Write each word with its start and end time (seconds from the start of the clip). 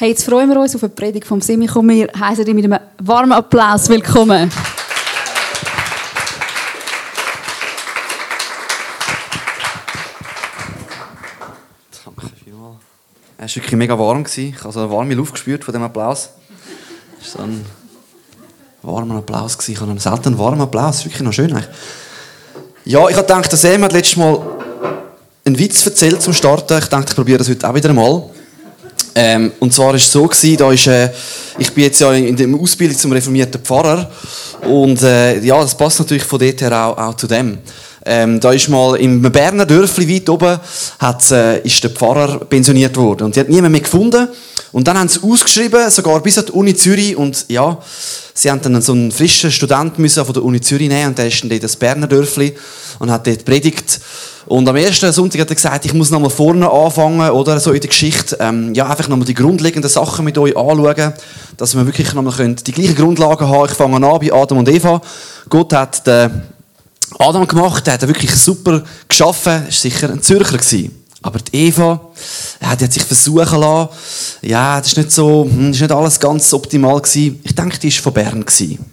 Hey, 0.00 0.08
jetzt 0.08 0.24
freuen 0.24 0.48
wir 0.48 0.58
uns 0.58 0.74
auf 0.74 0.82
eine 0.82 0.88
Predigt 0.88 1.26
vom 1.26 1.42
Simi. 1.42 1.66
Komm, 1.66 1.90
wir 1.90 2.08
heißen 2.18 2.46
dich 2.46 2.54
mit 2.54 2.64
einem 2.64 2.78
warmen 3.02 3.32
Applaus 3.32 3.86
willkommen. 3.90 4.50
Danke 12.02 12.30
vielmals. 12.42 12.76
Es 13.36 13.54
war 13.54 13.56
wirklich 13.56 13.76
mega 13.76 13.98
warm. 13.98 14.24
Ich 14.24 14.64
habe 14.64 14.72
so 14.72 14.80
eine 14.80 14.90
warme 14.90 15.12
Luft 15.12 15.34
gespürt 15.34 15.64
von 15.64 15.74
dem 15.74 15.82
Applaus. 15.82 16.30
Es 17.20 17.36
war 17.36 17.44
so 17.44 17.52
ein 17.52 17.66
warmer 18.80 19.16
Applaus. 19.16 19.58
Ich 19.68 19.78
habe 19.78 19.90
einen 19.90 20.00
selten 20.00 20.38
warmen 20.38 20.62
Applaus. 20.62 20.96
Das 20.96 21.00
ist 21.00 21.04
wirklich 21.04 21.20
noch 21.24 21.34
schön. 21.34 21.52
Eigentlich. 21.52 21.68
Ja, 22.86 23.06
ich 23.06 23.16
habe 23.16 23.26
gedacht, 23.26 23.52
dass 23.52 23.60
Sam 23.60 23.84
hat 23.84 23.92
letztes 23.92 24.16
Mal 24.16 24.40
einen 25.44 25.58
Witz 25.58 25.84
erzählt 25.84 26.22
zum 26.22 26.32
Starten. 26.32 26.78
Ich 26.78 26.86
dachte, 26.86 27.10
ich 27.10 27.16
probiere 27.16 27.36
das 27.36 27.50
heute 27.50 27.68
auch 27.68 27.74
wieder 27.74 27.90
einmal. 27.90 28.30
Ähm, 29.14 29.52
und 29.58 29.72
zwar 29.72 29.88
war 29.88 29.94
es 29.94 30.10
so, 30.10 30.26
gewesen, 30.26 30.56
da 30.56 30.70
ist, 30.70 30.86
äh, 30.86 31.10
ich 31.58 31.72
bin 31.72 31.84
jetzt 31.84 32.00
ja 32.00 32.12
in 32.12 32.36
der 32.36 32.48
Ausbildung 32.48 32.96
zum 32.96 33.12
reformierten 33.12 33.60
Pfarrer 33.60 34.10
und 34.62 35.02
äh, 35.02 35.40
ja, 35.40 35.60
das 35.60 35.76
passt 35.76 35.98
natürlich 35.98 36.24
von 36.24 36.38
dort 36.38 36.60
her 36.60 36.72
auch, 36.72 36.96
auch 36.96 37.14
zu 37.14 37.26
dem. 37.26 37.58
Ähm, 38.04 38.40
da 38.40 38.52
ist 38.52 38.68
mal 38.68 38.96
im 38.96 39.20
Berner 39.20 39.66
Dörfli 39.66 40.08
weit 40.14 40.28
oben 40.28 40.58
hat, 40.98 41.30
äh, 41.32 41.60
ist 41.60 41.82
der 41.84 41.90
Pfarrer 41.90 42.38
pensioniert 42.44 42.96
worden 42.96 43.24
und 43.24 43.36
die 43.36 43.40
hat 43.40 43.48
niemand 43.48 43.72
mehr 43.72 43.82
gefunden 43.82 44.28
und 44.72 44.86
dann 44.86 44.98
haben 44.98 45.08
sie 45.08 45.20
ausgeschrieben, 45.22 45.90
sogar 45.90 46.22
bis 46.22 46.38
an 46.38 46.46
die 46.46 46.52
Uni 46.52 46.74
Zürich 46.74 47.16
und 47.16 47.44
ja, 47.48 47.78
sie 48.32 48.50
haben 48.50 48.62
dann 48.62 48.80
so 48.80 48.92
einen 48.92 49.10
frischen 49.10 49.50
Student 49.50 49.98
müssen 49.98 50.24
von 50.24 50.32
der 50.32 50.44
Uni 50.44 50.60
Zürich 50.60 50.88
nehmen 50.88 51.08
und 51.08 51.18
der 51.18 51.26
ist 51.26 51.42
dann 51.42 51.50
dort 51.50 51.64
das 51.64 51.76
Berner 51.76 52.06
Dörfli 52.06 52.54
und 53.00 53.10
hat 53.10 53.26
dort 53.26 53.44
predigt 53.44 54.00
und 54.50 54.68
am 54.68 54.74
ersten 54.74 55.12
Sonntag 55.12 55.42
hat 55.42 55.50
er 55.50 55.54
gesagt, 55.54 55.84
ich 55.84 55.94
muss 55.94 56.10
nochmal 56.10 56.28
vorne 56.28 56.68
anfangen, 56.68 57.30
oder 57.30 57.60
so 57.60 57.70
in 57.70 57.80
der 57.80 57.88
Geschichte, 57.88 58.36
ähm, 58.40 58.74
ja, 58.74 58.88
einfach 58.88 59.06
nochmal 59.06 59.24
die 59.24 59.34
grundlegenden 59.34 59.88
Sachen 59.88 60.24
mit 60.24 60.36
euch 60.38 60.56
anschauen, 60.56 61.12
dass 61.56 61.76
wir 61.76 61.86
wirklich 61.86 62.12
nochmal 62.14 62.56
die 62.56 62.72
gleichen 62.72 62.96
Grundlagen 62.96 63.48
haben. 63.48 63.66
Ich 63.66 63.76
fange 63.76 64.04
an 64.04 64.18
bei 64.18 64.32
Adam 64.32 64.58
und 64.58 64.68
Eva. 64.68 65.00
Gott 65.48 65.72
hat 65.72 66.04
den 66.04 66.42
Adam 67.16 67.46
gemacht, 67.46 67.86
der 67.86 67.94
hat 67.94 68.08
wirklich 68.08 68.34
super 68.34 68.82
geschaffen, 69.06 69.68
ist 69.68 69.82
sicher 69.82 70.10
ein 70.10 70.20
Zürcher 70.20 70.58
gewesen. 70.58 71.00
Aber 71.22 71.38
die 71.38 71.68
Eva, 71.68 72.00
ja, 72.60 72.74
die 72.74 72.84
hat 72.86 72.92
sich 72.92 73.04
versuchen 73.04 73.60
lassen. 73.60 73.88
Ja, 74.42 74.80
das 74.80 74.88
ist 74.88 74.96
nicht 74.96 75.12
so, 75.12 75.44
hm, 75.48 75.70
ist 75.70 75.80
nicht 75.80 75.92
alles 75.92 76.18
ganz 76.18 76.52
optimal 76.52 77.00
gewesen. 77.00 77.38
Ich 77.44 77.54
denke, 77.54 77.78
die 77.78 77.86
ist 77.86 77.98
von 77.98 78.12
Bern 78.12 78.44
gewesen. 78.44 78.84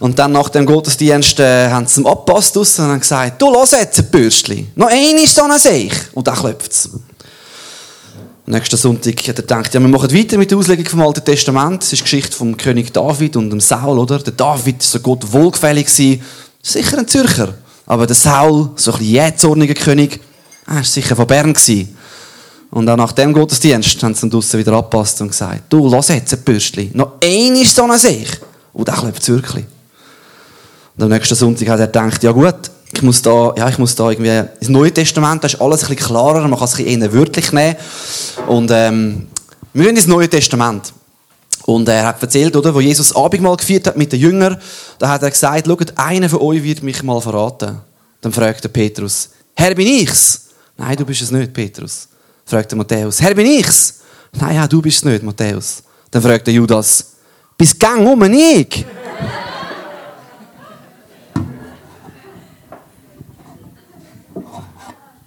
Und 0.00 0.18
dann 0.18 0.32
nach 0.32 0.48
dem 0.48 0.66
Gottesdienst 0.66 1.40
äh, 1.40 1.70
haben 1.70 1.86
sie 1.86 2.00
ihm 2.00 2.06
abgepasst 2.06 2.56
und 2.56 2.78
haben 2.78 3.00
gesagt, 3.00 3.40
du 3.40 3.52
lass 3.52 3.72
jetzt 3.72 4.10
Bürstchen. 4.10 4.70
Noch 4.74 4.88
ein 4.88 5.16
ist 5.16 5.38
ein 5.40 5.58
Seich. 5.58 5.92
Und 6.12 6.26
dann 6.26 6.36
klopft 6.36 6.72
es. 6.72 6.90
Nächsten 8.44 8.76
Sonntag 8.76 9.20
hat 9.20 9.28
er 9.28 9.34
gedacht, 9.34 9.72
ja, 9.72 9.80
wir 9.80 9.88
machen 9.88 10.12
weiter 10.12 10.36
mit 10.36 10.50
der 10.50 10.58
Auslegung 10.58 10.84
vom 10.84 11.02
Alten 11.02 11.24
Testament. 11.24 11.82
Das 11.82 11.92
ist 11.92 12.00
die 12.00 12.02
Geschichte 12.02 12.36
vom 12.36 12.56
König 12.56 12.92
David 12.92 13.36
und 13.36 13.50
dem 13.50 13.60
Saul, 13.60 13.98
oder? 13.98 14.18
Der 14.18 14.32
David 14.32 14.78
war 14.78 14.82
so 14.82 14.98
Gott 14.98 15.32
wohlgefällig. 15.32 15.88
Sicher 15.88 16.98
ein 16.98 17.06
Zürcher. 17.06 17.54
Aber 17.86 18.06
der 18.06 18.16
Saul, 18.16 18.70
so 18.76 18.92
ein 18.92 19.02
jähzorniger 19.02 19.74
König, 19.74 20.20
er 20.66 20.76
war 20.76 20.84
sicher 20.84 21.14
von 21.14 21.26
Bern. 21.26 21.52
Gewesen. 21.52 21.96
Und 22.72 22.88
auch 22.88 22.96
nach 22.96 23.12
dem 23.12 23.32
Gottesdienst 23.32 24.02
haben 24.02 24.14
sie 24.14 24.22
dann 24.22 24.30
draussen 24.30 24.58
wieder 24.58 24.72
abgepasst 24.72 25.20
und 25.20 25.28
gesagt, 25.28 25.64
du, 25.68 25.88
lass 25.88 26.08
jetzt 26.08 26.44
Bürstchen. 26.44 26.90
Noch 26.94 27.18
ein 27.22 27.54
ist 27.54 27.78
ein 27.78 27.98
Seich. 27.98 28.28
Und 28.72 28.86
klopft 28.86 29.22
es 29.22 29.28
wirklich. 29.28 29.64
Und 30.96 31.04
am 31.04 31.08
nächsten 31.08 31.34
Sonntag 31.34 31.68
hat 31.68 31.80
er 31.80 31.86
gedacht, 31.86 32.22
ja 32.22 32.32
gut, 32.32 32.70
ich 32.92 33.02
muss 33.02 33.22
da, 33.22 33.54
ja, 33.56 33.68
ich 33.68 33.78
muss 33.78 33.94
da 33.94 34.10
irgendwie, 34.10 34.48
das 34.58 34.68
Neue 34.68 34.92
Testament, 34.92 35.42
da 35.42 35.46
ist 35.46 35.60
alles 35.60 35.82
ein 35.84 35.88
bisschen 35.94 36.06
klarer, 36.08 36.46
man 36.46 36.58
kann 36.58 36.68
es 36.68 36.78
ein 36.78 37.12
wörtlich 37.12 37.52
nehmen. 37.52 37.76
Und, 38.46 38.70
ähm, 38.70 39.28
wir 39.72 39.84
gehen 39.84 39.96
ins 39.96 40.06
Neue 40.06 40.28
Testament. 40.28 40.92
Und 41.64 41.88
er 41.88 42.06
hat 42.06 42.20
erzählt, 42.20 42.54
oder, 42.56 42.74
wo 42.74 42.80
Jesus 42.80 43.14
Abendmahl 43.14 43.56
gefeiert 43.56 43.86
hat 43.86 43.96
mit 43.96 44.12
den 44.12 44.20
Jüngern, 44.20 44.58
da 44.98 45.08
hat 45.08 45.22
er 45.22 45.30
gesagt, 45.30 45.66
schaut, 45.66 45.96
einer 45.96 46.28
von 46.28 46.40
euch 46.40 46.62
wird 46.62 46.82
mich 46.82 47.02
mal 47.02 47.20
verraten. 47.20 47.78
Dann 48.20 48.32
fragt 48.32 48.64
der 48.64 48.68
Petrus, 48.68 49.30
Herr, 49.54 49.74
bin 49.74 49.86
ich's? 49.86 50.48
Nein, 50.76 50.96
du 50.96 51.04
bist 51.04 51.22
es 51.22 51.30
nicht, 51.30 51.52
Petrus. 51.52 52.08
Fragt 52.44 52.70
der 52.70 52.78
Matthäus, 52.78 53.20
Herr, 53.20 53.34
bin 53.34 53.46
ich's? 53.46 54.00
Nein, 54.32 54.56
ja, 54.56 54.66
du 54.66 54.82
bist 54.82 54.98
es 54.98 55.04
nicht, 55.04 55.22
Matthäus. 55.22 55.82
Dann 56.10 56.22
fragt 56.22 56.46
der 56.46 56.54
Judas, 56.54 57.11
bist 57.62 57.78
gang 57.78 58.04
um 58.04 58.20
ich? 58.24 58.84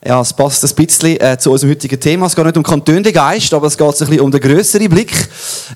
Ja, 0.05 0.19
es 0.19 0.33
passt 0.33 0.65
ein 0.65 0.75
bisschen 0.75 1.17
äh, 1.21 1.37
zu 1.39 1.49
unserem 1.49 1.71
heutigen 1.71 1.97
Thema. 1.97 2.25
Es 2.25 2.35
geht 2.35 2.45
nicht 2.45 2.57
um 2.57 2.63
Kantöndegeist, 2.63 3.53
aber 3.53 3.67
es 3.67 3.77
geht 3.77 3.87
ein 3.87 3.97
bisschen 3.97 4.19
um 4.19 4.31
den 4.31 4.41
grösseren 4.41 4.89
Blick 4.89 5.13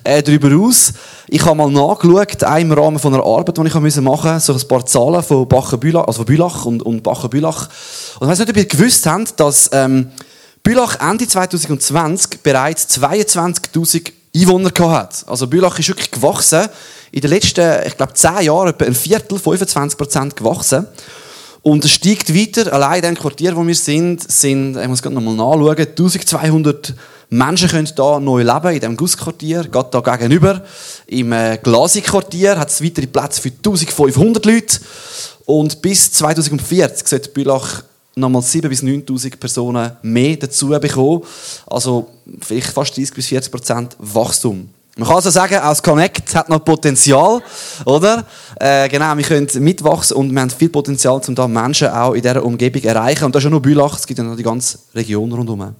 äh, 0.04 0.22
darüber 0.22 0.54
aus. 0.62 0.92
Ich 1.28 1.42
habe 1.46 1.56
mal 1.56 1.70
nachgeschaut, 1.70 2.44
auch 2.44 2.58
im 2.58 2.72
Rahmen 2.72 2.98
von 2.98 3.14
einer 3.14 3.24
Arbeit, 3.24 3.56
die 3.56 3.66
ich 3.66 3.74
machen 3.74 3.94
musste, 4.02 4.40
so 4.40 4.52
ein 4.52 4.68
paar 4.68 4.84
Zahlen 4.84 5.22
von 5.22 5.48
Bachen-Bülach, 5.48 6.08
also 6.08 6.18
von 6.18 6.26
Bülach 6.26 6.66
und, 6.66 6.82
und 6.82 7.02
Bachen-Bülach. 7.02 7.70
Und 8.20 8.26
ich 8.26 8.32
weiß 8.32 8.38
nicht, 8.38 8.50
ob 8.50 8.56
ihr 8.58 8.66
gewusst 8.66 9.06
habt, 9.06 9.40
dass 9.40 9.70
ähm, 9.72 10.10
Bülach 10.62 11.00
Ende 11.00 11.26
2020 11.26 12.42
bereits 12.42 12.86
22.000 12.98 14.19
Einwohner 14.34 14.70
hat. 14.90 15.24
Also 15.26 15.46
Bülach 15.46 15.78
ist 15.78 15.88
wirklich 15.88 16.10
gewachsen. 16.10 16.68
In 17.12 17.20
den 17.20 17.30
letzten, 17.30 17.86
ich 17.86 17.96
glaube, 17.96 18.14
10 18.14 18.42
Jahren 18.42 18.68
etwa 18.68 18.84
ein 18.84 18.94
Viertel, 18.94 19.38
25 19.38 19.98
Prozent 19.98 20.36
gewachsen. 20.36 20.86
Und 21.62 21.84
es 21.84 21.90
steigt 21.90 22.34
weiter. 22.34 22.72
Allein 22.72 23.02
in 23.02 23.14
dem 23.14 23.18
Quartier, 23.18 23.54
wo 23.54 23.66
wir 23.66 23.74
sind, 23.74 24.30
sind, 24.30 24.76
ich 24.76 24.88
muss 24.88 25.02
gerade 25.02 25.14
nochmal 25.14 25.34
nachschauen, 25.34 25.76
1200 25.76 26.94
Menschen 27.30 27.68
können 27.68 27.86
hier 27.86 28.20
neu 28.20 28.42
leben, 28.42 28.68
in 28.68 28.80
diesem 28.80 28.96
Gussquartier, 28.96 29.64
gerade 29.64 30.02
hier 30.02 30.18
gegenüber. 30.18 30.62
Im 31.06 31.32
äh, 31.32 31.58
Glasi-Quartier 31.62 32.58
hat 32.58 32.70
es 32.70 32.82
weitere 32.82 33.06
Plätze 33.06 33.40
für 33.40 33.50
1500 33.50 34.44
Leute. 34.44 34.80
Und 35.44 35.82
bis 35.82 36.12
2040 36.12 37.06
sollte 37.06 37.30
Bülach 37.30 37.82
nochmal 38.16 38.42
7.000 38.42 38.68
bis 38.68 38.82
9.000 38.82 39.36
Personen 39.36 39.92
mehr 40.02 40.36
dazu 40.36 40.68
bekommen. 40.68 41.22
Also 41.66 42.08
vielleicht 42.40 42.68
fast 42.68 42.96
30 42.96 43.14
bis 43.14 43.26
40 43.26 43.52
Prozent 43.52 43.96
Wachstum. 43.98 44.68
Man 44.96 45.06
kann 45.06 45.16
also 45.16 45.30
sagen, 45.30 45.56
aus 45.56 45.82
Connect 45.82 46.34
hat 46.34 46.48
noch 46.48 46.64
Potenzial, 46.64 47.40
oder? 47.86 48.26
Äh, 48.56 48.88
genau, 48.88 49.16
wir 49.16 49.24
können 49.24 49.48
mitwachsen 49.60 50.16
und 50.16 50.30
wir 50.32 50.40
haben 50.40 50.50
viel 50.50 50.68
Potenzial, 50.68 51.20
um 51.26 51.34
da 51.34 51.48
Menschen 51.48 51.88
auch 51.88 52.12
in 52.12 52.20
dieser 52.20 52.44
Umgebung 52.44 52.82
zu 52.82 52.88
erreichen. 52.88 53.24
Und 53.24 53.34
das 53.34 53.40
ist 53.40 53.44
ja 53.44 53.50
nur 53.50 53.62
Bülach, 53.62 53.96
es 53.96 54.06
gibt 54.06 54.18
ja 54.18 54.24
noch 54.24 54.36
die 54.36 54.42
ganze 54.42 54.78
Region 54.94 55.32
rundherum. 55.32 55.74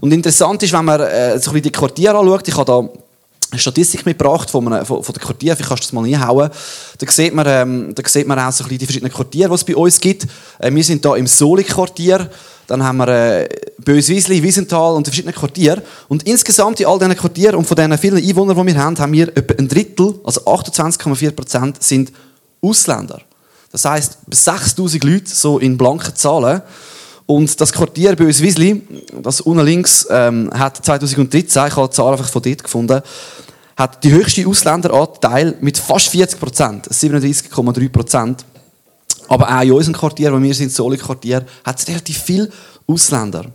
Und 0.00 0.12
interessant 0.12 0.62
ist, 0.62 0.72
wenn 0.72 0.84
man 0.84 1.00
äh, 1.00 1.38
so 1.38 1.50
ein 1.50 1.54
bisschen 1.54 1.62
die 1.62 1.72
Quartiere 1.72 2.16
anschaut, 2.16 2.46
ich 2.46 2.56
habe 2.56 2.64
da 2.64 2.88
Statistik 3.58 4.06
mitgebracht 4.06 4.50
von, 4.50 4.72
einem, 4.72 4.86
von, 4.86 5.02
von 5.02 5.12
der 5.12 5.22
Quartier, 5.22 5.56
kannst 5.56 5.70
du 5.70 5.76
das 5.76 5.92
mal 5.92 6.04
reinhauen. 6.04 6.50
Da 6.98 7.10
sieht 7.10 7.34
man, 7.34 7.46
ähm, 7.48 7.94
da 7.94 8.02
sieht 8.08 8.26
man 8.26 8.38
auch 8.38 8.52
so 8.52 8.64
ein 8.64 8.68
bisschen 8.68 8.78
die 8.78 8.86
verschiedenen 8.86 9.12
Quartiere, 9.12 9.48
die 9.48 9.54
es 9.54 9.64
bei 9.64 9.76
uns 9.76 10.00
gibt. 10.00 10.26
Äh, 10.58 10.72
wir 10.72 10.84
sind 10.84 11.04
hier 11.04 11.16
im 11.16 11.26
Soli-Quartier. 11.26 12.30
Dann 12.66 12.82
haben 12.82 12.98
wir 12.98 13.08
äh, 13.08 13.48
Böswiesli, 13.78 14.42
Wiesenthal 14.42 14.94
und 14.94 15.06
verschiedene 15.06 15.32
Quartiere. 15.32 15.82
Und 16.08 16.22
insgesamt 16.22 16.80
in 16.80 16.86
all 16.86 16.98
diesen 16.98 17.16
Quartieren 17.16 17.56
und 17.56 17.66
von 17.66 17.76
diesen 17.76 17.98
vielen 17.98 18.16
Einwohnern, 18.24 18.56
die 18.56 18.74
wir 18.74 18.82
haben, 18.82 18.98
haben 18.98 19.12
wir 19.12 19.28
etwa 19.28 19.54
ein 19.58 19.68
Drittel, 19.68 20.14
also 20.24 20.40
28,4 20.42 21.30
Prozent, 21.32 21.82
sind 21.82 22.12
Ausländer. 22.62 23.20
Das 23.72 23.84
heisst, 23.84 24.18
bis 24.26 24.44
6000 24.44 25.02
Leute, 25.02 25.34
so 25.34 25.58
in 25.58 25.76
blanken 25.76 26.14
Zahlen. 26.14 26.62
Und 27.32 27.58
das 27.58 27.72
Quartier 27.72 28.14
Böswiesli, 28.14 28.82
das 29.22 29.40
unten 29.40 29.64
links, 29.64 30.06
ähm, 30.10 30.50
hat 30.52 30.84
2013, 30.84 31.66
ich 31.66 31.76
habe 31.76 31.88
die 31.88 31.94
Zahl 31.94 32.12
einfach 32.12 32.28
von 32.28 32.42
dort 32.42 32.62
gefunden, 32.62 33.00
hat 33.74 34.04
die 34.04 34.12
höchste 34.12 34.46
Ausländeranteil 34.46 35.56
mit 35.62 35.78
fast 35.78 36.10
40 36.10 36.38
Prozent, 36.38 36.88
37,3 36.90 37.88
Prozent. 37.88 38.44
Aber 39.28 39.48
auch 39.48 39.62
in 39.62 39.72
unserem 39.72 39.94
Quartier, 39.94 40.30
wo 40.30 40.42
wir 40.42 40.52
sind, 40.52 40.72
Soli-Quartier, 40.72 41.42
hat 41.64 41.80
es 41.80 41.88
relativ 41.88 42.18
viele 42.18 42.50
Ausländer. 42.86 43.46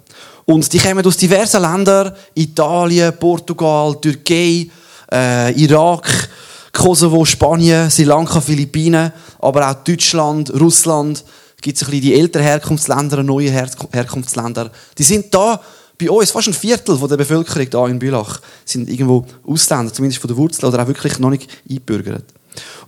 Und 0.45 0.73
die 0.73 0.79
kommen 0.79 1.05
aus 1.05 1.17
diversen 1.17 1.61
Ländern, 1.61 2.13
Italien, 2.33 3.13
Portugal, 3.19 3.95
Türkei, 4.01 4.71
äh, 5.11 5.51
Irak, 5.51 6.29
Kosovo, 6.73 7.23
Spanien, 7.25 7.91
Sri 7.91 8.05
Lanka, 8.05 8.41
Philippinen, 8.41 9.13
aber 9.37 9.69
auch 9.69 9.83
Deutschland, 9.83 10.51
Russland. 10.59 11.23
Es 11.57 11.61
gibt 11.61 11.77
so 11.77 11.85
ein 11.85 11.91
bisschen 11.91 12.03
die 12.03 12.13
älteren 12.13 12.45
Herkunftsländer, 12.45 13.23
neue 13.23 13.49
Her 13.49 13.67
Herkunftsländer. 13.91 14.71
Die 14.95 15.03
sind 15.03 15.33
da 15.33 15.59
bei 15.97 16.09
uns, 16.09 16.29
fast 16.29 16.47
ein 16.47 16.53
Viertel 16.53 16.97
der 16.99 17.17
Bevölkerung 17.17 17.67
hier 17.69 17.87
in 17.87 17.97
Bülach, 17.97 18.39
sind 18.63 18.87
irgendwo 18.87 19.25
Ausländer, 19.43 19.91
zumindest 19.91 20.21
von 20.21 20.27
der 20.27 20.37
Wurzel, 20.37 20.65
oder 20.65 20.83
auch 20.83 20.87
wirklich 20.87 21.17
noch 21.17 21.31
nicht 21.31 21.49
eingebürgert. 21.67 22.25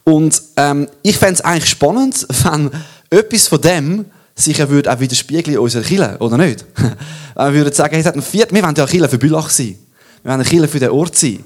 Und 0.04 0.39
ähm, 0.56 0.88
ich 1.01 1.18
fände 1.18 1.36
es 1.36 1.42
eigentlich 1.42 1.69
spannend, 1.69 2.27
wenn 2.44 2.69
etwas 3.10 3.48
von 3.48 3.60
dem 3.60 4.06
sich 4.36 4.60
ja 4.60 4.69
würde 4.69 4.94
auch 4.94 5.00
widerspiegeln 5.00 5.56
in 5.56 5.60
unserer 5.60 5.83
Kirche, 5.83 6.18
oder 6.19 6.38
nicht? 6.38 6.63
wenn 7.36 7.54
wir 7.54 7.62
würden 7.62 7.74
sagen, 7.74 7.95
hey, 7.95 8.06
wir 8.06 8.63
wollen 8.63 8.75
ja 8.75 8.83
eine 8.83 8.92
Kirche 8.92 9.10
für 9.10 9.18
Bülach 9.18 9.50
sein. 9.50 9.80
Wir 10.22 10.31
wollen 10.31 10.42
eine 10.42 10.50
Kirche 10.50 10.68
für 10.68 10.80
den 10.80 10.92
Ort 10.92 11.15
sein. 11.18 11.44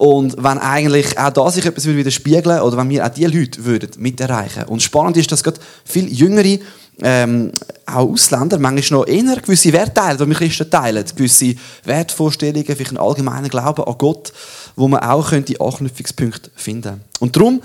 Und 0.00 0.34
wenn 0.38 0.56
eigentlich 0.56 1.18
auch 1.18 1.28
da 1.28 1.50
sich 1.50 1.66
etwas 1.66 1.84
widerspiegeln 1.84 2.46
würde, 2.46 2.62
oder 2.62 2.78
wenn 2.78 2.88
wir 2.88 3.04
auch 3.04 3.10
diese 3.10 3.28
Leute 3.28 3.62
würden 3.66 3.90
mit 3.98 4.18
erreichen. 4.18 4.64
Und 4.64 4.82
spannend 4.82 5.18
ist, 5.18 5.30
dass 5.30 5.42
gerade 5.42 5.60
viele 5.84 6.08
Jüngere 6.08 6.58
ähm, 7.02 7.52
auch 7.84 8.08
Ausländer 8.08 8.58
manchmal 8.58 9.00
noch 9.00 9.06
eher 9.06 9.36
gewisse 9.36 9.74
Werte 9.74 9.92
teilen, 9.92 10.16
die 10.16 10.26
wir 10.26 10.36
Christen 10.36 10.70
teilen. 10.70 11.04
Gewisse 11.14 11.54
Wertvorstellungen, 11.84 12.64
vielleicht 12.64 12.92
einen 12.92 12.96
allgemeinen 12.96 13.50
Glauben 13.50 13.84
an 13.84 13.94
Gott, 13.98 14.32
wo 14.74 14.88
man 14.88 15.00
auch 15.00 15.28
könnte 15.28 15.60
Anknüpfungspunkte 15.60 16.50
finden 16.56 17.02
Und 17.18 17.36
darum 17.36 17.60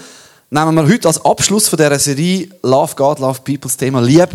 nehmen 0.49 0.75
wir 0.75 0.89
heute 0.89 1.07
als 1.07 1.23
Abschluss 1.23 1.69
von 1.69 1.77
dieser 1.77 1.97
Serie 1.99 2.49
Love 2.63 2.95
God, 2.97 3.19
Love 3.19 3.39
People 3.45 3.69
das 3.69 3.77
Thema 3.77 4.01
Lieb 4.01 4.31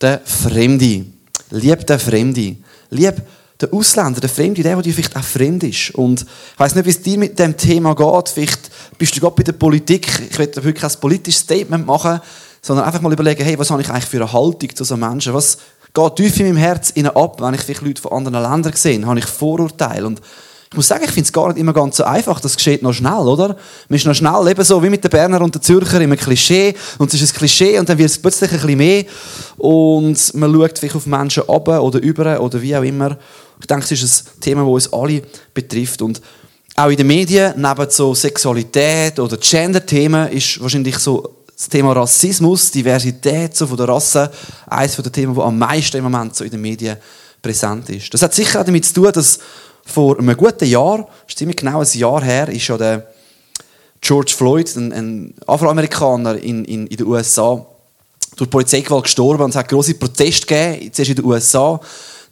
den 0.00 0.20
Fremde. 0.24 1.04
Lieb 1.50 1.84
den 1.84 1.98
Fremde. 1.98 2.56
Lieb 2.90 3.16
den 3.60 3.72
Ausländer, 3.72 4.20
den 4.20 4.30
Fremde, 4.30 4.62
der, 4.62 4.80
der 4.80 4.92
vielleicht 4.92 5.16
auch 5.16 5.22
fremd 5.22 5.64
ist. 5.64 5.90
Und 5.94 6.22
ich 6.22 6.58
weiss 6.58 6.74
nicht, 6.74 6.86
wie 6.86 6.90
es 6.90 7.02
dir 7.02 7.18
mit 7.18 7.38
dem 7.38 7.56
Thema 7.56 7.94
geht. 7.94 8.28
Vielleicht 8.28 8.70
bist 8.98 9.16
du 9.16 9.20
gerade 9.20 9.36
bei 9.36 9.42
der 9.42 9.52
Politik. 9.52 10.08
Ich 10.30 10.38
will 10.38 10.50
wirklich 10.56 10.74
kein 10.76 11.00
politisches 11.00 11.42
Statement 11.42 11.86
machen, 11.86 12.20
sondern 12.62 12.86
einfach 12.86 13.00
mal 13.00 13.12
überlegen, 13.12 13.44
hey, 13.44 13.58
was 13.58 13.70
habe 13.70 13.82
ich 13.82 13.90
eigentlich 13.90 14.06
für 14.06 14.18
eine 14.18 14.32
Haltung 14.32 14.74
zu 14.74 14.84
so 14.84 14.96
Menschen? 14.96 15.34
Was 15.34 15.58
geht 15.92 16.16
tief 16.16 16.40
in 16.40 16.46
meinem 16.46 16.56
Herz 16.56 16.92
ab, 17.14 17.40
wenn 17.40 17.54
ich 17.54 17.60
vielleicht 17.60 17.82
Leute 17.82 18.02
von 18.02 18.12
anderen 18.12 18.42
Ländern 18.42 18.72
sehe? 18.74 19.04
Habe 19.04 19.18
ich 19.18 19.26
Vorurteile? 19.26 20.06
Und 20.06 20.20
ich 20.72 20.76
muss 20.76 20.86
sagen, 20.86 21.02
ich 21.02 21.10
finde 21.10 21.26
es 21.26 21.32
gar 21.32 21.48
nicht 21.48 21.58
immer 21.58 21.72
ganz 21.72 21.96
so 21.96 22.04
einfach. 22.04 22.38
Das 22.38 22.56
geschieht 22.56 22.80
noch 22.80 22.92
schnell, 22.92 23.26
oder? 23.26 23.56
Man 23.88 23.96
ist 23.96 24.06
noch 24.06 24.14
schnell 24.14 24.46
eben 24.48 24.62
so 24.62 24.80
wie 24.80 24.88
mit 24.88 25.02
den 25.02 25.10
Berner 25.10 25.40
und 25.40 25.52
den 25.52 25.62
Zürcher 25.62 26.00
immer 26.00 26.14
Klischee. 26.14 26.76
Und 26.96 27.12
es 27.12 27.20
ist 27.20 27.34
ein 27.34 27.38
Klischee 27.38 27.76
und 27.80 27.88
dann 27.88 27.98
wird 27.98 28.08
es 28.08 28.18
plötzlich 28.18 28.52
ein 28.52 28.60
bisschen 28.60 28.78
mehr. 28.78 29.04
Und 29.56 30.34
man 30.34 30.54
schaut 30.54 30.78
vielleicht 30.78 30.94
auf 30.94 31.06
Menschen 31.06 31.42
ab 31.48 31.66
oder 31.66 32.00
über 32.00 32.40
oder 32.40 32.62
wie 32.62 32.76
auch 32.76 32.84
immer. 32.84 33.18
Ich 33.58 33.66
denke, 33.66 33.82
es 33.82 34.00
ist 34.00 34.28
ein 34.28 34.40
Thema, 34.40 34.60
das 34.62 34.86
uns 34.86 34.92
alle 34.92 35.22
betrifft. 35.52 36.02
Und 36.02 36.22
auch 36.76 36.88
in 36.88 36.96
den 36.96 37.08
Medien, 37.08 37.52
neben 37.56 37.90
so 37.90 38.14
Sexualität 38.14 39.18
oder 39.18 39.38
Gender-Themen, 39.38 40.30
ist 40.30 40.62
wahrscheinlich 40.62 40.98
so 40.98 41.34
das 41.52 41.68
Thema 41.68 41.94
Rassismus, 41.94 42.70
Diversität 42.70 43.56
so 43.56 43.66
von 43.66 43.76
der 43.76 43.88
Rasse, 43.88 44.30
eines 44.68 44.94
der 44.94 45.10
Themen, 45.10 45.34
das 45.34 45.44
am 45.44 45.58
meisten 45.58 45.96
im 45.96 46.04
Moment 46.04 46.36
so 46.36 46.44
in 46.44 46.50
den 46.50 46.60
Medien 46.60 46.96
präsent 47.42 47.90
ist. 47.90 48.14
Das 48.14 48.22
hat 48.22 48.34
sicher 48.34 48.60
auch 48.60 48.64
damit 48.64 48.84
zu 48.84 48.94
tun, 48.94 49.10
dass 49.12 49.40
vor 49.84 50.18
einem 50.18 50.36
guten 50.36 50.66
Jahr, 50.66 51.08
ziemlich 51.34 51.56
genau 51.56 51.80
ein 51.80 51.88
Jahr 51.92 52.22
her, 52.22 52.48
ist 52.48 52.68
ja 52.68 52.76
der 52.76 53.06
George 54.00 54.32
Floyd, 54.36 54.74
ein, 54.76 54.92
ein 54.92 55.34
Afroamerikaner 55.46 56.36
in, 56.36 56.64
in, 56.64 56.86
in 56.86 56.96
den 56.96 57.06
USA, 57.06 57.64
durch 58.36 58.50
Polizeigewalt 58.50 59.04
gestorben 59.04 59.44
und 59.44 59.50
es 59.50 59.56
hat 59.56 59.68
große 59.68 59.94
Proteste 59.94 60.46
gegeben, 60.46 60.92
zuerst 60.92 61.10
in 61.10 61.16
den 61.16 61.24
USA. 61.24 61.80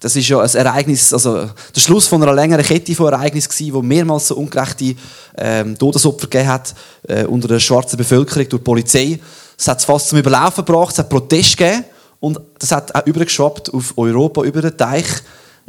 Das 0.00 0.14
ist 0.14 0.28
ja 0.28 0.40
ein 0.40 0.54
Ereignis, 0.54 1.12
also 1.12 1.50
der 1.74 1.80
Schluss 1.80 2.06
von 2.06 2.22
einer 2.22 2.32
längeren 2.32 2.64
Kette 2.64 2.94
von 2.94 3.12
Ereignissen 3.12 3.50
gewesen, 3.50 3.74
wo 3.74 3.82
mehrmals 3.82 4.28
so 4.28 4.36
ungerechte 4.36 4.94
ähm, 5.36 5.76
Todesopfer 5.76 6.28
gegeben 6.28 6.48
hat 6.48 6.74
äh, 7.08 7.24
unter 7.24 7.48
der 7.48 7.58
schwarzen 7.58 7.96
Bevölkerung 7.96 8.48
durch 8.48 8.60
die 8.60 8.64
Polizei. 8.64 9.18
Es 9.58 9.66
hat 9.66 9.80
es 9.80 9.84
fast 9.84 10.08
zum 10.08 10.18
Überlaufen 10.18 10.64
gebracht, 10.64 10.92
es 10.92 11.00
hat 11.00 11.08
Proteste 11.08 11.56
gegeben 11.56 11.84
und 12.20 12.40
das 12.60 12.70
hat 12.70 12.94
auch 12.94 13.06
übergeschwappt 13.06 13.74
auf 13.74 13.94
Europa, 13.96 14.42
über 14.42 14.62
den 14.62 14.76
Teich. 14.76 15.06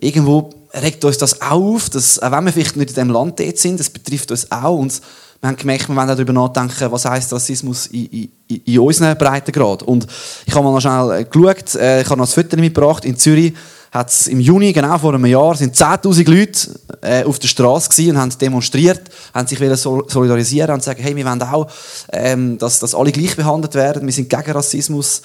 Irgendwo 0.01 0.49
regt 0.73 1.03
uns 1.03 1.17
das 1.17 1.41
auch 1.41 1.61
auf, 1.61 1.89
dass, 1.89 2.19
auch 2.19 2.31
wenn 2.31 2.45
wir 2.45 2.53
vielleicht 2.53 2.77
nicht 2.77 2.89
in 2.89 2.95
diesem 2.95 3.09
Land 3.09 3.39
dort 3.39 3.57
sind, 3.57 3.79
das 3.79 3.89
betrifft 3.89 4.31
uns 4.31 4.51
auch. 4.51 4.77
Und 4.77 5.01
wir 5.41 5.49
haben 5.49 5.57
gemerkt, 5.57 5.87
wir 5.87 5.95
wollen 5.95 6.07
darüber 6.07 6.33
nachdenken, 6.33 6.91
was 6.91 7.05
heisst 7.05 7.31
Rassismus 7.31 7.87
in, 7.87 8.29
in, 8.47 8.61
in 8.65 8.79
unseren 8.79 9.17
Breitengrad. 9.17 9.83
Und 9.83 10.05
ich 10.45 10.53
habe 10.53 10.63
mal 10.63 10.73
noch 10.73 10.81
schnell 10.81 11.21
äh, 11.21 11.25
geschaut, 11.25 11.75
äh, 11.75 12.01
ich 12.01 12.09
habe 12.09 12.19
noch 12.19 12.27
ein 12.27 12.43
Foto 12.43 12.57
mitgebracht. 12.57 13.05
In 13.05 13.17
Zürich 13.17 13.53
hat 13.91 14.09
es 14.09 14.27
im 14.27 14.39
Juni, 14.39 14.71
genau 14.71 14.97
vor 14.97 15.13
einem 15.13 15.25
Jahr, 15.25 15.55
sind 15.55 15.75
10'000 15.75 16.29
Leute 16.29 16.79
äh, 17.01 17.23
auf 17.23 17.39
der 17.39 17.47
Straße 17.47 18.09
und 18.09 18.17
haben 18.17 18.31
demonstriert, 18.37 19.01
haben 19.33 19.47
sich 19.47 19.59
solidarisieren 19.59 20.75
und 20.75 20.83
sagen, 20.83 21.01
hey, 21.01 21.15
wir 21.15 21.25
wollen 21.25 21.41
auch, 21.41 21.67
ähm, 22.11 22.57
dass, 22.57 22.79
dass 22.79 22.93
alle 22.93 23.11
gleich 23.11 23.35
behandelt 23.35 23.75
werden. 23.75 24.05
Wir 24.05 24.13
sind 24.13 24.29
gegen 24.29 24.51
Rassismus. 24.51 25.21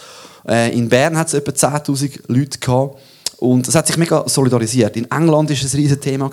In 0.72 0.90
Bern 0.90 1.16
hat 1.16 1.28
es 1.28 1.34
etwa 1.34 1.52
10'000 1.52 2.20
Leute 2.28 2.58
gehabt. 2.58 2.98
Und 3.38 3.66
das 3.66 3.74
hat 3.74 3.86
sich 3.86 3.96
mega 3.96 4.28
solidarisiert. 4.28 4.96
In 4.96 5.10
England 5.10 5.50
war 5.50 5.56
es 5.56 5.74
ein 5.74 5.76
riesiges 5.76 6.00
Thema. 6.00 6.30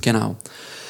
Genau. 0.00 0.36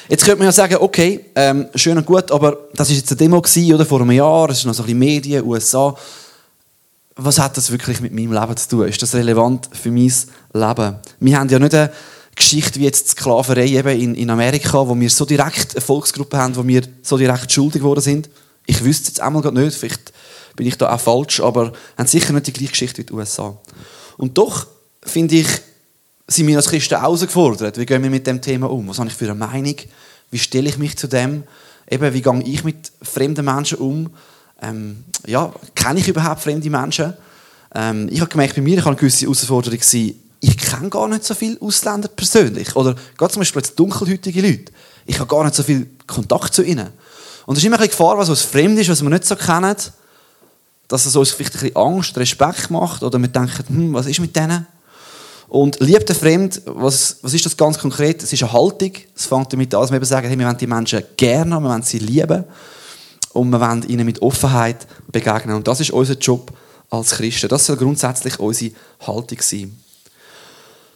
Jetzt 0.09 0.25
könnte 0.25 0.39
man 0.39 0.45
ja 0.45 0.51
sagen, 0.51 0.77
okay, 0.79 1.25
ähm, 1.35 1.67
schön 1.75 1.97
und 1.97 2.05
gut, 2.05 2.31
aber 2.31 2.57
das 2.73 2.89
war 2.89 2.95
jetzt 2.95 3.11
eine 3.11 3.17
Demo 3.17 3.39
gewesen, 3.41 3.73
oder 3.75 3.85
vor 3.85 4.01
einem 4.01 4.11
Jahr, 4.11 4.49
es 4.49 4.59
ist 4.59 4.65
noch 4.65 4.73
so 4.73 4.81
ein 4.81 4.87
bisschen 4.87 4.99
Medien, 4.99 5.45
USA. 5.45 5.95
Was 7.15 7.37
hat 7.37 7.55
das 7.57 7.69
wirklich 7.69 8.01
mit 8.01 8.13
meinem 8.13 8.33
Leben 8.33 8.57
zu 8.57 8.69
tun? 8.69 8.87
Ist 8.87 9.01
das 9.01 9.13
relevant 9.13 9.69
für 9.71 9.91
mein 9.91 10.11
Leben? 10.53 10.95
Wir 11.19 11.39
haben 11.39 11.49
ja 11.49 11.59
nicht 11.59 11.75
eine 11.75 11.91
Geschichte 12.35 12.79
wie 12.79 12.85
jetzt 12.85 13.05
die 13.05 13.09
Sklaverei 13.11 13.67
eben 13.67 14.01
in, 14.01 14.15
in 14.15 14.29
Amerika, 14.31 14.87
wo 14.87 14.99
wir 14.99 15.09
so 15.11 15.25
direkt 15.25 15.75
eine 15.75 15.81
Volksgruppe 15.81 16.37
haben, 16.37 16.55
wo 16.55 16.65
wir 16.65 16.81
so 17.03 17.17
direkt 17.17 17.51
schuldig 17.51 17.81
geworden 17.81 18.01
sind. 18.01 18.29
Ich 18.65 18.83
wüsste 18.83 19.03
es 19.03 19.07
jetzt 19.09 19.21
einmal 19.21 19.43
gerade 19.43 19.59
nicht, 19.59 19.77
vielleicht 19.77 20.11
bin 20.55 20.65
ich 20.65 20.77
da 20.77 20.91
auch 20.91 20.99
falsch, 20.99 21.39
aber 21.39 21.73
haben 21.97 22.07
sicher 22.07 22.33
nicht 22.33 22.47
die 22.47 22.53
gleiche 22.53 22.71
Geschichte 22.71 22.97
wie 22.99 23.05
die 23.05 23.13
USA. 23.13 23.55
Und 24.17 24.37
doch 24.37 24.65
finde 25.03 25.35
ich, 25.35 25.47
sind 26.27 26.47
wir 26.47 26.57
als 26.57 26.69
Christen 26.69 26.99
herausgefordert. 26.99 27.77
Wie 27.77 27.85
gehen 27.85 28.03
wir 28.03 28.09
mit 28.09 28.27
dem 28.27 28.41
Thema 28.41 28.69
um? 28.69 28.87
Was 28.87 28.99
habe 28.99 29.09
ich 29.09 29.15
für 29.15 29.25
eine 29.25 29.35
Meinung? 29.35 29.75
Wie 30.31 30.39
stelle 30.39 30.69
ich 30.69 30.77
mich 30.77 30.97
zu 30.97 31.07
dem? 31.07 31.43
Eben, 31.89 32.13
wie 32.13 32.21
gehe 32.21 32.43
ich 32.43 32.63
mit 32.63 32.91
fremden 33.01 33.45
Menschen 33.45 33.79
um? 33.79 34.09
Ähm, 34.61 35.03
ja, 35.25 35.51
kenne 35.73 35.99
ich 35.99 36.07
überhaupt 36.07 36.41
fremde 36.41 36.69
Menschen? 36.69 37.13
Ähm, 37.73 38.07
ich 38.11 38.21
habe 38.21 38.29
gemerkt, 38.29 38.55
bei 38.55 38.61
mir 38.61 38.77
ich 38.77 38.85
eine 38.85 38.95
gewisse 38.95 39.25
Herausforderung 39.25 39.79
sein, 39.81 40.15
ich 40.41 40.57
kenne 40.57 40.89
gar 40.89 41.07
nicht 41.07 41.25
so 41.25 41.33
viele 41.33 41.59
Ausländer 41.61 42.07
persönlich. 42.07 42.75
Oder 42.75 42.95
gerade 43.17 43.33
zum 43.33 43.41
Beispiel 43.41 43.61
jetzt 43.61 43.77
dunkelhäutige 43.77 44.41
Leute. 44.41 44.71
Ich 45.05 45.19
habe 45.19 45.27
gar 45.27 45.43
nicht 45.43 45.55
so 45.55 45.63
viel 45.63 45.89
Kontakt 46.07 46.53
zu 46.53 46.63
ihnen. 46.63 46.87
Und 47.45 47.55
es 47.55 47.63
ist 47.63 47.67
immer 47.67 47.79
eine 47.79 47.87
Gefahr, 47.87 48.17
was 48.17 48.29
uns 48.29 48.41
fremd 48.43 48.79
ist, 48.79 48.89
was 48.89 49.01
wir 49.01 49.09
nicht 49.09 49.25
so 49.25 49.35
kennen, 49.35 49.75
dass 50.87 51.05
es 51.05 51.15
uns 51.15 51.31
vielleicht 51.31 51.55
ein 51.55 51.59
bisschen 51.61 51.75
Angst, 51.75 52.17
Respekt 52.17 52.69
macht 52.69 53.03
oder 53.03 53.19
wir 53.19 53.27
denken, 53.27 53.63
hm, 53.67 53.93
was 53.93 54.05
ist 54.05 54.19
mit 54.19 54.35
denen? 54.35 54.65
Und 55.49 55.79
liebt 55.79 56.07
der 56.07 56.15
Fremd, 56.15 56.61
was, 56.65 57.17
was 57.23 57.33
ist 57.33 57.45
das 57.45 57.57
ganz 57.57 57.79
konkret? 57.79 58.21
Es 58.21 58.31
ist 58.31 58.43
eine 58.43 58.53
Haltung. 58.53 58.91
Es 59.15 59.25
fängt 59.25 59.51
damit 59.51 59.73
an, 59.73 59.81
dass 59.81 59.89
wir 59.89 59.97
eben 59.97 60.05
sagen, 60.05 60.27
hey, 60.27 60.37
wir 60.37 60.45
wollen 60.45 60.57
die 60.57 60.67
Menschen 60.67 61.03
gerne, 61.17 61.59
wir 61.59 61.69
wollen 61.69 61.81
sie 61.81 61.97
lieben 61.97 62.43
und 63.33 63.49
wir 63.49 63.59
wollen 63.59 63.83
ihnen 63.89 64.05
mit 64.05 64.21
Offenheit 64.21 64.85
begegnen. 65.11 65.55
Und 65.55 65.67
das 65.67 65.79
ist 65.79 65.89
unser 65.89 66.13
Job 66.13 66.51
als 66.91 67.11
Christen. 67.11 67.49
Das 67.49 67.65
soll 67.65 67.77
grundsätzlich 67.77 68.39
unsere 68.39 68.71
Haltung 69.01 69.39
sein. 69.41 69.75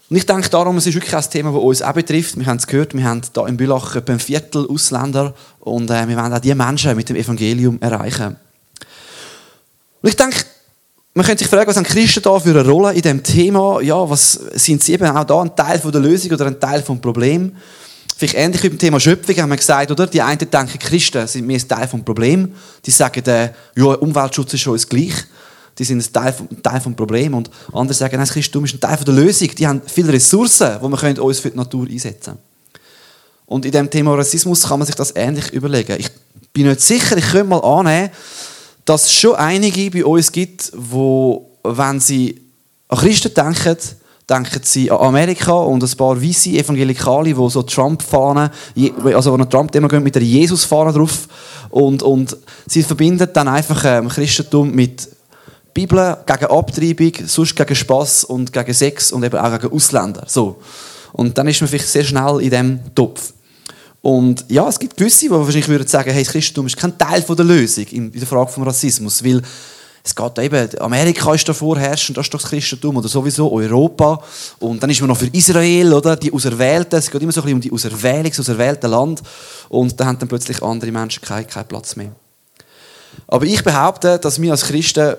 Und 0.10 0.18
ich 0.18 0.26
denke 0.28 0.50
darum, 0.50 0.78
es 0.78 0.86
ist 0.86 0.94
wirklich 0.94 1.16
ein 1.16 1.24
Thema, 1.32 1.52
das 1.52 1.62
uns 1.62 1.82
auch 1.82 1.94
betrifft. 1.94 2.38
Wir 2.38 2.46
haben 2.46 2.58
es 2.58 2.68
gehört, 2.68 2.94
wir 2.94 3.04
haben 3.04 3.22
hier 3.34 3.48
in 3.48 3.58
Bülach 3.58 3.96
etwa 3.96 4.14
ein 4.14 4.20
Viertel 4.20 4.68
Ausländer 4.70 5.34
und 5.62 5.90
äh, 5.90 6.08
wir 6.08 6.16
wollen 6.16 6.34
auch 6.34 6.40
diese 6.40 6.54
Menschen 6.54 6.96
mit 6.96 7.10
dem 7.10 7.16
Evangelium 7.16 7.82
erreichen. 7.82 8.36
Und 10.04 10.10
ich 10.10 10.16
denke, 10.16 10.46
man 11.14 11.26
könnte 11.26 11.44
sich 11.44 11.50
fragen, 11.50 11.68
was 11.68 11.76
haben 11.76 11.84
Christen 11.84 12.24
da 12.24 12.40
für 12.40 12.50
eine 12.50 12.68
Rolle 12.68 12.94
in 12.94 13.02
diesem 13.02 13.22
Thema? 13.22 13.80
Ja, 13.82 14.10
was 14.10 14.34
sind 14.56 14.84
sie 14.84 14.94
eben 14.94 15.06
auch 15.06 15.24
da 15.24 15.42
ein 15.42 15.56
Teil 15.56 15.80
der 15.80 16.02
Lösung 16.02 16.32
oder 16.32 16.48
ein 16.48 16.60
Teil 16.60 16.82
des 16.82 17.00
Problems? 17.00 17.52
Vielleicht 18.18 18.36
ähnlich 18.36 18.64
wie 18.64 18.70
beim 18.70 18.80
Thema 18.80 19.00
Schöpfung 19.00 19.36
haben 19.36 19.50
wir 19.50 19.58
gesagt, 19.58 19.92
oder? 19.92 20.08
Die 20.08 20.22
einen 20.22 20.40
denken, 20.40 20.80
Christen 20.80 21.28
sind 21.28 21.46
mehr 21.46 21.60
ein 21.60 21.68
Teil 21.68 21.88
des 21.88 22.04
Problems. 22.04 22.50
Die 22.86 22.92
sagen, 22.92 23.24
äh, 23.26 23.50
ja, 23.76 23.86
Umweltschutz 23.86 24.54
ist 24.54 24.68
uns 24.68 24.88
gleich. 24.88 25.14
Die 25.78 25.84
sind 25.84 26.00
ein 26.00 26.14
Teil, 26.14 26.34
ein 26.50 26.64
Teil 26.64 26.80
des 26.80 26.96
Problems. 26.96 27.36
Und 27.36 27.50
andere 27.74 27.94
sagen, 27.94 28.18
nein, 28.18 28.28
Christentum 28.28 28.66
ist 28.66 28.76
ein 28.76 28.80
Teil 28.80 28.98
der 28.98 29.14
Lösung. 29.14 29.50
Die 29.56 29.68
haben 29.68 29.82
viele 29.86 30.14
Ressourcen, 30.14 30.80
die 30.82 30.92
wir 30.92 31.24
uns 31.24 31.40
für 31.40 31.50
die 31.50 31.58
Natur 31.58 31.88
einsetzen 31.88 32.34
können. 32.34 32.40
Und 33.46 33.66
in 33.66 33.72
dem 33.72 33.90
Thema 33.90 34.16
Rassismus 34.16 34.64
kann 34.64 34.80
man 34.80 34.86
sich 34.86 34.96
das 34.96 35.16
ähnlich 35.16 35.52
überlegen. 35.52 35.96
Ich 36.00 36.10
bin 36.54 36.68
nicht 36.68 36.82
sicher, 36.82 37.18
ich 37.18 37.30
könnte 37.32 37.46
mal 37.46 37.60
annehmen, 37.60 38.10
dass 38.86 39.06
es 39.06 39.14
schon 39.14 39.36
einige 39.36 39.90
bei 39.92 40.06
uns 40.06 40.32
gibt, 40.32 40.72
wo, 40.76 41.50
wenn 41.64 42.00
sie 42.00 42.42
an 42.90 42.98
Christen 43.00 43.34
denken, 43.34 43.78
denken 44.30 44.62
sie 44.64 44.90
an 44.92 45.00
Amerika 45.00 45.54
und 45.54 45.84
ein 45.84 45.98
paar 45.98 46.22
weiße 46.22 46.52
Evangelikale, 46.52 47.34
die 47.34 47.50
so 47.50 47.64
Trump-Fahnen, 47.64 48.50
also 49.04 49.38
wo 49.38 49.44
Trump 49.46 49.76
immer 49.76 50.00
mit 50.00 50.16
der 50.16 50.22
Jesus-Fahne 50.22 50.94
drauf 50.94 51.28
und, 51.70 52.04
und 52.04 52.38
sie 52.68 52.84
verbinden 52.84 53.30
dann 53.34 53.48
einfach 53.48 53.84
ähm, 53.86 54.08
Christentum 54.08 54.72
mit 54.72 55.10
Bibel 55.74 56.18
gegen 56.26 56.46
Abtreibung, 56.46 57.12
sonst 57.26 57.56
gegen 57.56 57.76
Spass 57.76 58.24
und 58.24 58.54
gegen 58.54 58.74
Sex 58.74 59.12
und 59.12 59.24
eben 59.24 59.38
auch 59.38 59.60
gegen 59.60 59.74
Ausländer. 59.74 60.24
So. 60.28 60.62
Und 61.14 61.38
dann 61.38 61.48
ist 61.48 61.62
man 61.62 61.68
vielleicht 61.68 61.88
sehr 61.88 62.04
schnell 62.04 62.42
in 62.42 62.50
diesem 62.50 62.96
Topf. 62.96 63.34
Und 64.04 64.44
ja, 64.50 64.68
es 64.68 64.78
gibt 64.78 64.98
gewisse, 64.98 65.22
die 65.22 65.32
wahrscheinlich 65.32 65.70
würden 65.70 65.88
sagen, 65.88 66.12
hey, 66.12 66.26
das 66.26 66.34
Christentum 66.34 66.68
ist 66.68 66.76
kein 66.76 66.98
Teil 66.98 67.22
der 67.22 67.46
Lösung 67.46 67.86
in 67.86 68.12
der 68.12 68.28
Frage 68.28 68.52
des 68.52 68.66
Rassismus, 68.66 69.24
weil 69.24 69.42
es 70.04 70.14
geht 70.14 70.40
eben, 70.40 70.80
Amerika 70.82 71.34
ist 71.34 71.48
da 71.48 71.54
vorherrschend, 71.54 72.18
das 72.18 72.26
ist 72.26 72.34
doch 72.34 72.42
das 72.42 72.50
Christentum, 72.50 72.98
oder 72.98 73.08
sowieso 73.08 73.50
Europa. 73.50 74.22
Und 74.60 74.84
dann 74.84 74.90
ist 74.90 75.00
man 75.00 75.08
noch 75.08 75.18
für 75.18 75.28
Israel, 75.28 75.94
oder? 75.94 76.18
Die 76.18 76.34
Auserwählten, 76.34 77.00
es 77.00 77.10
geht 77.10 77.22
immer 77.22 77.32
so 77.32 77.40
ein 77.40 77.46
bisschen 77.46 77.56
um 77.56 77.62
die 77.62 77.72
Auserwählung, 77.72 78.30
das 78.30 78.42
auserwählte 78.42 78.88
Land. 78.88 79.24
Und 79.70 79.98
da 79.98 80.06
haben 80.06 80.20
dann 80.20 80.28
plötzlich 80.28 80.62
andere 80.62 80.92
Menschen 80.92 81.24
keinen, 81.24 81.48
keinen 81.48 81.70
Platz 81.70 81.96
mehr. 81.96 82.12
Aber 83.30 83.46
ich 83.46 83.64
behaupte, 83.64 84.20
dass 84.20 84.42
wir 84.42 84.52
als 84.52 84.66
Christen 84.66 85.16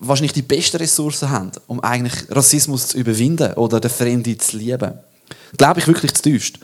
wahrscheinlich 0.00 0.34
die 0.34 0.42
besten 0.42 0.76
Ressourcen 0.76 1.30
haben, 1.30 1.52
um 1.66 1.80
eigentlich 1.80 2.26
Rassismus 2.28 2.88
zu 2.88 2.98
überwinden 2.98 3.54
oder 3.54 3.80
den 3.80 3.90
Fremden 3.90 4.38
zu 4.38 4.58
lieben. 4.58 4.92
Glaube 5.56 5.80
ich 5.80 5.86
wirklich 5.86 6.12
zu 6.12 6.24
tiefst. 6.24 6.58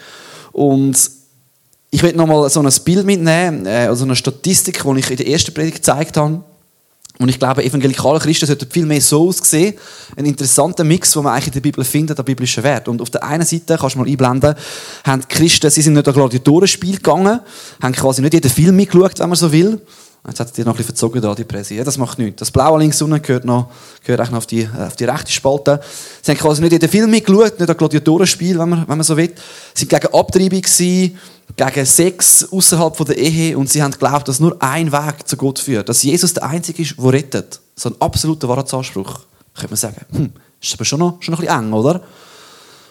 Und 0.53 1.24
ich 1.95 2.03
will 2.03 2.13
noch 2.15 2.27
mal 2.27 2.51
so 2.51 2.61
ein 2.61 2.69
Bild 2.85 3.07
mitnehmen, 3.07 3.67
äh, 3.67 3.87
also 3.87 4.05
eine 4.05 4.17
Statistik, 4.17 4.83
die 4.83 4.99
ich 4.99 5.11
in 5.13 5.17
der 5.17 5.29
ersten 5.29 5.55
Predigt 5.55 5.77
gezeigt 5.77 6.17
habe. 6.17 6.43
Und 7.21 7.29
ich 7.29 7.39
glaube, 7.39 7.63
evangelikale 7.63 8.19
Christen 8.19 8.47
sollten 8.47 8.69
viel 8.69 8.85
mehr 8.85 9.01
so 9.01 9.29
aussehen. 9.29 9.75
Ein 10.17 10.25
interessanter 10.25 10.83
Mix, 10.83 11.13
den 11.13 11.23
man 11.23 11.35
eigentlich 11.35 11.47
in 11.47 11.53
der 11.53 11.61
Bibel 11.61 11.85
findet, 11.85 12.19
der 12.19 12.25
biblische 12.25 12.65
Wert. 12.65 12.89
Und 12.89 13.01
auf 13.01 13.11
der 13.11 13.23
einen 13.23 13.47
Seite, 13.47 13.79
kannst 13.79 13.95
du 13.95 14.01
mal 14.01 14.09
einblenden, 14.09 14.57
haben 15.05 15.23
die 15.23 15.33
Christen, 15.37 15.71
sie 15.71 15.83
sind 15.83 15.93
nicht 15.93 16.09
an 16.09 16.15
Gladiatorenspiel 16.15 16.97
gegangen, 16.97 17.39
haben 17.81 17.93
quasi 17.95 18.23
nicht 18.23 18.35
jeden 18.35 18.51
Film 18.51 18.75
mitgeschaut, 18.75 19.21
wenn 19.21 19.29
man 19.29 19.37
so 19.37 19.53
will. 19.53 19.81
Jetzt 20.27 20.41
hat 20.41 20.57
dir 20.57 20.65
noch 20.65 20.73
ein 20.73 20.77
bisschen 20.79 20.97
verzogen 20.97 21.35
die 21.37 21.45
Präsi. 21.45 21.75
Ja, 21.75 21.85
das 21.85 21.99
macht 21.99 22.19
nichts. 22.19 22.39
Das 22.39 22.51
Blaue 22.51 22.79
links 22.79 23.01
unten 23.03 23.21
gehört 23.21 23.45
noch, 23.45 23.69
gehört 24.03 24.21
eigentlich 24.21 24.31
noch 24.31 24.39
auf 24.39 24.47
die, 24.47 24.63
äh, 24.63 24.87
auf 24.87 24.97
die 24.97 25.05
rechte 25.05 25.31
Spalte. 25.31 25.81
Sie 26.23 26.31
haben 26.31 26.39
quasi 26.39 26.63
nicht 26.63 26.73
jeden 26.73 26.89
Film 26.89 27.11
mitgeschaut, 27.11 27.61
nicht 27.61 27.69
an 27.69 27.77
Gladiatorenspiel, 27.77 28.59
wenn 28.59 28.69
man, 28.71 28.89
wenn 28.89 28.97
man 28.97 29.03
so 29.03 29.17
will. 29.19 29.35
Sie 29.75 29.91
waren 29.91 30.01
gegen 30.01 30.15
Abtreibung, 30.15 30.63
gewesen, 30.63 31.19
gegen 31.57 31.87
Sex 31.87 32.49
außerhalb 32.51 32.97
der 33.05 33.19
Ehe 33.19 33.59
und 33.59 33.69
sie 33.69 33.83
haben 33.83 33.91
geglaubt, 33.91 34.27
dass 34.27 34.41
nur 34.41 34.57
ein 34.63 34.91
Weg 34.91 35.29
zu 35.29 35.37
Gott 35.37 35.59
führt. 35.59 35.91
Dass 35.91 36.03
Jesus 36.03 36.33
der 36.33 36.45
Einzige 36.45 36.81
ist, 36.83 36.95
der 36.97 37.13
rettet. 37.13 37.61
So 37.77 37.91
ein 37.91 37.97
absoluter 38.01 38.49
Wahrheitsanspruch, 38.49 39.21
könnte 39.55 39.71
man 39.73 39.77
sagen. 39.77 40.07
Hm, 40.11 40.33
ist 40.59 40.73
aber 40.73 40.87
schon 40.87 41.01
noch, 41.01 41.19
schon 41.21 41.33
noch 41.33 41.41
ein 41.41 41.47
bisschen 41.47 41.65
eng, 41.67 41.73
oder? 41.75 42.01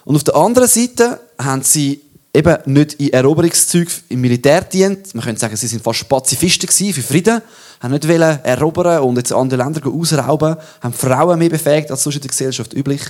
Und 0.06 0.16
auf 0.16 0.24
der 0.24 0.36
anderen 0.36 0.68
Seite 0.68 1.20
haben 1.40 1.64
sie 1.64 2.02
eben 2.34 2.58
nicht 2.66 2.94
in 2.94 3.14
Eroberungszügen 3.14 3.94
im 4.10 4.22
Militär 4.22 4.62
dient. 4.62 5.14
Man 5.14 5.24
könnte 5.24 5.40
sagen, 5.40 5.56
sie 5.56 5.68
sind 5.68 5.84
fast 5.84 6.10
Pazifisten 6.10 6.68
für 6.68 7.02
Frieden, 7.02 7.42
haben 7.80 7.92
nicht 7.92 8.08
wollen 8.08 8.44
erobern 8.44 9.04
und 9.04 9.18
jetzt 9.18 9.32
andere 9.32 9.64
Länder 9.64 9.88
ausrauben, 9.88 10.56
haben 10.82 10.94
Frauen 10.94 11.38
mehr 11.38 11.50
befähigt 11.50 11.92
als 11.92 12.04
sonst 12.04 12.16
in 12.16 12.22
der 12.22 12.30
Gesellschaft 12.30 12.74
üblich, 12.74 13.02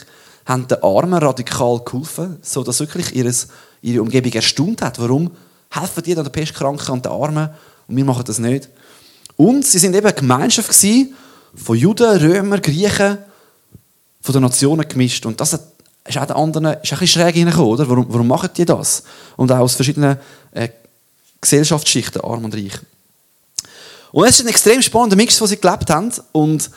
haben 0.45 0.67
den 0.67 0.83
Armen 0.83 1.13
radikal 1.13 1.79
geholfen, 1.85 2.37
so 2.41 2.63
dass 2.63 2.81
wirklich 2.81 3.15
ihres, 3.15 3.47
ihre 3.81 4.01
Umgebung 4.01 4.33
erstaunt 4.33 4.81
hat. 4.81 4.99
Warum 4.99 5.31
helfen 5.69 6.03
die 6.03 6.17
an 6.17 6.23
der 6.23 6.31
Pestkranken 6.31 6.93
und 6.93 7.05
den 7.05 7.11
Armen 7.11 7.49
und 7.87 7.95
wir 7.95 8.05
machen 8.05 8.25
das 8.25 8.39
nicht? 8.39 8.69
Und 9.37 9.65
sie 9.65 9.79
sind 9.79 9.95
eben 9.95 10.05
eine 10.05 10.15
Gemeinschaft 10.15 10.75
von 11.55 11.77
Juden, 11.77 12.17
Römer, 12.17 12.59
Griechen, 12.59 13.19
von 14.21 14.33
den 14.33 14.41
Nationen 14.41 14.87
gemischt. 14.87 15.25
Und 15.25 15.39
das 15.39 15.53
hat 15.53 15.61
ist 16.05 16.17
auch 16.17 16.25
der 16.25 16.35
anderen 16.35 16.65
ist 16.65 16.75
ein 16.75 16.99
bisschen 16.99 17.07
schräg 17.07 17.35
reingekommen, 17.35 17.69
oder? 17.69 17.89
Warum, 17.89 18.05
warum 18.09 18.27
machen 18.27 18.49
die 18.55 18.65
das? 18.65 19.03
Und 19.37 19.51
auch 19.51 19.59
aus 19.59 19.75
verschiedenen 19.75 20.17
äh, 20.51 20.69
Gesellschaftsschichten, 21.39 22.21
arm 22.21 22.45
und 22.45 22.55
reich. 22.55 22.73
Und 24.11 24.25
es 24.25 24.39
ist 24.39 24.45
ein 24.45 24.49
extrem 24.49 24.81
spannender 24.81 25.15
Mix, 25.15 25.37
den 25.37 25.47
sie 25.47 25.57
gelebt 25.57 25.89
haben. 25.89 26.11
Und 26.33 26.69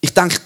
ich 0.00 0.12
denke, 0.12 0.38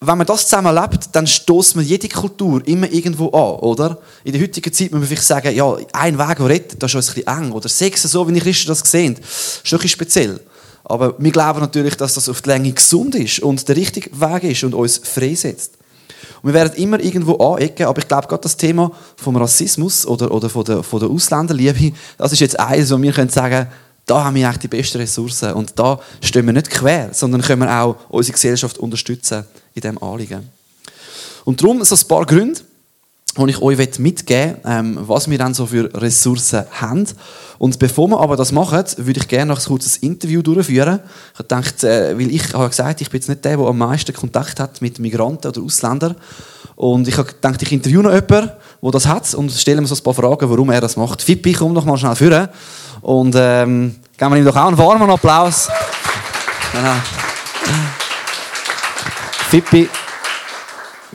wenn 0.00 0.18
man 0.18 0.26
das 0.26 0.48
zusammen 0.48 0.74
lebt, 0.74 1.08
dann 1.12 1.26
stoßt 1.26 1.76
man 1.76 1.84
jede 1.84 2.08
Kultur 2.08 2.66
immer 2.66 2.90
irgendwo 2.90 3.28
an, 3.28 3.60
oder? 3.60 3.98
In 4.24 4.32
der 4.32 4.42
heutigen 4.42 4.72
Zeit 4.72 4.90
muss 4.90 5.00
man 5.00 5.08
vielleicht 5.08 5.26
sagen, 5.26 5.54
ja, 5.54 5.76
ein 5.92 6.18
Weg, 6.18 6.36
der 6.36 6.48
rettet, 6.48 6.82
das 6.82 6.94
ist 6.94 7.10
ein 7.10 7.14
bisschen 7.14 7.44
eng. 7.44 7.52
Oder 7.52 7.68
Sex, 7.68 8.02
so 8.02 8.26
wie 8.28 8.32
die 8.32 8.40
Christen 8.40 8.68
das 8.68 8.80
sehen, 8.80 9.14
ist 9.14 9.68
schon 9.68 9.78
ein 9.78 9.82
bisschen 9.82 9.88
speziell. 9.90 10.40
Aber 10.82 11.14
wir 11.18 11.30
glauben 11.30 11.60
natürlich, 11.60 11.96
dass 11.96 12.14
das 12.14 12.28
auf 12.28 12.42
die 12.42 12.50
Länge 12.50 12.72
gesund 12.72 13.14
ist 13.14 13.38
und 13.40 13.66
der 13.68 13.76
richtige 13.76 14.10
Weg 14.20 14.44
ist 14.44 14.64
und 14.64 14.74
uns 14.74 14.98
freisetzt. 14.98 15.73
Und 16.44 16.52
wir 16.52 16.60
werden 16.60 16.74
immer 16.74 17.00
irgendwo 17.00 17.36
anecken, 17.38 17.86
aber 17.86 17.98
ich 18.00 18.06
glaube, 18.06 18.28
gerade 18.28 18.42
das 18.42 18.54
Thema 18.54 18.92
vom 19.16 19.34
Rassismus 19.36 20.06
oder, 20.06 20.30
oder 20.30 20.50
von, 20.50 20.62
der, 20.62 20.82
von 20.82 21.00
der 21.00 21.08
Ausländerliebe, 21.08 21.96
das 22.18 22.32
ist 22.32 22.40
jetzt 22.40 22.60
eines, 22.60 22.90
wo 22.90 23.00
wir 23.00 23.12
können 23.12 23.30
sagen 23.30 23.66
da 24.06 24.24
haben 24.24 24.36
wir 24.36 24.46
eigentlich 24.46 24.58
die 24.58 24.68
besten 24.68 24.98
Ressourcen 24.98 25.54
und 25.54 25.78
da 25.78 25.98
stehen 26.20 26.44
wir 26.44 26.52
nicht 26.52 26.68
quer, 26.68 27.08
sondern 27.14 27.40
können 27.40 27.62
wir 27.62 27.80
auch 27.80 27.96
unsere 28.10 28.34
Gesellschaft 28.34 28.76
unterstützen 28.76 29.44
in 29.74 29.80
diesem 29.80 30.02
Anliegen. 30.02 30.50
Und 31.46 31.62
darum 31.62 31.82
so 31.82 31.94
ein 31.94 32.08
paar 32.08 32.26
Gründe, 32.26 32.60
die 33.36 33.50
ich 33.50 33.60
euch 33.60 33.98
mitgeben 33.98 34.56
ähm, 34.64 34.98
was 35.00 35.28
wir 35.28 35.38
dann 35.38 35.54
so 35.54 35.66
für 35.66 35.90
Ressourcen 35.94 36.64
haben. 36.70 37.06
Und 37.58 37.78
bevor 37.78 38.08
wir 38.08 38.20
aber 38.20 38.36
das 38.36 38.52
machen, 38.52 38.84
würde 38.96 39.20
ich 39.20 39.28
gerne 39.28 39.52
noch 39.52 39.58
ein 39.58 39.64
kurzes 39.64 39.96
Interview 39.98 40.42
durchführen. 40.42 41.00
Ich 41.32 41.38
gedacht, 41.38 41.84
äh, 41.84 42.18
weil 42.18 42.30
ich 42.30 42.52
habe 42.52 42.68
gesagt, 42.68 43.00
ich 43.00 43.10
bin 43.10 43.20
jetzt 43.20 43.28
nicht 43.28 43.44
der, 43.44 43.56
der 43.56 43.66
am 43.66 43.78
meisten 43.78 44.12
Kontakt 44.12 44.60
hat 44.60 44.82
mit 44.82 44.98
Migranten 44.98 45.48
oder 45.48 45.62
Ausländern. 45.62 46.16
Und 46.76 47.06
ich 47.06 47.16
habe 47.16 47.28
gedacht, 47.28 47.62
ich 47.62 47.72
interviewe 47.72 48.02
noch 48.02 48.12
jemanden, 48.12 48.50
der 48.82 48.90
das 48.90 49.06
hat 49.06 49.32
und 49.34 49.52
stelle 49.52 49.80
mir 49.80 49.86
so 49.86 49.94
ein 49.94 50.02
paar 50.02 50.14
Fragen, 50.14 50.50
warum 50.50 50.70
er 50.70 50.80
das 50.80 50.96
macht. 50.96 51.22
Fippi, 51.22 51.52
komm 51.52 51.74
doch 51.74 51.84
mal 51.84 51.96
schnell 51.96 52.16
führen. 52.16 52.48
Und 53.00 53.34
ähm, 53.36 53.94
geben 54.16 54.32
wir 54.32 54.38
ihm 54.38 54.44
doch 54.44 54.56
auch 54.56 54.68
einen 54.68 54.78
warmen 54.78 55.10
Applaus. 55.10 55.68
Genau. 56.72 56.94
Fippi. 59.50 59.88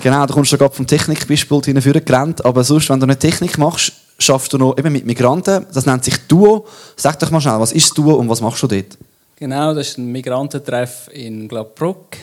Genau, 0.01 0.25
du 0.25 0.34
kommst 0.34 0.58
gerade 0.58 0.74
vom 0.74 0.88
Technikbeispiel 0.88 1.62
hinführen 1.62 2.06
gerannt, 2.06 2.46
aber 2.46 2.63
sonst, 2.63 2.89
wenn 2.89 3.01
du 3.01 3.06
nicht 3.06 3.20
Technik 3.20 3.58
machst, 3.58 3.91
schaffst 4.18 4.53
du 4.53 4.58
noch 4.58 4.77
eben 4.77 4.94
mit 4.94 5.06
Migranten. 5.06 5.65
Das 5.74 5.86
nennt 5.86 6.06
sich 6.06 6.15
Duo. 6.27 6.68
Sag 6.96 7.20
doch 7.20 7.32
mal 7.32 7.41
schnell, 7.41 7.60
was 7.60 7.74
ist 7.74 7.98
Duo 7.98 8.13
und 8.13 8.29
was 8.29 8.39
machst 8.39 8.63
du 8.63 8.68
dort? 8.68 8.98
Genau, 9.36 9.74
das 9.74 9.89
ist 9.89 9.98
ein 9.98 10.12
Migrantentreff 10.12 11.10
in 11.12 11.50
Glaubruck. 11.50 12.15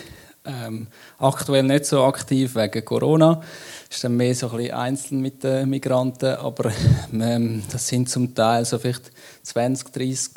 Ähm, 0.43 0.87
aktuell 1.19 1.63
nicht 1.63 1.85
so 1.85 2.03
aktiv 2.03 2.55
wegen 2.55 2.83
Corona. 2.83 3.41
Ist 3.89 4.03
dann 4.03 4.17
mehr 4.17 4.33
so 4.33 4.49
ein 4.49 4.57
bisschen 4.57 4.73
einzeln 4.73 5.21
mit 5.21 5.43
den 5.43 5.69
Migranten, 5.69 6.35
aber 6.35 6.71
ähm, 7.13 7.61
das 7.71 7.87
sind 7.87 8.09
zum 8.09 8.33
Teil 8.33 8.65
so 8.65 8.79
vielleicht 8.79 9.11
20, 9.43 9.91
30 9.91 10.31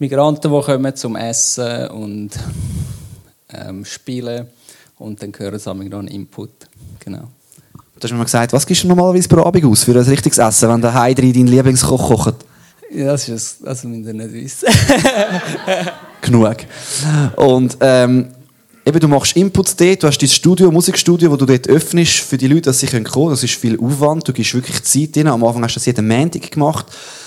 Migranten, 0.00 0.50
die 0.50 0.60
kommen 0.60 0.96
zum 0.96 1.14
Essen 1.14 1.88
und 1.90 2.30
ähm, 3.52 3.84
Spielen 3.84 4.48
und 5.04 5.22
dann 5.22 5.32
hören 5.36 5.58
sie 5.58 5.74
noch 5.74 5.98
einen 5.98 6.08
Input. 6.08 6.50
Genau. 7.00 7.28
Du 7.96 8.02
hast 8.02 8.10
mir 8.10 8.18
mal 8.18 8.24
gesagt, 8.24 8.52
was 8.52 8.66
gibst 8.66 8.84
du 8.84 8.88
normalerweise 8.88 9.28
pro 9.28 9.42
Abend 9.42 9.64
aus 9.64 9.84
für 9.84 9.92
ein 9.92 9.98
richtiges 9.98 10.38
Essen, 10.38 10.68
wenn 10.68 10.80
der 10.80 10.94
Heidri 10.94 11.32
deinen 11.32 11.46
Lieblingskoch 11.46 12.08
kocht? 12.08 12.34
Ja, 12.90 13.06
das, 13.12 13.28
ist, 13.28 13.58
das 13.62 13.84
müsst 13.84 14.06
ihr 14.06 14.14
nicht 14.14 14.32
wissen. 14.32 14.68
Genug. 16.20 16.56
Und 17.36 17.76
ähm, 17.80 18.28
eben, 18.84 19.00
du 19.00 19.08
machst 19.08 19.36
Inputs 19.36 19.76
dort, 19.76 20.02
du 20.02 20.06
hast 20.06 20.18
dein 20.18 20.28
Studio, 20.28 20.70
Musikstudio, 20.70 21.30
das 21.30 21.38
du 21.38 21.46
dort 21.46 21.68
öffnest 21.68 22.20
für 22.20 22.36
die 22.36 22.46
Leute, 22.46 22.62
dass 22.62 22.80
sie 22.80 22.86
kommen 22.86 23.04
können. 23.04 23.30
Das 23.30 23.42
ist 23.42 23.54
viel 23.54 23.78
Aufwand, 23.78 24.26
du 24.26 24.32
gibst 24.32 24.54
wirklich 24.54 24.82
Zeit 24.82 25.16
rein. 25.16 25.28
Am 25.28 25.44
Anfang 25.44 25.62
hast 25.64 25.74
du 25.74 25.80
das 25.80 25.86
jeden 25.86 26.06
Montag 26.08 26.50
gemacht. 26.50 26.86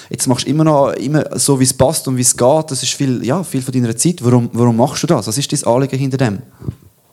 Jetzt 0.10 0.28
machst 0.28 0.46
du 0.46 0.50
immer 0.50 0.64
noch 0.64 0.92
immer 0.94 1.38
so, 1.38 1.60
wie 1.60 1.66
es 1.66 1.74
passt 1.74 2.08
und 2.08 2.18
wie 2.18 2.22
es 2.22 2.36
geht. 2.36 2.72
Das 2.72 2.82
ist 2.82 2.94
viel, 2.94 3.24
ja, 3.26 3.44
viel 3.44 3.62
von 3.62 3.74
deiner 3.74 3.96
Zeit. 3.96 4.18
Warum, 4.22 4.50
warum 4.54 4.78
machst 4.78 5.04
du 5.04 5.08
das? 5.08 5.28
Was 5.28 5.38
ist 5.38 5.52
dein 5.52 5.64
Anliegen 5.64 5.98
hinter 5.98 6.18
dem? 6.18 6.42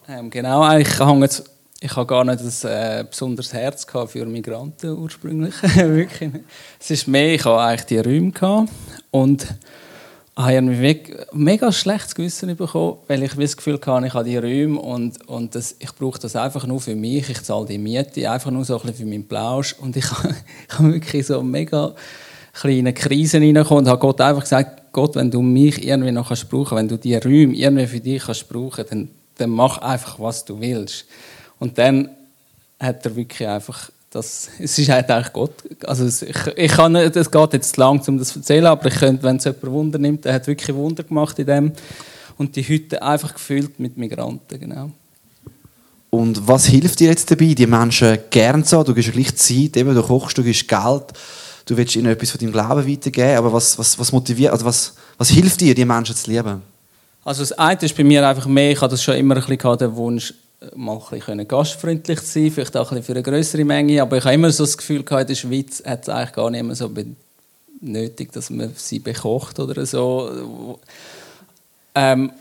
Ähm, 0.06 0.28
genau, 0.28 0.76
ich 0.76 0.98
habe 0.98 1.28
ich 1.80 1.96
habe 1.96 2.06
gar 2.06 2.24
nicht 2.24 2.40
ein 2.40 2.70
äh, 2.70 3.04
besonderes 3.08 3.52
Herz 3.52 3.86
für 4.06 4.26
Migranten 4.26 4.98
ursprünglich. 4.98 5.54
Wirklich 5.76 6.30
Es 6.80 6.90
ist 6.90 7.08
mehr, 7.08 7.34
ich 7.34 7.44
habe 7.44 7.60
eigentlich 7.60 7.84
die 7.86 7.98
Räume 7.98 8.30
gehabt 8.30 8.70
und 9.10 9.46
habe 10.36 10.56
ein 10.56 10.96
mega 11.32 11.72
schlechtes 11.72 12.14
Gewissen 12.14 12.54
bekommen, 12.56 12.98
weil 13.06 13.22
ich 13.22 13.34
das 13.34 13.56
Gefühl 13.56 13.80
hatte, 13.84 14.06
ich 14.06 14.14
habe 14.14 14.24
die 14.24 14.36
Räume 14.36 14.78
und, 14.80 15.28
und 15.28 15.54
das, 15.54 15.76
ich 15.78 15.94
brauche 15.94 16.18
das 16.18 16.36
einfach 16.36 16.66
nur 16.66 16.80
für 16.80 16.94
mich. 16.94 17.28
Ich 17.30 17.42
zahle 17.42 17.66
die 17.66 17.78
Miete 17.78 18.30
einfach 18.30 18.50
nur 18.50 18.64
so 18.64 18.76
ein 18.76 18.80
bisschen 18.80 18.96
für 18.96 19.06
meinen 19.06 19.28
Plausch 19.28 19.74
und 19.78 19.96
ich, 19.96 20.06
ich 20.68 20.78
habe 20.78 20.92
wirklich 20.92 21.26
so 21.26 21.42
mega 21.42 21.94
kleine 22.52 22.92
Krisen 22.92 23.42
reingekommen 23.42 23.84
und 23.84 23.90
habe 23.90 24.00
Gott 24.00 24.20
einfach 24.20 24.42
gesagt, 24.42 24.92
Gott, 24.92 25.16
wenn 25.16 25.30
du 25.30 25.42
mich 25.42 25.84
irgendwie 25.86 26.12
noch 26.12 26.28
kannst 26.28 26.48
brauchen, 26.48 26.76
wenn 26.76 26.88
du 26.88 26.96
die 26.96 27.16
Räume 27.16 27.54
irgendwie 27.54 27.86
für 27.86 28.00
dich 28.00 28.22
kannst 28.22 28.48
brauchen, 28.48 28.84
dann, 28.88 29.08
dann 29.36 29.50
mach 29.50 29.78
einfach, 29.78 30.18
was 30.20 30.44
du 30.44 30.60
willst. 30.60 31.06
Und 31.58 31.78
dann 31.78 32.10
hat 32.78 33.04
er 33.04 33.16
wirklich 33.16 33.48
einfach 33.48 33.90
das, 34.14 34.48
es 34.58 34.78
ist 34.78 34.88
halt 34.88 35.10
eigentlich 35.10 35.32
Gott. 35.32 35.54
Also 35.84 36.06
ich, 36.06 36.46
ich 36.56 36.72
kann 36.72 36.92
nicht, 36.92 37.16
es 37.16 37.30
geht 37.30 37.52
jetzt 37.52 37.76
lang, 37.76 38.00
um 38.06 38.18
das 38.18 38.28
zu 38.28 38.38
erzählen, 38.38 38.66
aber 38.66 38.86
ich 38.86 38.94
könnte, 38.94 39.22
wenn 39.22 39.36
es 39.36 39.44
jemand 39.44 39.66
Wunder 39.66 39.98
nimmt, 39.98 40.24
er 40.26 40.34
hat 40.34 40.46
wirklich 40.46 40.74
Wunder 40.74 41.02
gemacht 41.02 41.38
in 41.38 41.46
dem. 41.46 41.72
Und 42.36 42.56
die 42.56 42.66
Hütte 42.66 43.00
einfach 43.02 43.34
gefüllt 43.34 43.78
mit 43.78 43.96
Migranten, 43.96 44.58
genau. 44.58 44.90
Und 46.10 46.46
was 46.46 46.66
hilft 46.66 47.00
dir 47.00 47.08
jetzt 47.08 47.30
dabei, 47.30 47.54
die 47.54 47.66
Menschen 47.66 48.18
gern 48.30 48.64
zu 48.64 48.78
haben? 48.78 48.86
Du 48.86 48.94
gibst 48.94 49.12
gleich 49.12 49.34
Zeit, 49.34 49.76
eben, 49.76 49.94
du 49.94 50.02
kochst, 50.02 50.38
du 50.38 50.44
gibst 50.44 50.68
Geld, 50.68 51.04
du 51.66 51.76
willst 51.76 51.96
ihnen 51.96 52.06
etwas 52.06 52.30
von 52.30 52.40
deinem 52.40 52.52
Glauben 52.52 52.88
weitergeben, 52.88 53.36
aber 53.36 53.52
was, 53.52 53.78
was, 53.78 53.98
was 53.98 54.12
motiviert, 54.12 54.52
also 54.52 54.64
was, 54.64 54.94
was 55.18 55.30
hilft 55.30 55.60
dir, 55.60 55.74
die 55.74 55.84
Menschen 55.84 56.14
zu 56.14 56.30
lieben? 56.30 56.62
Also 57.24 57.42
das 57.42 57.52
eine 57.52 57.80
ist 57.80 57.96
bei 57.96 58.04
mir 58.04 58.26
einfach 58.28 58.46
mehr, 58.46 58.72
ich 58.72 58.80
hatte 58.80 58.98
schon 58.98 59.16
immer 59.16 59.36
ein 59.36 59.44
bisschen 59.44 59.78
den 59.78 59.96
Wunsch, 59.96 60.34
mal 60.74 60.96
ein 60.96 61.18
bisschen 61.18 61.48
gastfreundlich 61.48 62.20
sein, 62.20 62.50
vielleicht 62.50 62.76
auch 62.76 62.90
ein 62.90 62.98
bisschen 62.98 63.04
für 63.04 63.12
eine 63.12 63.22
größere 63.22 63.64
Menge. 63.64 64.02
Aber 64.02 64.18
ich 64.18 64.24
habe 64.24 64.34
immer 64.34 64.50
so 64.50 64.64
das 64.64 64.76
Gefühl 64.76 65.02
gehabt, 65.02 65.22
in 65.22 65.28
der 65.28 65.34
Schweiz 65.34 65.82
hat 65.84 66.02
es 66.02 66.08
eigentlich 66.08 66.32
gar 66.32 66.50
nicht 66.50 66.64
mehr 66.64 66.74
so 66.74 66.90
nötig, 67.80 68.32
dass 68.32 68.50
man 68.50 68.72
sie 68.76 68.98
bekocht 68.98 69.58
oder 69.58 69.84
so. 69.86 70.78
Ähm, 71.94 72.32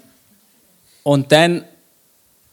und 1.03 1.31
dann 1.31 1.65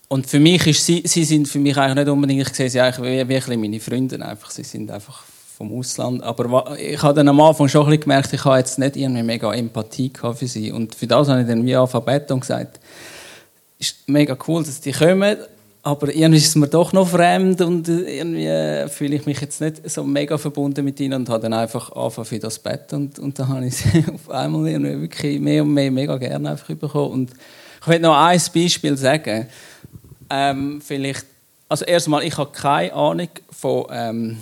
und 0.09 0.27
für 0.27 0.41
mich 0.41 0.67
ist 0.67 0.85
sie, 0.85 1.03
sie 1.05 1.23
sind 1.23 1.47
für 1.47 1.61
mich 1.61 1.77
eigentlich 1.77 2.05
nicht 2.05 2.09
unbedingt, 2.09 2.49
ich 2.49 2.55
sehe 2.55 2.69
sie 2.69 2.81
eigentlich 2.81 3.29
wie, 3.29 3.49
wie 3.49 3.57
meine 3.57 3.79
Freunde 3.79 4.21
einfach. 4.27 4.51
Sie 4.51 4.65
sind 4.65 4.91
einfach 4.91 5.23
vom 5.61 5.79
Ausland. 5.79 6.23
Aber 6.23 6.75
ich 6.79 7.03
habe 7.03 7.13
dann 7.13 7.29
am 7.29 7.39
Anfang 7.39 7.69
schon 7.69 8.01
gemerkt, 8.01 8.33
ich 8.33 8.45
habe 8.47 8.57
jetzt 8.57 8.79
nicht 8.79 8.97
irgendwie 8.97 9.23
mega 9.23 9.53
Empathie 9.53 10.11
für 10.19 10.47
sie. 10.47 10.73
Und 10.73 10.95
für 10.95 11.07
das 11.07 11.29
habe 11.29 11.43
ich 11.43 11.47
dann 11.47 11.67
wie 11.67 11.77
Alphabet 11.77 12.31
und 12.31 12.41
gesagt, 12.41 12.81
ist 13.79 14.09
mega 14.09 14.35
cool, 14.49 14.65
dass 14.65 14.81
die 14.81 14.93
kommen, 14.93 15.37
aber 15.83 16.15
irgendwie 16.15 16.39
ist 16.39 16.49
es 16.49 16.55
mir 16.57 16.69
doch 16.69 16.95
noch 16.95 17.09
fremd 17.09 17.61
und 17.61 17.89
irgendwie 17.89 18.89
fühle 18.91 19.17
ich 19.17 19.27
mich 19.27 19.41
jetzt 19.41 19.61
nicht 19.61 19.89
so 19.91 20.03
mega 20.03 20.39
verbunden 20.39 20.83
mit 20.85 20.99
ihnen 20.99 21.21
und 21.21 21.29
habe 21.29 21.43
dann 21.43 21.53
einfach 21.53 21.93
angefangen 21.93 22.27
für 22.27 22.39
das 22.39 22.59
Bett 22.59 22.93
und, 22.95 23.19
und 23.19 23.39
dann 23.39 23.49
habe 23.49 23.67
ich 23.67 23.77
sie 23.77 24.05
auf 24.15 24.31
einmal 24.31 24.67
irgendwie 24.67 25.01
wirklich 25.01 25.41
mehr 25.41 25.63
und 25.63 25.75
mehr 25.75 25.91
mega 25.91 26.17
gerne 26.17 26.51
einfach 26.51 26.75
bekommen 26.75 27.13
und 27.13 27.31
Ich 27.83 27.89
will 27.89 28.01
noch 28.01 28.17
ein 28.17 28.41
Beispiel 28.55 28.97
sagen. 28.97 29.47
Ähm, 30.31 30.83
vielleicht, 30.83 31.27
also 31.69 31.85
erstmal, 31.85 32.25
ich 32.25 32.37
habe 32.37 32.51
keine 32.53 32.93
Ahnung 32.93 33.29
von, 33.51 33.87
ähm, 33.91 34.39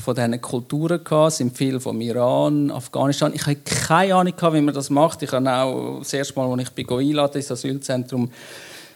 von 0.00 0.14
diesen 0.14 0.40
Kulturen 0.40 1.04
gehabt. 1.04 1.32
Sind 1.32 1.56
viele 1.56 1.80
vom 1.80 2.00
Iran, 2.00 2.70
Afghanistan. 2.70 3.32
Ich 3.34 3.46
habe 3.46 3.56
keine 3.56 4.14
Ahnung 4.14 4.34
gehabt, 4.34 4.54
wie 4.54 4.60
man 4.60 4.74
das 4.74 4.90
macht. 4.90 5.22
Ich 5.22 5.32
habe 5.32 5.52
auch 5.52 5.98
das 5.98 6.12
erste 6.12 6.38
Mal, 6.38 6.50
als 6.50 6.62
ich 6.62 6.70
bin 6.70 6.88
eingeladen 6.88 7.36
ins 7.36 7.50
Asylzentrum, 7.50 8.30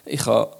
ich 0.06 0.24
habe 0.26 0.50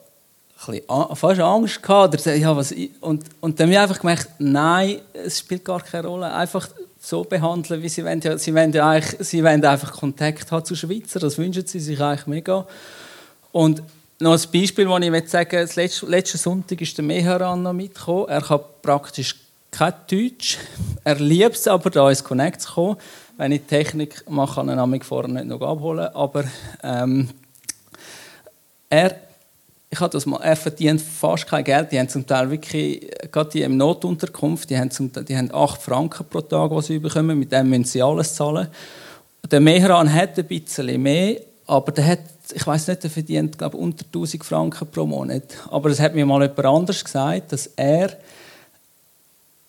bisschen, 0.67 1.17
fast 1.17 1.41
Angst 1.41 1.83
gehabt. 1.83 2.27
Oder, 2.27 2.35
ja, 2.35 2.57
was, 2.57 2.75
und, 3.01 3.25
und 3.41 3.61
dann 3.61 3.67
habe 3.67 3.73
ich 3.73 3.79
einfach 3.79 4.01
gemerkt, 4.01 4.29
nein, 4.39 5.01
es 5.13 5.39
spielt 5.41 5.65
gar 5.65 5.81
keine 5.81 6.07
Rolle. 6.07 6.33
Einfach 6.33 6.69
so 7.01 7.25
behandeln, 7.25 7.83
wie 7.83 7.89
sie 7.89 8.05
wollen. 8.05 8.21
Ja, 8.21 8.39
sie 8.39 8.55
wollen 8.55 8.73
ja 8.73 8.89
eigentlich, 8.89 9.27
sie 9.27 9.45
wollen 9.45 9.65
einfach 9.65 9.93
Kontakt 9.93 10.51
haben 10.51 10.65
zu 10.65 10.75
Schweizer. 10.75 11.21
Das 11.21 11.39
wünschen 11.39 11.67
sie 11.67 11.81
sich 11.81 12.01
eigentlich 12.01 12.27
mega. 12.27 12.67
Und 13.53 13.83
noch 14.21 14.33
ein 14.33 14.51
Beispiel, 14.53 14.87
das 14.87 15.25
ich 15.25 15.31
sagen 15.31 15.69
möchte. 15.77 16.07
Letzten 16.07 16.39
Sonntag 16.39 16.81
ist 16.81 16.97
der 16.97 17.05
Meheran 17.05 17.63
noch 17.63 17.73
mitgekommen. 17.73 18.29
Er 18.29 18.41
kann 18.41 18.61
praktisch 18.81 19.37
kein 19.75 19.95
Deutsch. 20.11 20.59
Er 21.05 21.17
liebt 21.17 21.57
es 21.57 21.69
aber, 21.69 21.91
da 21.91 22.09
ins 22.09 22.25
Connect 22.25 22.63
zu 22.63 22.73
kommen. 22.73 22.97
Wenn 23.37 23.53
ich 23.53 23.63
Technik 23.63 24.29
mache, 24.31 24.55
kann 24.55 24.69
er 24.69 24.87
mich 24.87 25.05
vorher 25.05 25.31
nicht 25.31 25.47
noch 25.47 25.61
abholen. 25.61 26.09
Aber 26.15 26.45
ähm, 26.83 27.29
er 28.89 29.17
ich 29.95 30.01
habe 30.01 30.11
das 30.11 30.27
mal, 30.27 30.41
er 30.43 30.57
verdient 30.57 31.01
fast 31.01 31.47
kein 31.47 31.63
Geld. 31.63 31.93
Die 31.93 31.99
haben 31.99 32.09
zum 32.09 32.27
Teil 32.27 32.51
wirklich, 32.51 33.09
gerade 33.31 33.51
die 33.51 33.63
im 33.63 33.77
Notunterkunft, 33.77 34.69
die 34.69 34.77
haben, 34.77 34.91
zum, 34.91 35.13
die 35.13 35.37
haben 35.37 35.55
8 35.55 35.81
Franken 35.81 36.27
pro 36.29 36.41
Tag, 36.41 36.73
was 36.73 36.89
sie 36.89 36.99
bekommen. 36.99 37.39
Mit 37.39 37.53
dem 37.53 37.71
müssen 37.71 37.85
sie 37.85 38.03
alles 38.03 38.35
zahlen. 38.35 38.67
Der 39.49 39.61
Mehran 39.61 40.13
hat 40.13 40.37
ein 40.37 40.47
bisschen 40.47 41.01
mehr, 41.01 41.37
aber 41.67 41.93
der 41.93 42.07
hat, 42.07 42.21
ich 42.53 42.67
weiß 42.67 42.89
nicht, 42.89 43.05
der 43.05 43.11
verdient, 43.11 43.57
glaube 43.57 43.77
unter 43.77 44.05
1000 44.05 44.45
Franken 44.45 44.89
pro 44.89 45.07
Monat. 45.07 45.45
Aber 45.71 45.91
es 45.91 46.01
hat 46.01 46.15
mir 46.15 46.27
mal 46.27 46.43
jemand 46.43 46.65
anders 46.65 47.05
gesagt, 47.05 47.53
dass 47.53 47.69
er 47.77 48.17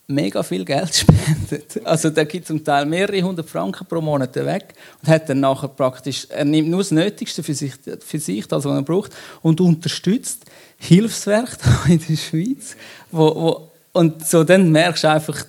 mega 0.08 0.44
viel 0.44 0.66
Geld 0.66 0.96
spendet. 1.50 1.86
Also 1.86 2.10
der 2.10 2.26
gibt 2.26 2.48
zum 2.48 2.64
Teil 2.64 2.86
mehrere 2.86 3.22
hundert 3.22 3.50
Franken 3.50 3.86
pro 3.86 4.02
Monat 4.02 4.36
weg 4.36 4.74
und 5.02 5.10
hat 5.10 5.30
dann 5.30 5.40
nachher 5.40 5.68
praktisch, 5.68 6.28
er 6.30 6.46
nimmt 6.46 6.70
nur 6.70 6.80
das 6.80 6.92
Nötigste 6.92 7.44
für 7.44 7.54
sich, 7.54 7.74
für 8.06 8.20
sich 8.20 8.48
das, 8.48 8.66
was 8.66 8.76
er 8.76 8.84
braucht 8.84 9.12
und 9.42 9.62
unterstützt 9.62 10.46
Hilfswerk 10.78 11.58
in 11.88 12.00
der 12.00 12.18
Schweiz. 12.18 12.76
Wo, 13.12 13.36
wo, 13.36 13.72
und 13.94 14.28
so 14.28 14.44
dann 14.44 14.72
merkst 14.72 15.06
du 15.06 15.10
einfach, 15.10 15.46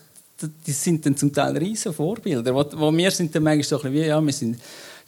die 0.66 0.72
sind 0.72 1.04
dann 1.06 1.16
zum 1.16 1.32
Teil 1.32 1.56
riesen 1.56 1.92
Vorbilder. 1.92 2.54
Wo, 2.54 2.64
wo 2.76 2.96
wir 2.96 3.10
sind 3.10 3.34
dann 3.34 3.42
manchmal 3.42 3.62
so 3.64 3.76
ein 3.76 3.92
bisschen 3.92 4.04
wie, 4.04 4.08
ja, 4.08 4.20
wir 4.20 4.32
sind 4.32 4.58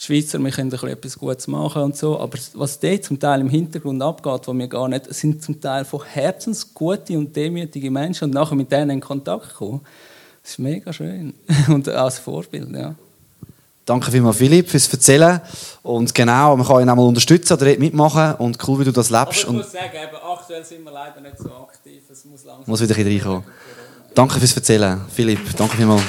Schweizer, 0.00 0.38
wir 0.38 0.50
können 0.52 0.73
etwas 0.73 1.18
Gutes 1.18 1.49
machen 1.49 1.82
und 1.82 1.97
so, 1.97 2.20
aber 2.20 2.38
was 2.54 2.78
dort 2.78 3.04
zum 3.04 3.18
Teil 3.18 3.40
im 3.40 3.49
Hintergrund 3.49 4.00
abgeht, 4.00 4.47
wo 4.47 4.54
wir 4.54 4.68
gar 4.68 4.88
nicht, 4.88 5.12
sind 5.12 5.42
zum 5.42 5.61
Teil 5.61 5.85
von 5.85 6.04
Herzens 6.04 6.73
gute 6.73 7.18
und 7.18 7.35
demütige 7.35 7.90
Menschen 7.90 8.25
und 8.25 8.35
nachher 8.35 8.54
mit 8.54 8.70
denen 8.70 8.90
in 8.90 9.00
Kontakt 9.00 9.54
kommen. 9.54 9.80
Das 10.42 10.52
ist 10.52 10.58
mega 10.61 10.92
schön 10.92 11.35
und 11.68 11.88
als 11.88 12.20
Vorbild, 12.20 12.70
ja. 12.70 12.94
Danke 13.85 14.11
vielmals, 14.11 14.37
Philipp, 14.37 14.68
fürs 14.68 14.87
Erzählen. 14.92 15.40
Und 15.82 16.14
genau, 16.14 16.54
man 16.58 16.66
kann 16.66 16.82
ihn 16.82 16.90
auch 16.90 16.94
mal 16.94 17.06
unterstützen 17.06 17.54
oder 17.54 17.75
mitmachen. 17.78 18.35
Und 18.35 18.58
cool, 18.68 18.80
wie 18.80 18.85
du 18.85 18.92
das 18.92 19.08
lebst. 19.08 19.47
Aber 19.47 19.52
ich 19.52 19.64
muss 19.64 19.73
sagen, 19.73 19.94
eben, 19.94 20.16
aktuell 20.30 20.62
sind 20.62 20.85
wir 20.85 20.92
leider 20.92 21.23
nicht 21.23 21.38
so 21.38 21.50
aktiv. 21.50 22.02
Es 22.12 22.23
muss 22.26 22.44
langsam... 22.44 22.64
Muss 22.66 22.82
wieder 22.82 22.94
reinkommen. 22.94 23.44
Danke 24.18 24.40
fürs 24.40 24.56
Erzählen, 24.56 25.00
Philipp. 25.14 25.38
Danke 25.56 25.76
vielmals. 25.76 26.02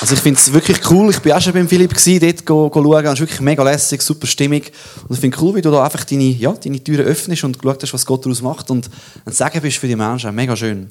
Also 0.00 0.14
ich 0.14 0.20
finde 0.20 0.40
es 0.40 0.52
wirklich 0.52 0.90
cool. 0.90 1.10
Ich 1.10 1.24
war 1.24 1.36
auch 1.36 1.40
schon 1.40 1.52
beim 1.52 1.68
Philipp 1.68 1.94
gewesen, 1.94 2.18
dort 2.18 2.44
go, 2.44 2.68
go 2.68 2.82
schauen. 2.82 3.04
Es 3.04 3.12
ist 3.12 3.20
wirklich 3.20 3.40
mega 3.42 3.62
lässig, 3.62 4.02
super 4.02 4.26
stimmig. 4.26 4.72
Und 5.06 5.14
ich 5.14 5.20
finde 5.20 5.36
es 5.36 5.42
cool, 5.44 5.54
wie 5.54 5.62
du 5.62 5.70
da 5.70 5.84
einfach 5.84 6.02
deine, 6.02 6.24
ja, 6.24 6.52
deine 6.52 6.82
Türen 6.82 7.06
öffnest 7.06 7.44
und 7.44 7.60
geschaut 7.60 7.92
was 7.92 8.04
Gott 8.04 8.26
daraus 8.26 8.42
macht 8.42 8.72
und 8.72 8.90
ein 9.24 9.32
Segen 9.32 9.60
bist 9.60 9.76
für 9.76 9.86
die 9.86 9.94
Menschen. 9.94 10.34
Mega 10.34 10.56
schön. 10.56 10.90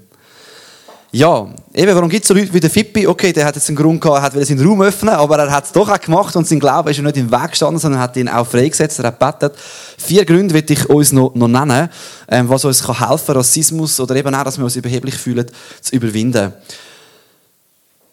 Ja, 1.15 1.47
eben, 1.75 1.93
warum 1.93 2.09
gibt 2.09 2.23
es 2.23 2.27
so 2.27 2.33
Leute 2.33 2.51
wie 2.55 2.59
der 2.59 2.71
Fippi? 2.71 3.05
Okay, 3.05 3.31
der 3.31 3.45
hat 3.45 3.53
jetzt 3.53 3.69
einen 3.69 3.75
Grund 3.75 4.01
gehabt, 4.01 4.33
er 4.33 4.41
hat 4.41 4.47
seinen 4.47 4.65
Raum 4.65 4.81
öffnen, 4.81 5.13
aber 5.13 5.37
er 5.37 5.51
hat 5.51 5.65
es 5.65 5.71
doch 5.71 5.87
auch 5.87 6.01
gemacht 6.01 6.35
und 6.35 6.47
sein 6.47 6.59
Glaube 6.59 6.89
ist 6.89 6.97
ja 6.97 7.03
nicht 7.03 7.17
im 7.17 7.31
Weg 7.31 7.51
gestanden, 7.51 7.77
sondern 7.79 8.01
hat 8.01 8.17
ihn 8.17 8.27
auch 8.27 8.47
freigesetzt, 8.47 8.97
er 8.97 9.05
hat 9.05 9.19
gebetet. 9.19 9.53
Vier 9.99 10.25
Gründe 10.25 10.55
will 10.55 10.65
ich 10.67 10.89
uns 10.89 11.11
noch, 11.11 11.35
noch 11.35 11.47
nennen, 11.47 11.87
ähm, 12.29 12.49
was 12.49 12.65
uns 12.65 12.83
kann 12.83 13.07
helfen 13.07 13.35
Rassismus 13.35 13.99
oder 13.99 14.15
eben 14.15 14.33
auch, 14.33 14.43
dass 14.43 14.57
wir 14.57 14.63
uns 14.63 14.75
überheblich 14.75 15.13
fühlen, 15.13 15.45
zu 15.81 15.95
überwinden. 15.95 16.51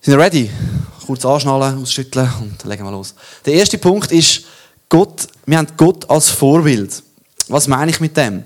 Sind 0.02 0.18
wir 0.18 0.22
ready? 0.22 0.50
Kurz 1.06 1.24
anschnallen, 1.24 1.80
ausschütteln 1.80 2.30
und 2.42 2.62
legen 2.64 2.84
wir 2.84 2.90
los. 2.90 3.14
Der 3.46 3.54
erste 3.54 3.78
Punkt 3.78 4.12
ist, 4.12 4.42
Gott, 4.90 5.26
wir 5.46 5.56
haben 5.56 5.68
Gott 5.78 6.10
als 6.10 6.28
Vorbild. 6.28 7.02
Was 7.48 7.66
meine 7.66 7.92
ich 7.92 8.00
mit 8.00 8.14
dem? 8.18 8.44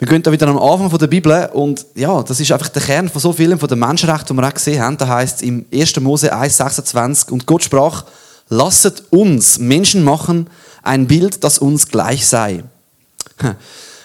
Wir 0.00 0.06
gehen 0.06 0.22
da 0.22 0.30
wieder 0.30 0.46
am 0.46 0.58
Anfang 0.58 0.96
der 0.96 1.08
Bibel 1.08 1.48
und 1.52 1.84
ja, 1.96 2.22
das 2.22 2.38
ist 2.38 2.52
einfach 2.52 2.68
der 2.68 2.82
Kern 2.82 3.08
von 3.08 3.20
so 3.20 3.32
vielen 3.32 3.58
von 3.58 3.68
den 3.68 3.80
Menschenrechten, 3.80 4.36
die 4.36 4.40
wir 4.40 4.46
auch 4.46 4.54
gesehen 4.54 4.80
haben. 4.80 4.96
Da 4.96 5.08
heißt 5.08 5.42
im 5.42 5.66
1. 5.74 5.98
Mose 5.98 6.32
1,26 6.32 7.30
und 7.32 7.46
Gott 7.46 7.64
sprach, 7.64 8.04
lasset 8.48 9.02
uns 9.10 9.58
Menschen 9.58 10.04
machen, 10.04 10.48
ein 10.84 11.08
Bild, 11.08 11.42
das 11.42 11.58
uns 11.58 11.88
gleich 11.88 12.26
sei. 12.26 12.64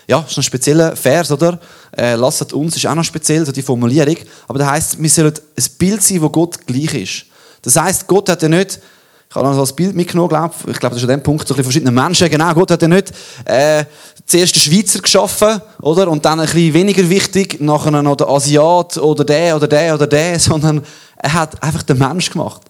Ja, 0.05 0.19
ist 0.19 0.35
ein 0.37 0.43
spezieller 0.43 0.97
Vers, 0.97 1.31
oder? 1.31 1.57
Äh, 1.95 2.15
lasset 2.15 2.51
uns 2.51 2.75
ist 2.75 2.85
auch 2.85 2.93
noch 2.93 3.05
speziell, 3.05 3.45
so 3.45 3.53
die 3.53 3.61
Formulierung. 3.61 4.17
Aber 4.49 4.59
das 4.59 4.67
heißt, 4.67 5.01
wir 5.01 5.09
sollen 5.09 5.33
ein 5.33 5.63
Bild 5.77 6.03
sein, 6.03 6.21
wo 6.21 6.29
Gott 6.29 6.67
gleich 6.67 6.93
ist. 6.93 7.25
Das 7.61 7.77
heißt, 7.77 8.05
Gott 8.05 8.27
hat 8.27 8.41
ja 8.41 8.49
nicht, 8.49 8.81
ich 9.29 9.35
habe 9.35 9.47
noch 9.47 9.65
so 9.65 9.71
ein 9.71 9.75
Bild 9.75 9.95
mitgenommen, 9.95 10.29
glaube 10.29 10.53
ich, 10.67 10.77
glaube, 10.77 10.93
das 10.93 11.03
ist 11.03 11.09
an 11.09 11.17
dem 11.17 11.23
Punkt 11.23 11.47
so 11.47 11.55
ein 11.55 11.63
verschiedene 11.63 11.89
Menschen, 11.89 12.29
genau, 12.29 12.53
Gott 12.53 12.69
hat 12.69 12.81
ja 12.81 12.87
nicht 12.87 13.13
äh, 13.45 13.85
zuerst 14.25 14.55
den 14.55 14.61
Schweizer 14.61 14.99
geschaffen, 14.99 15.61
oder? 15.81 16.07
Und 16.07 16.23
dann 16.25 16.39
ein 16.39 16.45
bisschen 16.45 16.73
weniger 16.73 17.07
wichtig, 17.09 17.59
nachher 17.61 17.91
noch 17.91 18.15
den 18.15 18.27
Asiat 18.27 18.97
oder 18.97 19.23
der 19.23 19.55
oder 19.55 19.67
der 19.67 19.95
oder 19.95 20.07
der, 20.07 20.39
sondern 20.39 20.81
er 21.17 21.33
hat 21.33 21.61
einfach 21.61 21.83
den 21.83 21.97
Mensch 21.97 22.29
gemacht. 22.29 22.61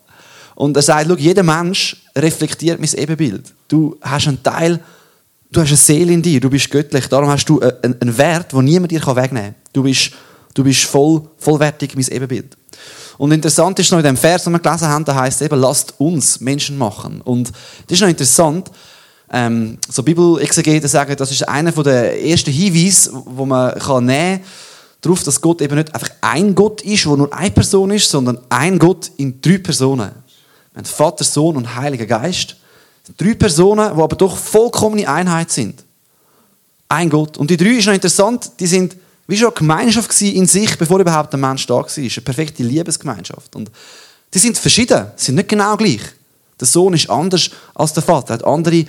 Und 0.55 0.75
er 0.75 0.83
sagt, 0.83 1.07
schau, 1.09 1.15
jeder 1.15 1.43
Mensch 1.43 1.97
reflektiert 2.15 2.79
mein 2.79 2.93
Ebenbild. 2.93 3.51
Du 3.67 3.97
hast 4.01 4.27
einen 4.27 4.43
Teil 4.43 4.79
Du 5.53 5.61
hast 5.61 5.67
eine 5.67 5.77
Seele 5.77 6.13
in 6.13 6.21
dir, 6.23 6.39
du 6.39 6.49
bist 6.49 6.71
göttlich, 6.71 7.07
darum 7.07 7.29
hast 7.29 7.45
du 7.45 7.61
einen 7.61 8.17
Wert, 8.17 8.53
den 8.53 8.65
niemand 8.65 8.91
dir 8.91 9.05
wegnehmen 9.05 9.53
kann. 9.53 9.55
Du 9.71 9.83
bist, 9.83 10.09
du 10.55 10.63
bist 10.63 10.85
voll, 10.85 11.21
vollwertig 11.37 11.95
mein 11.95 12.07
Ebenbild. 12.07 12.57
Und 13.19 13.31
interessant 13.31 13.77
ist 13.77 13.91
noch 13.91 13.99
in 13.99 14.03
dem 14.03 14.17
Vers, 14.17 14.45
den 14.45 14.53
wir 14.53 14.59
gelesen 14.59 14.87
haben, 14.87 15.05
da 15.05 15.13
heißt 15.13 15.43
eben, 15.43 15.59
lasst 15.59 15.93
uns 15.99 16.39
Menschen 16.39 16.75
machen. 16.75 17.21
Und 17.21 17.51
das 17.85 17.97
ist 17.97 18.01
noch 18.01 18.07
interessant, 18.07 18.71
ähm, 19.34 19.80
so 19.89 20.04
Bibelexegeten 20.04 20.88
sagen, 20.88 21.15
das 21.17 21.32
ist 21.32 21.48
einer 21.50 21.72
der 21.72 22.24
ersten 22.24 22.52
Hinweise, 22.52 23.12
wo 23.26 23.46
man 23.46 23.78
kann 23.80 24.06
nehmen 24.06 24.38
kann, 24.38 24.48
darauf, 25.02 25.24
dass 25.24 25.41
Gott 25.41 25.62
eben 25.62 25.76
nicht 25.76 25.93
einfach 25.93 26.10
ein 26.22 26.54
Gott 26.54 26.82
ist, 26.82 27.06
der 27.06 27.17
nur 27.17 27.34
eine 27.34 27.50
Person 27.50 27.89
ist, 27.89 28.10
sondern 28.10 28.38
ein 28.50 28.78
Gott 28.78 29.12
in 29.17 29.41
drei 29.41 29.58
Personen. 29.58 30.12
Wir 30.72 30.78
haben 30.78 30.86
Vater, 30.86 31.24
Sohn 31.24 31.58
und 31.58 31.76
Heiliger 31.76 32.06
Geist. 32.06 32.56
Drei 33.17 33.34
Personen, 33.34 33.96
die 33.96 34.02
aber 34.02 34.15
doch 34.15 34.38
vollkommene 34.38 35.10
Einheit 35.10 35.52
sind. 35.52 35.84
Ein 36.88 37.10
Gott. 37.10 37.36
Und 37.38 37.50
die 37.50 37.58
drei 37.58 37.72
ist 37.72 37.88
noch 37.88 37.93
interessant, 37.93 38.52
die 38.60 38.67
sind 38.67 38.96
wie 39.26 39.38
schon 39.38 39.48
eine 39.48 39.56
Gemeinschaft 39.56 40.22
in 40.22 40.46
sich, 40.46 40.78
bevor 40.78 41.00
überhaupt 41.00 41.34
ein 41.34 41.39
Mensch 41.39 41.65
da 41.65 41.76
war. 41.76 41.88
Eine 41.98 42.10
perfekte 42.10 42.62
Liebesgemeinschaft. 42.62 43.56
Und 43.56 43.72
die 44.32 44.39
sind 44.39 44.58
verschieden, 44.60 45.08
sind 45.15 45.36
nicht 45.36 45.50
genau 45.50 45.76
gleich. 45.76 46.02
Der 46.60 46.67
Sohn 46.67 46.93
ist 46.93 47.10
anders 47.10 47.50
als 47.74 47.93
der 47.93 48.04
Vater, 48.04 48.36
hat 48.36 48.46
andere 48.46 48.86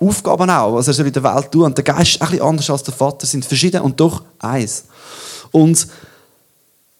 Aufgaben 0.00 0.48
auch, 0.48 0.74
was 0.74 0.88
er 0.88 0.94
soll 0.94 1.06
in 1.06 1.12
der 1.12 1.22
Welt 1.22 1.52
tun. 1.52 1.64
Und 1.64 1.76
der 1.76 1.84
Geist 1.84 2.12
ist 2.12 2.22
ein 2.22 2.40
anders 2.40 2.70
als 2.70 2.82
der 2.82 2.94
Vater, 2.94 3.26
sind 3.26 3.44
verschieden 3.44 3.82
und 3.82 4.00
doch 4.00 4.22
eins. 4.38 4.84
Und 5.50 5.86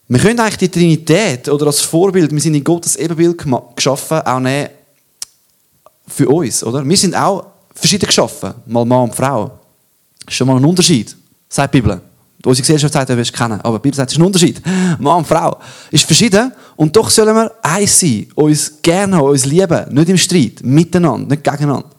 wir 0.07 0.19
können 0.19 0.39
eigentlich 0.39 0.57
die 0.57 0.69
Trinität 0.69 1.47
oder 1.47 1.67
als 1.67 1.81
Vorbild, 1.81 2.31
wir 2.31 2.41
sind 2.41 2.53
in 2.53 2.63
Gottes 2.63 2.97
Ebenbild 2.97 3.43
geschaffen, 3.75 4.19
auch 4.19 4.39
nehmen 4.39 4.69
für 6.05 6.27
uns, 6.27 6.63
oder? 6.63 6.87
Wir 6.87 6.97
sind 6.97 7.15
auch 7.15 7.45
verschieden 7.73 8.05
geschaffen, 8.05 8.53
mal 8.65 8.85
Mann 8.85 9.03
und 9.03 9.15
Frau. 9.15 9.59
Ist 10.27 10.35
schon 10.35 10.47
mal 10.47 10.57
ein 10.57 10.65
Unterschied, 10.65 11.15
sagt 11.47 11.73
die 11.73 11.81
Bibel. 11.81 12.01
Unsere 12.43 12.63
Gesellschaft 12.63 12.93
sagt, 12.93 13.09
du 13.09 13.15
wirst 13.15 13.31
kennen, 13.31 13.61
aber 13.61 13.77
die 13.77 13.83
Bibel 13.83 13.95
sagt, 13.95 14.09
es 14.11 14.17
ist 14.17 14.21
ein 14.21 14.25
Unterschied. 14.25 14.61
Mann 14.99 15.19
und 15.19 15.27
Frau 15.27 15.57
ist 15.91 16.03
verschieden 16.03 16.51
und 16.75 16.95
doch 16.95 17.09
sollen 17.09 17.35
wir 17.35 17.51
eins 17.61 17.99
sein, 17.99 18.27
uns 18.35 18.81
gerne 18.81 19.15
haben, 19.15 19.29
uns 19.29 19.45
lieben, 19.45 19.93
nicht 19.93 20.09
im 20.09 20.17
Streit, 20.17 20.59
miteinander, 20.61 21.35
nicht 21.35 21.43
gegeneinander. 21.43 21.89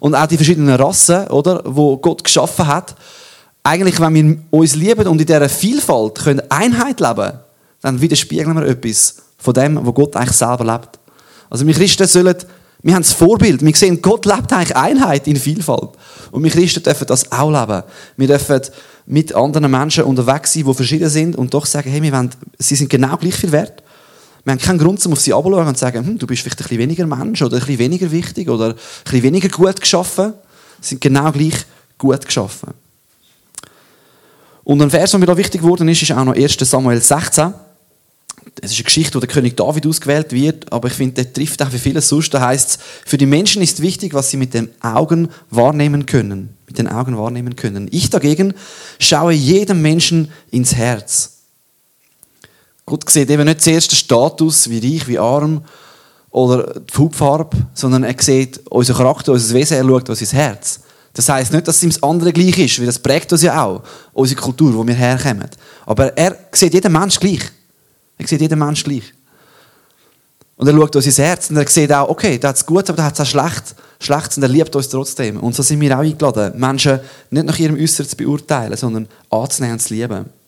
Und 0.00 0.14
auch 0.14 0.26
die 0.26 0.36
verschiedenen 0.36 0.74
Rassen, 0.74 1.28
oder, 1.28 1.62
wo 1.64 1.96
Gott 1.98 2.24
geschaffen 2.24 2.66
hat, 2.66 2.96
eigentlich, 3.62 4.00
wenn 4.00 4.14
wir 4.14 4.38
uns 4.50 4.74
lieben 4.74 5.06
und 5.06 5.20
in 5.20 5.26
dieser 5.26 5.48
Vielfalt 5.48 6.16
können 6.16 6.42
Einheit 6.50 7.00
leben, 7.00 7.38
dann 7.82 8.00
widerspiegeln 8.00 8.56
wir 8.56 8.66
etwas 8.66 9.16
von 9.38 9.54
dem, 9.54 9.78
wo 9.84 9.92
Gott 9.92 10.16
eigentlich 10.16 10.36
selber 10.36 10.64
lebt. 10.64 10.98
Also 11.48 11.66
wir 11.66 11.74
Christen 11.74 12.06
sollen 12.06 12.36
wir 12.82 12.94
haben 12.94 13.02
das 13.02 13.12
Vorbild. 13.12 13.62
Wir 13.62 13.74
sehen, 13.74 14.00
Gott 14.00 14.24
lebt 14.24 14.52
eigentlich 14.52 14.74
Einheit 14.74 15.26
in 15.26 15.36
Vielfalt. 15.36 15.90
Und 16.30 16.42
wir 16.42 16.50
Christen 16.50 16.82
dürfen 16.82 17.06
das 17.06 17.30
auch 17.30 17.50
leben. 17.50 17.82
Wir 18.16 18.26
dürfen 18.26 18.62
mit 19.06 19.34
anderen 19.34 19.70
Menschen 19.70 20.04
unterwegs 20.04 20.54
sein, 20.54 20.64
die 20.64 20.74
verschieden 20.74 21.10
sind 21.10 21.36
und 21.36 21.52
doch 21.52 21.66
sagen, 21.66 21.90
hey, 21.90 22.00
wir 22.00 22.12
wollen, 22.12 22.30
sie 22.58 22.76
sind 22.76 22.88
genau 22.88 23.16
gleich 23.16 23.34
viel 23.34 23.52
wert. 23.52 23.82
Wir 24.44 24.52
haben 24.52 24.58
keinen 24.58 24.78
Grund, 24.78 25.04
um 25.04 25.12
auf 25.12 25.20
sie 25.20 25.34
abzuschauen 25.34 25.66
und 25.66 25.74
zu 25.74 25.80
sagen, 25.80 26.06
hm, 26.06 26.18
du 26.18 26.26
bist 26.26 26.42
vielleicht 26.42 26.60
ein 26.60 26.64
bisschen 26.64 26.78
weniger 26.78 27.06
Mensch 27.06 27.42
oder 27.42 27.56
ein 27.56 27.60
bisschen 27.60 27.78
weniger 27.78 28.10
wichtig 28.10 28.48
oder 28.48 28.70
ein 28.70 28.74
bisschen 29.04 29.22
weniger 29.22 29.48
gut 29.48 29.80
geschaffen. 29.80 30.34
Sie 30.80 30.90
sind 30.90 31.00
genau 31.00 31.30
gleich 31.32 31.64
gut 31.98 32.24
geschaffen. 32.24 32.72
Und 34.64 34.80
ein 34.80 34.90
Vers, 34.90 35.10
der 35.10 35.20
mir 35.20 35.26
da 35.26 35.36
wichtig 35.36 35.62
geworden 35.62 35.88
ist, 35.88 36.02
ist 36.02 36.12
auch 36.12 36.24
noch 36.24 36.34
1. 36.34 36.56
Samuel 36.58 37.00
16. 37.00 37.52
Es 38.62 38.72
ist 38.72 38.78
eine 38.78 38.84
Geschichte, 38.84 39.14
wo 39.14 39.20
der 39.20 39.28
König 39.28 39.56
David 39.56 39.86
ausgewählt 39.86 40.32
wird, 40.32 40.72
aber 40.72 40.88
ich 40.88 40.94
finde, 40.94 41.24
der 41.24 41.32
trifft 41.32 41.62
auch 41.62 41.70
für 41.70 41.78
vieles 41.78 42.08
sonst. 42.08 42.32
Da 42.32 42.40
heißt 42.40 42.70
es, 42.70 42.78
für 43.04 43.18
die 43.18 43.26
Menschen 43.26 43.62
ist 43.62 43.80
wichtig, 43.80 44.14
was 44.14 44.30
sie 44.30 44.36
mit 44.36 44.54
den 44.54 44.70
Augen 44.80 45.28
wahrnehmen 45.50 46.06
können. 46.06 46.56
Mit 46.66 46.78
den 46.78 46.88
Augen 46.88 47.16
wahrnehmen 47.16 47.56
können. 47.56 47.88
Ich 47.90 48.10
dagegen 48.10 48.54
schaue 48.98 49.32
jedem 49.32 49.82
Menschen 49.82 50.30
ins 50.50 50.74
Herz. 50.74 51.39
Gott 52.90 53.08
sieht 53.08 53.30
eben 53.30 53.44
nicht 53.44 53.62
zuerst 53.62 53.92
den 53.92 53.96
Status, 53.96 54.68
wie 54.68 54.78
reich, 54.78 55.06
wie 55.06 55.18
arm 55.18 55.62
oder 56.30 56.80
die 56.80 56.98
Hautfarbe, 56.98 57.56
sondern 57.72 58.02
er 58.02 58.14
sieht 58.18 58.66
unseren 58.68 58.96
Charakter, 58.96 59.32
unser 59.32 59.54
Wesen, 59.54 59.76
er 59.76 59.84
schaut 59.84 60.08
uns 60.08 60.20
ins 60.20 60.32
Herz. 60.32 60.80
Das 61.12 61.28
heißt 61.28 61.52
nicht, 61.52 61.68
dass 61.68 61.76
es 61.76 61.82
ihm 61.84 61.90
das 61.90 62.02
andere 62.02 62.32
gleich 62.32 62.58
ist, 62.58 62.80
weil 62.80 62.86
das 62.86 62.98
prägt 62.98 63.32
uns 63.32 63.42
ja 63.42 63.64
auch, 63.64 63.82
unsere 64.12 64.40
Kultur, 64.40 64.74
wo 64.74 64.84
wir 64.84 64.94
herkommen. 64.94 65.48
Aber 65.86 66.16
er 66.16 66.36
sieht 66.50 66.74
jeden 66.74 66.92
Mensch 66.92 67.20
gleich. 67.20 67.42
Er 68.18 68.26
sieht 68.26 68.40
jeden 68.40 68.58
Mensch 68.58 68.82
gleich. 68.82 69.14
Und 70.56 70.66
er 70.66 70.74
schaut 70.74 70.96
uns 70.96 71.06
ins 71.06 71.18
Herz 71.18 71.48
und 71.50 71.58
er 71.58 71.68
sieht 71.68 71.92
auch, 71.92 72.08
okay, 72.08 72.38
da 72.38 72.48
hat 72.48 72.56
es 72.56 72.66
gut, 72.66 72.88
aber 72.90 72.96
da 72.96 73.04
hat 73.04 73.14
es 73.14 73.20
auch 73.20 73.26
schlecht, 73.26 73.76
schlecht 74.00 74.36
und 74.36 74.42
er 74.42 74.48
liebt 74.48 74.74
uns 74.74 74.88
trotzdem. 74.88 75.38
Und 75.38 75.54
so 75.54 75.62
sind 75.62 75.80
wir 75.80 75.96
auch 75.96 76.02
eingeladen, 76.02 76.58
Menschen 76.58 76.98
nicht 77.30 77.46
nach 77.46 77.58
ihrem 77.58 77.76
Äußeren 77.76 78.08
zu 78.08 78.16
beurteilen, 78.16 78.76
sondern 78.76 79.08
anzunehmen 79.30 79.74
und 79.74 79.80
zu 79.80 79.94
lieben. 79.94 80.39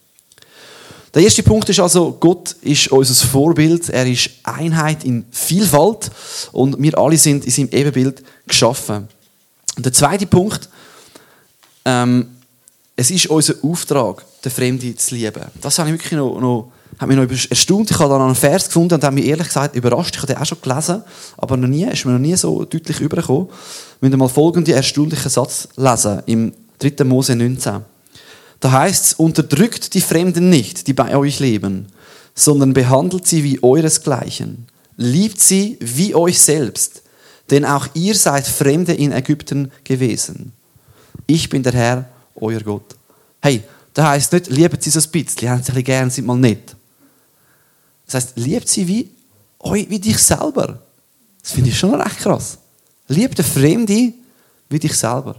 Der 1.15 1.23
erste 1.23 1.43
Punkt 1.43 1.69
ist 1.69 1.79
also, 1.79 2.17
Gott 2.19 2.57
ist 2.63 2.89
unser 2.89 3.27
Vorbild, 3.27 3.91
er 3.91 4.07
ist 4.07 4.31
Einheit 4.45 5.05
in 5.05 5.27
Vielfalt 5.31 6.11
und 6.53 6.83
wir 6.83 6.97
alle 6.97 7.19
sind 7.19 7.45
in 7.45 7.51
seinem 7.51 7.69
Ebenbild 7.71 8.23
geschaffen. 8.47 9.09
Und 9.77 9.85
der 9.85 9.93
zweite 9.93 10.27
Punkt, 10.27 10.71
ähm, 11.85 12.29
es 12.97 13.11
ist 13.11 13.27
unser 13.27 13.55
Auftrag, 13.63 14.25
den 14.43 14.53
Fremden 14.53 14.97
zu 14.97 15.15
lieben. 15.15 15.43
Das 15.61 15.79
habe 15.79 15.91
ich 15.91 15.95
wirklich 15.95 16.13
noch, 16.13 16.41
noch, 16.41 16.73
hat 16.99 17.09
mich 17.09 17.17
noch 17.17 17.51
erstaunt. 17.51 17.91
Ich 17.91 17.99
habe 17.99 18.09
dann 18.09 18.23
einen 18.23 18.35
Vers 18.35 18.67
gefunden 18.67 18.95
und 18.95 19.05
habe 19.05 19.15
mich 19.15 19.27
ehrlich 19.27 19.49
gesagt 19.49 19.77
überrascht. 19.77 20.15
Ich 20.15 20.23
habe 20.23 20.33
den 20.33 20.41
auch 20.41 20.47
schon 20.47 20.63
gelesen, 20.63 21.03
aber 21.37 21.57
noch 21.59 21.69
nie, 21.69 21.85
ist 21.85 22.07
mir 22.07 22.13
noch 22.13 22.19
nie 22.19 22.37
so 22.37 22.65
deutlich 22.65 23.01
übergekommen. 23.01 23.49
Wir 24.01 24.09
müssen 24.09 24.19
mal 24.19 24.29
folgenden 24.29 24.75
erstaunlichen 24.75 25.31
Satz 25.31 25.69
lesen, 25.77 26.23
im 26.27 26.53
3. 26.79 27.05
Mose 27.05 27.37
19. 27.37 27.92
Da 28.63 28.71
heißt 28.71 29.05
es, 29.05 29.15
unterdrückt 29.15 29.93
die 29.95 30.01
Fremden 30.01 30.49
nicht, 30.49 30.87
die 30.87 30.93
bei 30.93 31.17
euch 31.17 31.41
leben, 31.41 31.89
sondern 32.33 32.73
behandelt 32.73 33.27
sie 33.27 33.43
wie 33.43 33.61
euresgleichen. 33.61 34.69
Liebt 34.97 35.41
sie 35.41 35.77
wie 35.81 36.15
euch 36.15 36.41
selbst, 36.41 37.03
denn 37.51 37.65
auch 37.65 37.89
ihr 37.95 38.15
seid 38.15 38.47
Fremde 38.47 38.93
in 38.93 39.11
Ägypten 39.11 39.73
gewesen. 39.83 40.53
Ich 41.27 41.49
bin 41.49 41.65
der 41.65 41.73
Herr, 41.73 42.09
euer 42.37 42.61
Gott. 42.61 42.95
Hey, 43.41 43.65
da 43.95 44.11
heißt 44.11 44.33
nicht, 44.33 44.47
liebt 44.47 44.81
sie 44.81 44.91
so 44.91 45.01
ein 45.01 45.11
bisschen, 45.11 45.51
haben 45.51 45.63
sie 45.65 45.73
ein 45.73 45.83
gern, 45.83 46.09
sind 46.09 46.29
mal 46.29 46.39
nicht. 46.39 46.77
Das 48.07 48.15
heißt, 48.15 48.37
liebt 48.37 48.69
sie 48.69 48.87
wie, 48.87 49.11
wie 49.65 49.99
dich 49.99 50.19
selber. 50.19 50.81
Das 51.43 51.51
finde 51.51 51.71
ich 51.71 51.79
schon 51.81 52.01
recht 52.01 52.19
krass. 52.19 52.59
Liebt 53.09 53.39
der 53.39 53.45
Fremde 53.45 54.13
wie 54.69 54.79
dich 54.79 54.95
selber. 54.95 55.35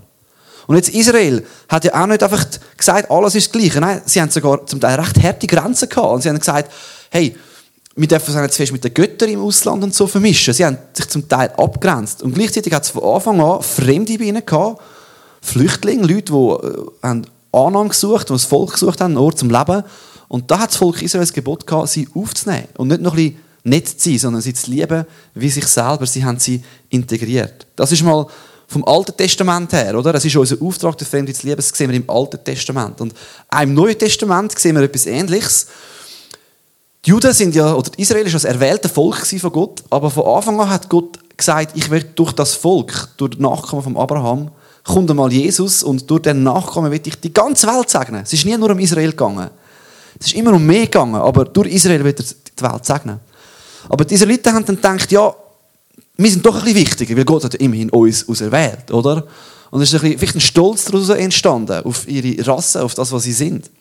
Und 0.67 0.75
jetzt 0.75 0.89
Israel 0.89 1.45
hat 1.67 1.85
ja 1.85 2.01
auch 2.01 2.07
nicht 2.07 2.23
einfach 2.23 2.45
gesagt, 2.77 3.11
alles 3.11 3.35
ist 3.35 3.47
das 3.47 3.51
Gleiche. 3.51 3.79
Nein, 3.79 4.01
sie 4.05 4.21
haben 4.21 4.29
sogar 4.29 4.65
zum 4.65 4.79
Teil 4.79 4.99
recht 4.99 5.21
harte 5.21 5.47
Grenzen 5.47 5.89
gehabt. 5.89 6.13
Und 6.13 6.21
sie 6.21 6.29
haben 6.29 6.39
gesagt, 6.39 6.71
hey, 7.11 7.35
wir 7.95 8.07
dürfen 8.07 8.33
uns 8.33 8.41
nicht 8.41 8.55
fest 8.55 8.71
mit 8.71 8.83
den 8.83 8.93
Göttern 8.93 9.29
im 9.29 9.41
Ausland 9.41 9.83
und 9.83 9.93
so 9.93 10.07
vermischen. 10.07 10.53
Sie 10.53 10.65
haben 10.65 10.77
sich 10.93 11.07
zum 11.09 11.27
Teil 11.27 11.51
abgrenzt. 11.57 12.23
Und 12.23 12.33
gleichzeitig 12.33 12.73
hat 12.73 12.83
es 12.83 12.89
von 12.89 13.03
Anfang 13.03 13.39
an 13.39 13.61
Fremde 13.61 14.17
bei 14.17 14.25
ihnen 14.25 14.45
gehabt, 14.45 14.81
Flüchtlinge, 15.41 16.07
Leute, 16.07 16.31
die 16.31 16.67
äh, 16.67 16.85
haben 17.03 17.27
Annahme 17.51 17.89
gesucht, 17.89 18.29
die 18.29 18.33
das 18.33 18.45
Volk 18.45 18.71
gesucht 18.71 19.01
haben, 19.01 19.11
einen 19.11 19.23
Ort 19.23 19.37
zum 19.37 19.49
Leben. 19.49 19.83
Und 20.27 20.49
da 20.49 20.59
hat 20.59 20.69
das 20.69 20.77
Volk 20.77 21.01
Israel 21.01 21.23
das 21.23 21.33
Gebot 21.33 21.67
gehabt, 21.67 21.89
sie 21.89 22.07
aufzunehmen. 22.15 22.67
Und 22.77 22.87
nicht 22.87 23.01
noch 23.01 23.13
ein 23.13 23.17
bisschen 23.17 23.39
nett 23.63 23.87
zu 23.87 24.09
sein, 24.09 24.17
sondern 24.17 24.41
sie 24.41 24.53
zu 24.53 24.71
lieben 24.71 25.05
wie 25.35 25.49
sich 25.49 25.67
selber. 25.67 26.05
Sie 26.07 26.25
haben 26.25 26.39
sie 26.39 26.63
integriert. 26.89 27.67
Das 27.75 27.91
ist 27.91 28.03
mal 28.03 28.25
vom 28.73 28.83
Alten 28.85 29.15
Testament 29.15 29.71
her, 29.71 29.97
oder? 29.97 30.11
Das 30.11 30.25
ist 30.25 30.35
unser 30.35 30.61
Auftrag, 30.61 30.97
den 30.97 31.07
Fremden 31.07 31.33
zu 31.33 31.45
lieben. 31.45 31.57
Das 31.57 31.69
sehen 31.69 31.89
wir 31.89 31.97
im 31.97 32.09
Alten 32.09 32.43
Testament. 32.43 32.99
Und 32.99 33.13
auch 33.49 33.61
im 33.61 33.73
Neuen 33.73 33.97
Testament 33.97 34.57
sehen 34.59 34.75
wir 34.75 34.83
etwas 34.83 35.05
Ähnliches. 35.05 35.67
Die 37.05 37.11
Juden 37.11 37.33
sind 37.33 37.53
ja, 37.53 37.73
oder 37.73 37.91
Israel 37.97 38.25
ist 38.25 38.35
das 38.35 38.45
erwählte 38.45 38.89
Volk 38.89 39.25
von 39.25 39.51
Gott, 39.51 39.83
aber 39.89 40.09
von 40.09 40.25
Anfang 40.25 40.59
an 40.59 40.69
hat 40.69 40.89
Gott 40.89 41.19
gesagt, 41.35 41.75
ich 41.75 41.89
werde 41.89 42.07
durch 42.15 42.31
das 42.31 42.55
Volk, 42.55 43.09
durch 43.17 43.31
die 43.31 43.41
Nachkommen 43.41 43.83
von 43.83 43.97
Abraham, 43.97 44.51
kommt 44.83 45.09
einmal 45.09 45.31
Jesus 45.31 45.83
und 45.83 46.09
durch 46.09 46.21
den 46.21 46.43
Nachkommen 46.43 46.91
wird 46.91 47.07
ich 47.07 47.19
die 47.19 47.33
ganze 47.33 47.67
Welt 47.67 47.89
segnen. 47.89 48.23
Es 48.23 48.33
ist 48.33 48.45
nie 48.45 48.57
nur 48.57 48.71
um 48.71 48.79
Israel 48.79 49.11
gegangen. 49.11 49.49
Es 50.19 50.27
ist 50.27 50.35
immer 50.35 50.53
um 50.53 50.65
mehr 50.65 50.85
gegangen, 50.85 51.15
aber 51.15 51.45
durch 51.45 51.73
Israel 51.73 52.03
wird 52.03 52.19
er 52.19 52.25
die 52.25 52.63
Welt 52.63 52.85
segnen. 52.85 53.19
Aber 53.89 54.05
die 54.05 54.13
Israeliten 54.13 54.53
haben 54.53 54.65
dann 54.65 54.75
gedacht, 54.75 55.11
ja, 55.11 55.33
wir 56.17 56.29
sind 56.29 56.45
doch 56.45 56.55
ein 56.55 56.63
bisschen 56.63 56.79
wichtiger, 56.79 57.17
weil 57.17 57.25
Gott 57.25 57.43
hat 57.43 57.55
immerhin 57.55 57.89
uns 57.89 58.27
auserwählt, 58.27 58.91
oder? 58.91 59.25
Und 59.71 59.81
es 59.81 59.91
ist 59.91 59.95
ein 59.95 60.01
bisschen, 60.01 60.19
vielleicht 60.19 60.35
ein 60.35 60.41
Stolz 60.41 60.85
daraus 60.85 61.09
entstanden, 61.09 61.83
auf 61.83 62.07
ihre 62.07 62.45
Rasse, 62.45 62.83
auf 62.83 62.93
das, 62.93 63.11
was 63.11 63.23
sie 63.23 63.33
sind. 63.33 63.71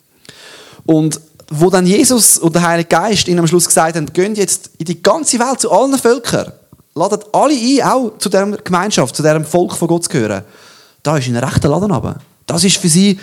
Und 0.85 1.19
wo 1.49 1.69
dann 1.69 1.85
Jesus 1.85 2.39
und 2.39 2.55
der 2.55 2.67
Heilige 2.67 2.89
Geist 2.89 3.27
ihnen 3.27 3.39
am 3.39 3.47
Schluss 3.47 3.67
gesagt 3.67 3.95
haben, 3.95 4.11
gehen 4.11 4.33
jetzt 4.33 4.71
in 4.79 4.85
die 4.85 5.03
ganze 5.03 5.37
Welt 5.37 5.59
zu 5.59 5.71
allen 5.71 5.97
Völkern, 5.97 6.51
ladet 6.95 7.25
alle 7.31 7.53
ein, 7.53 7.81
auch 7.83 8.17
zu 8.17 8.29
dieser 8.29 8.57
Gemeinschaft, 8.57 9.15
zu 9.15 9.21
diesem 9.21 9.45
Volk 9.45 9.75
von 9.75 9.87
Gott 9.87 10.05
zu 10.05 10.09
gehören. 10.09 10.43
Da 11.03 11.17
ist 11.17 11.27
ihnen 11.27 11.43
rechter 11.43 11.69
Laden 11.69 11.91
runter. 11.91 12.19
Das 12.47 12.63
ist 12.63 12.77
für 12.77 12.89
sie 12.89 13.19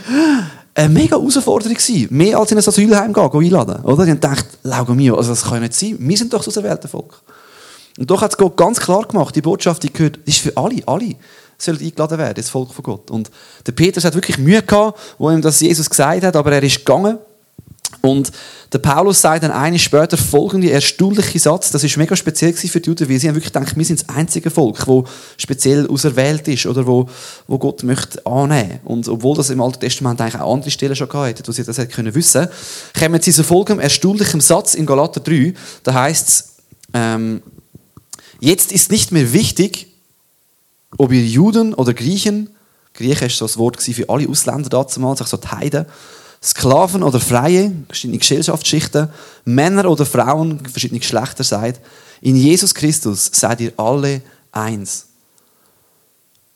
eine 0.74 0.88
mega 0.88 1.16
Herausforderung 1.16 1.74
gewesen. 1.74 2.06
Mehr 2.10 2.38
als 2.38 2.52
in 2.52 2.58
ein 2.58 2.66
Asylheim 2.66 3.12
gehen, 3.12 3.30
gehen 3.30 3.44
einladen. 3.44 3.84
Oder? 3.84 4.04
Die 4.04 4.10
haben 4.12 4.20
gedacht, 4.20 4.46
Laugo 4.62 5.16
also 5.16 5.30
das 5.30 5.42
kann 5.42 5.54
ja 5.54 5.60
nicht 5.60 5.74
sein. 5.74 5.96
Wir 5.98 6.16
sind 6.16 6.32
doch 6.32 6.38
das 6.38 6.48
auserwählte 6.48 6.88
Volk. 6.88 7.20
Und 8.00 8.10
doch 8.10 8.22
hat 8.22 8.30
es 8.30 8.38
Gott 8.38 8.56
ganz 8.56 8.80
klar 8.80 9.06
gemacht, 9.06 9.36
die 9.36 9.42
Botschaft, 9.42 9.82
die 9.82 9.92
gehört, 9.92 10.16
ist 10.24 10.38
für 10.38 10.56
alle, 10.56 10.76
alle 10.86 11.16
sollen 11.58 11.80
eingeladen 11.80 12.16
werden, 12.16 12.34
das 12.34 12.48
Volk 12.48 12.72
von 12.72 12.82
Gott. 12.82 13.10
Und 13.10 13.30
der 13.66 13.72
Petrus 13.72 14.04
hat 14.04 14.14
wirklich 14.14 14.38
Mühe 14.38 14.62
gehabt, 14.62 14.98
wo 15.18 15.30
ihm 15.30 15.42
das 15.42 15.60
Jesus 15.60 15.90
gesagt 15.90 16.22
hat, 16.22 16.34
aber 16.34 16.50
er 16.50 16.62
ist 16.62 16.78
gegangen. 16.78 17.18
Und 18.00 18.32
der 18.72 18.78
Paulus 18.78 19.20
sagt 19.20 19.42
dann 19.42 19.50
eines 19.50 19.82
später 19.82 20.16
folgende 20.16 20.70
erstaunliche 20.70 21.38
Satz, 21.38 21.72
das 21.72 21.84
ist 21.84 21.98
mega 21.98 22.16
speziell 22.16 22.54
für 22.54 22.80
die 22.80 22.88
Juden, 22.88 23.06
weil 23.06 23.18
sie 23.18 23.28
haben 23.28 23.34
wirklich 23.34 23.52
gedacht, 23.52 23.76
wir 23.76 23.84
sind 23.84 24.00
das 24.00 24.08
einzige 24.08 24.48
Volk, 24.48 24.86
wo 24.86 25.04
speziell 25.36 25.86
auserwählt 25.86 26.48
ist 26.48 26.64
oder 26.64 26.86
wo, 26.86 27.06
wo 27.48 27.58
Gott 27.58 27.82
möchte 27.82 28.24
annehmen. 28.24 28.80
Und 28.84 29.06
obwohl 29.08 29.36
das 29.36 29.50
im 29.50 29.60
Alten 29.60 29.80
Testament 29.80 30.18
eigentlich 30.22 30.40
auch 30.40 30.54
andere 30.54 30.70
Stellen 30.70 30.96
schon 30.96 31.10
gehabt 31.10 31.46
wo 31.46 31.52
sie 31.52 31.64
das 31.64 31.76
hätte 31.76 31.92
können 31.92 32.14
wissen, 32.14 32.48
kommen 32.98 33.20
sie 33.20 33.32
zu 33.32 33.44
folgendem 33.44 33.80
erstaunlichen 33.80 34.40
Satz 34.40 34.72
in 34.72 34.86
Galater 34.86 35.20
3, 35.20 35.52
da 35.82 35.92
heißt 35.92 36.28
es, 36.28 36.44
ähm, 36.94 37.42
Jetzt 38.40 38.72
ist 38.72 38.90
nicht 38.90 39.12
mehr 39.12 39.32
wichtig, 39.32 39.86
ob 40.96 41.12
ihr 41.12 41.24
Juden 41.24 41.74
oder 41.74 41.94
Griechen, 41.94 42.50
Griechen 42.94 43.26
ist 43.26 43.36
so 43.36 43.44
das 43.46 43.58
Wort 43.58 43.80
für 43.80 44.08
alle 44.08 44.28
Ausländer 44.28 44.68
damals, 44.68 45.20
also 45.20 45.36
die 45.36 45.48
Heiden, 45.48 45.86
Sklaven 46.42 47.02
oder 47.02 47.20
Freie, 47.20 47.72
verschiedene 47.86 48.18
Gesellschaftsschichten, 48.18 49.10
Männer 49.44 49.88
oder 49.90 50.06
Frauen, 50.06 50.58
verschiedene 50.66 51.00
Geschlechter 51.00 51.44
seid. 51.44 51.80
In 52.22 52.34
Jesus 52.34 52.74
Christus 52.74 53.30
seid 53.32 53.60
ihr 53.60 53.72
alle 53.76 54.22
eins. 54.50 55.06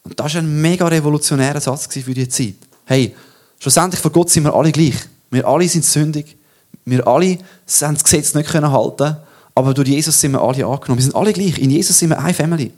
Und 0.03 0.19
das 0.19 0.35
war 0.35 0.43
ein 0.43 0.61
mega 0.61 0.89
revolutionärer 0.89 1.61
Satz 1.61 1.87
für 1.87 2.15
die 2.15 2.29
Zeit. 2.29 2.55
Hey, 2.87 3.15
schlussendlich 3.59 4.01
vor 4.01 4.11
Gott 4.11 4.31
sind 4.31 4.45
wir 4.45 4.55
alle 4.55 4.73
gleich. 4.73 4.97
Wir 5.31 5.47
alle 5.47 5.69
sind 5.69 5.85
sündig. 5.85 6.37
Wir 6.85 7.07
alle 7.07 7.39
haben 7.81 7.95
das 7.95 8.05
Gesetz 8.05 8.35
nicht 8.35 8.53
halten 8.53 9.17
aber 9.55 9.75
durch 9.75 9.89
Jesus 9.89 10.21
sind 10.21 10.33
wir 10.33 10.41
alle 10.41 10.67
angenommen. 10.67 10.99
Wir 10.99 11.05
sind 11.05 11.15
alle 11.15 11.33
gleich. 11.33 11.59
In 11.59 11.71
Jesus 11.71 11.99
sind 11.99 12.11
wir 12.11 12.19
eine 12.19 12.35
Family. 12.35 12.73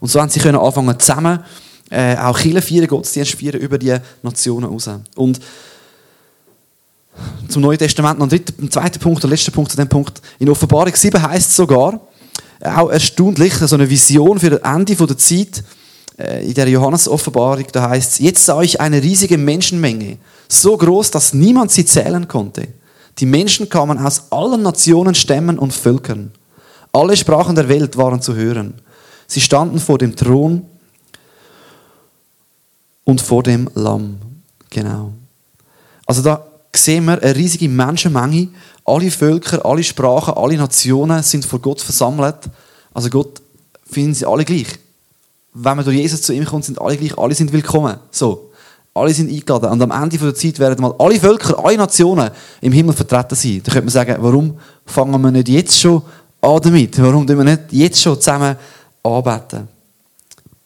Und 0.00 0.08
so 0.08 0.20
haben 0.20 0.28
sie 0.28 0.40
können 0.40 0.58
anfangen 0.58 0.98
zusammen 0.98 1.40
äh, 1.90 2.16
auch 2.16 2.38
Kirche 2.38 2.62
feiern, 2.62 2.86
Gottesdienst 2.86 3.34
feiern 3.34 3.60
über 3.60 3.78
die 3.78 3.96
Nationen 4.22 4.70
raus. 4.70 4.88
Und 5.16 5.40
zum 7.48 7.62
Neuen 7.62 7.78
Testament 7.78 8.18
noch 8.18 8.30
ein, 8.30 8.70
zweiter 8.70 8.98
Punkt, 8.98 9.22
der 9.22 9.30
letzte 9.30 9.50
Punkt 9.50 9.70
zu 9.70 9.76
dem 9.76 9.88
Punkt. 9.88 10.22
In 10.38 10.48
Offenbarung 10.48 10.94
7 10.94 11.20
heißt 11.20 11.50
es 11.50 11.56
sogar, 11.56 12.00
auch 12.62 12.90
erstaunlich, 12.90 13.54
so 13.54 13.74
eine 13.74 13.88
Vision 13.88 14.38
für 14.38 14.50
das 14.50 14.60
Ende 14.60 14.94
der 14.94 15.18
Zeit, 15.18 15.64
äh, 16.18 16.46
in 16.46 16.54
der 16.54 16.68
Johannes-Offenbarung, 16.68 17.66
da 17.72 17.90
heißt 17.90 18.12
es, 18.12 18.18
jetzt 18.18 18.44
sah 18.44 18.60
ich 18.62 18.80
eine 18.80 19.02
riesige 19.02 19.38
Menschenmenge, 19.38 20.18
so 20.48 20.76
groß, 20.76 21.10
dass 21.10 21.32
niemand 21.32 21.70
sie 21.70 21.84
zählen 21.84 22.28
konnte. 22.28 22.68
Die 23.20 23.26
Menschen 23.26 23.68
kamen 23.68 23.98
aus 23.98 24.32
allen 24.32 24.62
Nationen, 24.62 25.14
Stämmen 25.14 25.58
und 25.58 25.74
Völkern. 25.74 26.32
Alle 26.90 27.16
Sprachen 27.16 27.54
der 27.54 27.68
Welt 27.68 27.98
waren 27.98 28.22
zu 28.22 28.34
hören. 28.34 28.74
Sie 29.26 29.42
standen 29.42 29.78
vor 29.78 29.98
dem 29.98 30.16
Thron 30.16 30.66
und 33.04 33.20
vor 33.20 33.42
dem 33.42 33.68
Lamm. 33.74 34.18
Genau. 34.70 35.12
Also 36.06 36.22
da 36.22 36.46
sehen 36.74 37.04
wir 37.04 37.22
eine 37.22 37.36
riesige 37.36 37.68
Menschenmenge. 37.68 38.48
Alle 38.86 39.10
Völker, 39.10 39.64
alle 39.66 39.84
Sprachen, 39.84 40.34
alle 40.34 40.56
Nationen 40.56 41.22
sind 41.22 41.44
vor 41.44 41.60
Gott 41.60 41.82
versammelt. 41.82 42.48
Also 42.94 43.10
Gott 43.10 43.42
finden 43.84 44.14
sie 44.14 44.26
alle 44.26 44.46
gleich. 44.46 44.78
Wenn 45.52 45.76
man 45.76 45.84
durch 45.84 45.96
Jesus 45.96 46.22
zu 46.22 46.32
ihm 46.32 46.46
kommt, 46.46 46.64
sind 46.64 46.80
alle 46.80 46.96
gleich, 46.96 47.18
alle 47.18 47.34
sind 47.34 47.52
willkommen. 47.52 47.98
So. 48.10 48.49
Alle 49.00 49.14
sind 49.14 49.30
eingeladen. 49.30 49.70
Und 49.70 49.82
am 49.82 49.90
Ende 49.90 50.18
der 50.18 50.34
Zeit 50.34 50.58
werden 50.58 50.80
mal 50.80 50.94
alle 50.98 51.18
Völker, 51.18 51.64
alle 51.64 51.76
Nationen 51.76 52.30
im 52.60 52.72
Himmel 52.72 52.94
vertreten 52.94 53.34
sein. 53.34 53.60
Da 53.64 53.72
könnte 53.72 53.86
man 53.86 53.92
sagen, 53.92 54.16
warum 54.20 54.58
fangen 54.84 55.20
wir 55.20 55.30
nicht 55.30 55.48
jetzt 55.48 55.80
schon 55.80 56.02
an 56.40 56.60
damit? 56.62 57.00
Warum 57.00 57.26
tun 57.26 57.38
wir 57.38 57.44
nicht 57.44 57.72
jetzt 57.72 58.00
schon 58.00 58.16
zusammen 58.20 58.56
arbeiten? 59.02 59.68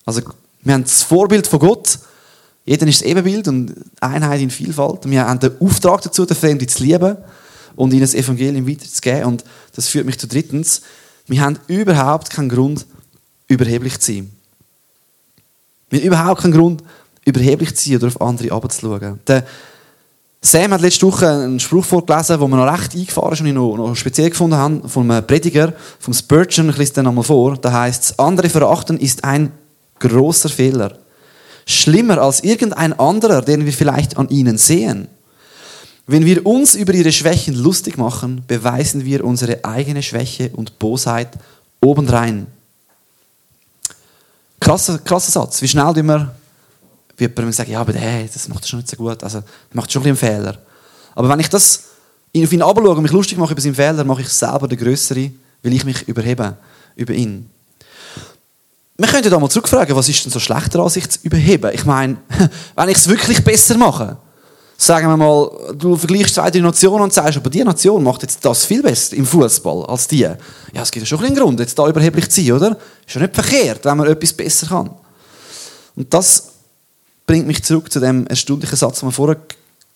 Also, 0.05 0.21
wir 0.63 0.75
haben 0.75 0.83
das 0.83 1.03
Vorbild 1.03 1.47
von 1.47 1.61
Gott. 1.61 1.99
Jeder 2.65 2.87
ist 2.87 3.03
das 3.03 3.07
Ebenbild 3.07 3.47
und 3.49 3.75
Einheit 4.01 4.41
in 4.41 4.51
Vielfalt. 4.51 5.09
Wir 5.09 5.27
haben 5.27 5.39
den 5.39 5.53
Auftrag 5.61 6.03
dazu, 6.03 6.25
den 6.25 6.37
Fremden 6.37 6.67
zu 6.67 6.83
lieben 6.83 7.17
und 7.77 7.93
ihnen 7.93 8.01
das 8.01 8.15
Evangelium 8.15 8.67
weiterzugeben. 8.67 9.25
Und 9.25 9.45
das 9.77 9.89
führt 9.89 10.07
mich 10.07 10.19
zu 10.19 10.27
drittens. 10.27 10.81
Wir 11.27 11.41
haben 11.41 11.59
überhaupt 11.69 12.31
keinen 12.31 12.49
Grund, 12.49 12.87
überheblich 13.49 14.01
zu 14.01 14.13
sein. 14.13 14.31
Wir 15.91 16.01
haben 16.01 16.07
überhaupt 16.07 16.43
keinen 16.43 16.53
Grund, 16.53 16.83
überheblich 17.25 17.75
zu 17.77 17.89
sein 17.89 17.97
oder 17.97 18.09
auf 18.09 18.21
andere 18.21 18.53
abzuschauen. 18.53 19.21
Der 19.27 19.45
Sam 20.47 20.73
hat 20.75 20.83
letzte 20.83 21.07
Woche 21.07 21.27
einen 21.27 21.59
Spruch 21.59 21.87
vorgelesen, 21.87 22.39
den 22.39 22.51
mir 22.51 22.57
noch 22.57 22.71
recht 22.71 22.95
eingefahren 22.95 23.33
ist 23.33 23.41
und 23.41 23.47
ich 23.47 23.55
noch, 23.55 23.95
speziell 23.97 24.29
gefunden 24.29 24.57
habe, 24.57 24.87
von 24.91 25.11
einem 25.11 25.27
Prediger, 25.27 25.73
vom 25.99 26.13
Spurgeon, 26.13 26.69
ich 26.69 26.77
lese 26.77 26.93
den 26.93 27.07
einmal 27.07 27.25
vor. 27.25 27.57
Da 27.57 27.73
heißt 27.73 28.21
andere 28.21 28.51
verachten 28.51 28.99
ist 28.99 29.25
ein 29.25 29.53
großer 30.01 30.51
Fehler. 30.51 30.99
Schlimmer 31.65 32.19
als 32.19 32.45
irgendein 32.45 32.93
anderer, 32.93 33.41
den 33.41 33.65
wir 33.65 33.73
vielleicht 33.73 34.19
an 34.19 34.29
ihnen 34.29 34.59
sehen. 34.59 35.09
Wenn 36.07 36.27
wir 36.27 36.45
uns 36.45 36.75
über 36.75 36.93
ihre 36.93 37.13
Schwächen 37.13 37.55
lustig 37.55 37.97
machen, 37.97 38.45
beweisen 38.47 39.07
wir 39.07 39.25
unsere 39.25 39.65
eigene 39.65 40.03
Schwäche 40.03 40.51
und 40.51 40.79
Bosheit 40.79 41.31
obendrein. 41.81 42.47
Krasser, 44.61 44.99
krasser 44.99 45.33
Satz. 45.33 45.63
Wie 45.63 45.69
schnell 45.69 45.95
wir 45.95 46.35
wie 47.17 47.25
jemand 47.25 47.55
sagen, 47.55 47.71
ja, 47.71 47.81
aber 47.81 47.93
hey, 47.93 48.29
das 48.33 48.49
macht 48.49 48.67
schon 48.67 48.81
nicht 48.81 48.89
so 48.89 48.97
gut, 48.97 49.23
also 49.23 49.43
macht 49.73 49.93
schon 49.93 50.03
ein 50.03 50.09
einen 50.09 50.17
Fehler. 50.17 50.59
Aber 51.15 51.29
wenn 51.29 51.41
ich 51.41 51.49
das 51.49 51.85
auf 52.37 52.53
ihn 52.53 52.63
abschaue 52.63 52.91
und 52.91 53.03
mich 53.03 53.13
lustig 53.13 53.39
mache 53.39 53.53
über 53.53 53.61
seinen 53.61 53.75
Fehler, 53.75 54.05
mache 54.05 54.23
ich 54.23 54.29
selber 54.29 54.67
den 54.67 54.79
Größere, 54.79 55.31
weil 55.63 55.73
ich 55.73 55.85
mich 55.85 56.09
überhebe 56.09 56.57
über 56.97 57.13
ihn. 57.13 57.49
Wir 58.97 59.09
könnten 59.09 59.31
da 59.31 59.39
mal 59.39 59.51
zurückfragen, 59.51 59.97
was 59.97 60.09
ist 60.09 60.25
denn 60.25 60.33
so 60.33 60.39
schlechter 60.39 60.81
als 60.81 60.95
sich 60.95 61.09
zu 61.09 61.19
überheben? 61.23 61.71
Ich 61.73 61.85
meine, 61.85 62.17
wenn 62.77 62.89
ich 62.89 62.97
es 62.97 63.09
wirklich 63.09 63.43
besser 63.43 63.77
mache, 63.77 64.17
sagen 64.77 65.09
wir 65.09 65.17
mal, 65.17 65.51
du 65.77 65.97
vergleichst 65.97 66.35
zwei, 66.35 66.51
drei 66.51 66.61
Nationen 66.61 67.05
und 67.05 67.13
sagst, 67.13 67.37
aber 67.37 67.51
die 67.51 67.65
Nation 67.65 68.03
macht 68.03 68.23
jetzt 68.23 68.45
das 68.45 68.65
viel 68.65 68.83
besser 68.83 69.17
im 69.17 69.27
Fußball 69.27 69.87
als 69.87 70.07
die. 70.07 70.21
Ja, 70.21 70.37
es 70.75 70.91
gibt 70.91 71.03
ja 71.03 71.07
schon 71.07 71.25
einen 71.25 71.35
Grund, 71.35 71.59
jetzt 71.61 71.79
da 71.79 71.89
überheblich 71.89 72.31
zu 72.31 72.41
sein, 72.41 72.53
oder? 72.53 72.77
Ist 73.07 73.15
ja 73.15 73.21
nicht 73.21 73.35
verkehrt, 73.35 73.85
wenn 73.85 73.97
man 73.97 74.07
etwas 74.09 74.33
besser 74.33 74.67
kann. 74.69 74.91
Und 75.97 76.13
das 76.13 76.54
bringt 77.27 77.47
mich 77.47 77.63
zurück 77.63 77.91
zu 77.93 78.01
dem 78.01 78.27
erstaunlichen 78.27 78.77
Satz, 78.77 79.01
den 79.01 79.09
wir 79.09 79.13
vorher 79.13 79.39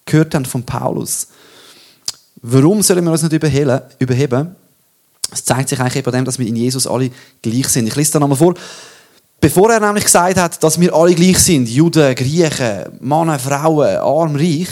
gehört 0.04 0.34
haben 0.34 0.44
von 0.44 0.62
Paulus. 0.62 1.28
Warum 2.42 2.82
sollen 2.82 3.04
wir 3.04 3.12
uns 3.12 3.22
nicht 3.22 3.32
überheben? 3.32 4.56
Es 5.30 5.44
zeigt 5.44 5.68
sich 5.68 5.78
eigentlich 5.78 5.96
eben 5.96 6.12
dem, 6.12 6.24
dass 6.24 6.38
wir 6.38 6.46
in 6.46 6.56
Jesus 6.56 6.86
alle 6.86 7.10
gleich 7.42 7.68
sind. 7.68 7.86
Ich 7.86 7.96
lese 7.96 8.12
da 8.12 8.20
nochmal 8.20 8.38
vor. 8.38 8.54
Bevor 9.40 9.70
er 9.70 9.80
nämlich 9.80 10.04
gesagt 10.04 10.36
hat, 10.36 10.62
dass 10.62 10.80
wir 10.80 10.94
alle 10.94 11.14
gleich 11.14 11.38
sind, 11.38 11.68
Juden, 11.68 12.14
Griechen, 12.14 12.98
Männer, 13.00 13.38
Frauen, 13.38 13.96
arm, 13.96 14.34
reich, 14.34 14.68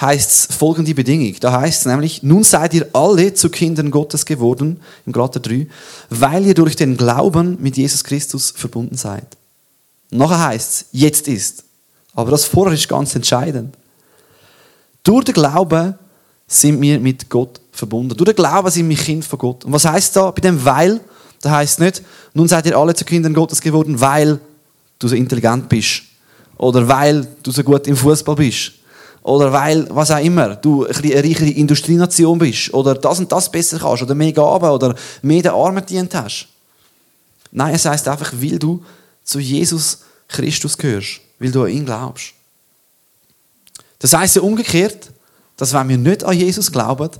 heißt 0.00 0.30
es 0.50 0.56
folgende 0.56 0.94
Bedingung. 0.94 1.36
Da 1.38 1.60
heißt 1.60 1.80
es 1.80 1.86
nämlich, 1.86 2.22
nun 2.22 2.42
seid 2.42 2.74
ihr 2.74 2.88
alle 2.92 3.34
zu 3.34 3.48
Kindern 3.48 3.90
Gottes 3.90 4.26
geworden, 4.26 4.80
im 5.06 5.12
Galater 5.12 5.38
3, 5.38 5.68
weil 6.10 6.46
ihr 6.46 6.54
durch 6.54 6.74
den 6.74 6.96
Glauben 6.96 7.58
mit 7.60 7.76
Jesus 7.76 8.02
Christus 8.02 8.52
verbunden 8.56 8.96
seid. 8.96 9.26
Nachher 10.10 10.46
heißt 10.46 10.70
es, 10.72 10.86
jetzt 10.90 11.28
ist. 11.28 11.64
Aber 12.14 12.30
das 12.30 12.44
vorher 12.44 12.74
ist 12.74 12.88
ganz 12.88 13.14
entscheidend. 13.14 13.74
Durch 15.02 15.24
den 15.24 15.34
Glauben 15.34 15.94
sind 16.46 16.80
wir 16.80 17.00
mit 17.00 17.28
Gott 17.28 17.60
verbunden. 17.72 18.16
Durch 18.16 18.28
den 18.28 18.36
Glauben 18.36 18.70
sind 18.70 18.88
wir 18.88 18.96
Kind 18.96 19.24
von 19.24 19.38
Gott. 19.38 19.64
Und 19.64 19.72
was 19.72 19.84
heißt 19.84 20.16
da 20.16 20.30
bei 20.30 20.40
dem 20.40 20.62
Weil? 20.64 21.00
Da 21.40 21.50
heißt 21.50 21.80
nicht, 21.80 22.02
nun 22.34 22.46
seid 22.46 22.66
ihr 22.66 22.76
alle 22.76 22.94
zu 22.94 23.04
Kindern 23.04 23.34
Gottes 23.34 23.60
geworden, 23.60 23.98
weil 24.00 24.38
du 24.98 25.08
so 25.08 25.16
intelligent 25.16 25.68
bist. 25.68 26.02
Oder 26.56 26.86
weil 26.86 27.26
du 27.42 27.50
so 27.50 27.64
gut 27.64 27.86
im 27.86 27.96
Fußball 27.96 28.36
bist. 28.36 28.72
Oder 29.22 29.52
weil, 29.52 29.86
was 29.90 30.10
auch 30.10 30.22
immer, 30.22 30.56
du 30.56 30.84
eine 30.84 31.14
reichere 31.14 31.50
Industrienation 31.50 32.38
bist. 32.38 32.72
Oder 32.74 32.94
das 32.94 33.18
und 33.18 33.32
das 33.32 33.50
besser 33.50 33.78
kannst. 33.78 34.02
Oder 34.02 34.14
mehr 34.14 34.32
Gaben. 34.32 34.68
Oder 34.68 34.94
mehr 35.22 35.42
den 35.42 35.52
Armen 35.52 35.84
dient 35.84 36.14
hast. 36.14 36.46
Nein, 37.50 37.74
es 37.74 37.84
heißt 37.84 38.06
einfach, 38.06 38.32
weil 38.36 38.58
du 38.58 38.84
zu 39.24 39.40
Jesus 39.40 40.00
Christus 40.28 40.76
gehörst 40.76 41.20
weil 41.42 41.50
du 41.50 41.64
an 41.64 41.70
ihn 41.70 41.84
glaubst. 41.84 42.32
Das 43.98 44.12
heißt 44.12 44.36
ja 44.36 44.42
umgekehrt, 44.42 45.10
dass 45.56 45.72
wenn 45.72 45.88
wir 45.88 45.98
nicht 45.98 46.24
an 46.24 46.36
Jesus 46.36 46.70
glauben, 46.72 47.10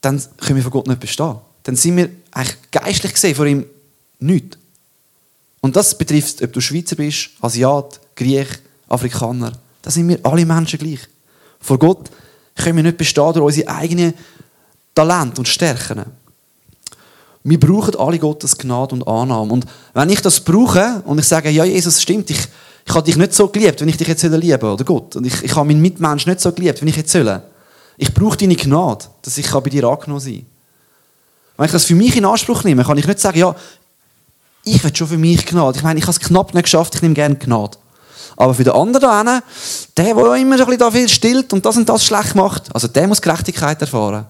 dann 0.00 0.22
können 0.38 0.56
wir 0.56 0.62
von 0.62 0.72
Gott 0.72 0.86
nicht 0.86 1.00
bestehen. 1.00 1.36
Dann 1.62 1.76
sind 1.76 1.96
wir 1.96 2.10
eigentlich 2.30 2.56
geistlich 2.70 3.14
gesehen 3.14 3.34
vor 3.34 3.46
ihm 3.46 3.64
nichts. 4.18 4.58
Und 5.60 5.76
das 5.76 5.96
betrifft, 5.96 6.42
ob 6.42 6.52
du 6.52 6.60
Schweizer 6.60 6.96
bist, 6.96 7.30
Asiat, 7.40 8.00
Griech, 8.14 8.48
Afrikaner. 8.88 9.52
Da 9.80 9.90
sind 9.90 10.08
wir 10.08 10.18
alle 10.22 10.44
Menschen 10.44 10.78
gleich. 10.78 11.00
Vor 11.60 11.78
Gott 11.78 12.10
können 12.54 12.76
wir 12.76 12.82
nicht 12.82 12.98
bestehen 12.98 13.32
durch 13.32 13.46
unsere 13.46 13.68
eigenen 13.68 14.12
Talente 14.94 15.40
und 15.40 15.48
Stärken. 15.48 16.04
Wir 17.46 17.60
brauchen 17.60 17.94
alle 17.96 18.18
Gottes 18.18 18.56
Gnade 18.56 18.94
und 18.94 19.06
Annahme. 19.06 19.52
Und 19.52 19.66
wenn 19.92 20.08
ich 20.08 20.22
das 20.22 20.40
brauche 20.40 21.02
und 21.04 21.18
ich 21.18 21.26
sage, 21.26 21.50
ja, 21.50 21.64
Jesus, 21.64 22.00
stimmt, 22.00 22.30
ich, 22.30 22.38
ich 22.86 22.94
habe 22.94 23.04
dich 23.04 23.16
nicht 23.16 23.34
so 23.34 23.48
geliebt, 23.48 23.82
wenn 23.82 23.88
ich 23.88 23.98
dich 23.98 24.08
jetzt 24.08 24.22
lieben 24.22 24.64
oder 24.64 24.82
Gott. 24.82 25.16
Und 25.16 25.26
ich, 25.26 25.42
ich 25.42 25.54
habe 25.54 25.66
meinen 25.66 25.82
Mitmensch 25.82 26.26
nicht 26.26 26.40
so 26.40 26.50
geliebt, 26.52 26.80
wenn 26.80 26.88
ich 26.88 26.96
jetzt 26.96 27.12
soll. 27.12 27.42
Ich 27.98 28.14
brauche 28.14 28.38
deine 28.38 28.56
Gnade, 28.56 29.04
dass 29.20 29.36
ich 29.36 29.50
bei 29.50 29.60
dir 29.60 29.84
angenommen 29.84 30.20
sein 30.20 30.36
kann. 30.36 30.46
Wenn 31.58 31.66
ich 31.66 31.72
das 31.72 31.84
für 31.84 31.94
mich 31.94 32.16
in 32.16 32.24
Anspruch 32.24 32.64
nehme, 32.64 32.82
kann 32.82 32.96
ich 32.96 33.06
nicht 33.06 33.20
sagen, 33.20 33.38
ja, 33.38 33.54
ich 34.64 34.82
will 34.82 34.96
schon 34.96 35.06
für 35.06 35.18
mich 35.18 35.44
Gnade. 35.44 35.76
Ich 35.76 35.84
meine, 35.84 35.98
ich 35.98 36.04
habe 36.06 36.12
es 36.12 36.20
knapp 36.20 36.54
nicht 36.54 36.64
geschafft, 36.64 36.94
ich 36.94 37.02
nehme 37.02 37.14
gerne 37.14 37.36
Gnade. 37.36 37.76
Aber 38.36 38.54
für 38.54 38.64
den 38.64 38.72
anderen, 38.72 39.42
der, 39.96 40.14
der 40.14 40.34
immer 40.34 40.34
ein 40.34 40.48
bisschen 40.48 40.78
da 40.78 40.90
viel 40.90 41.08
stillt 41.08 41.52
und 41.52 41.64
das 41.64 41.76
und 41.76 41.88
das 41.88 42.04
schlecht 42.04 42.34
macht, 42.34 42.74
also 42.74 42.88
der 42.88 43.06
muss 43.06 43.20
Gerechtigkeit 43.20 43.80
erfahren. 43.82 44.26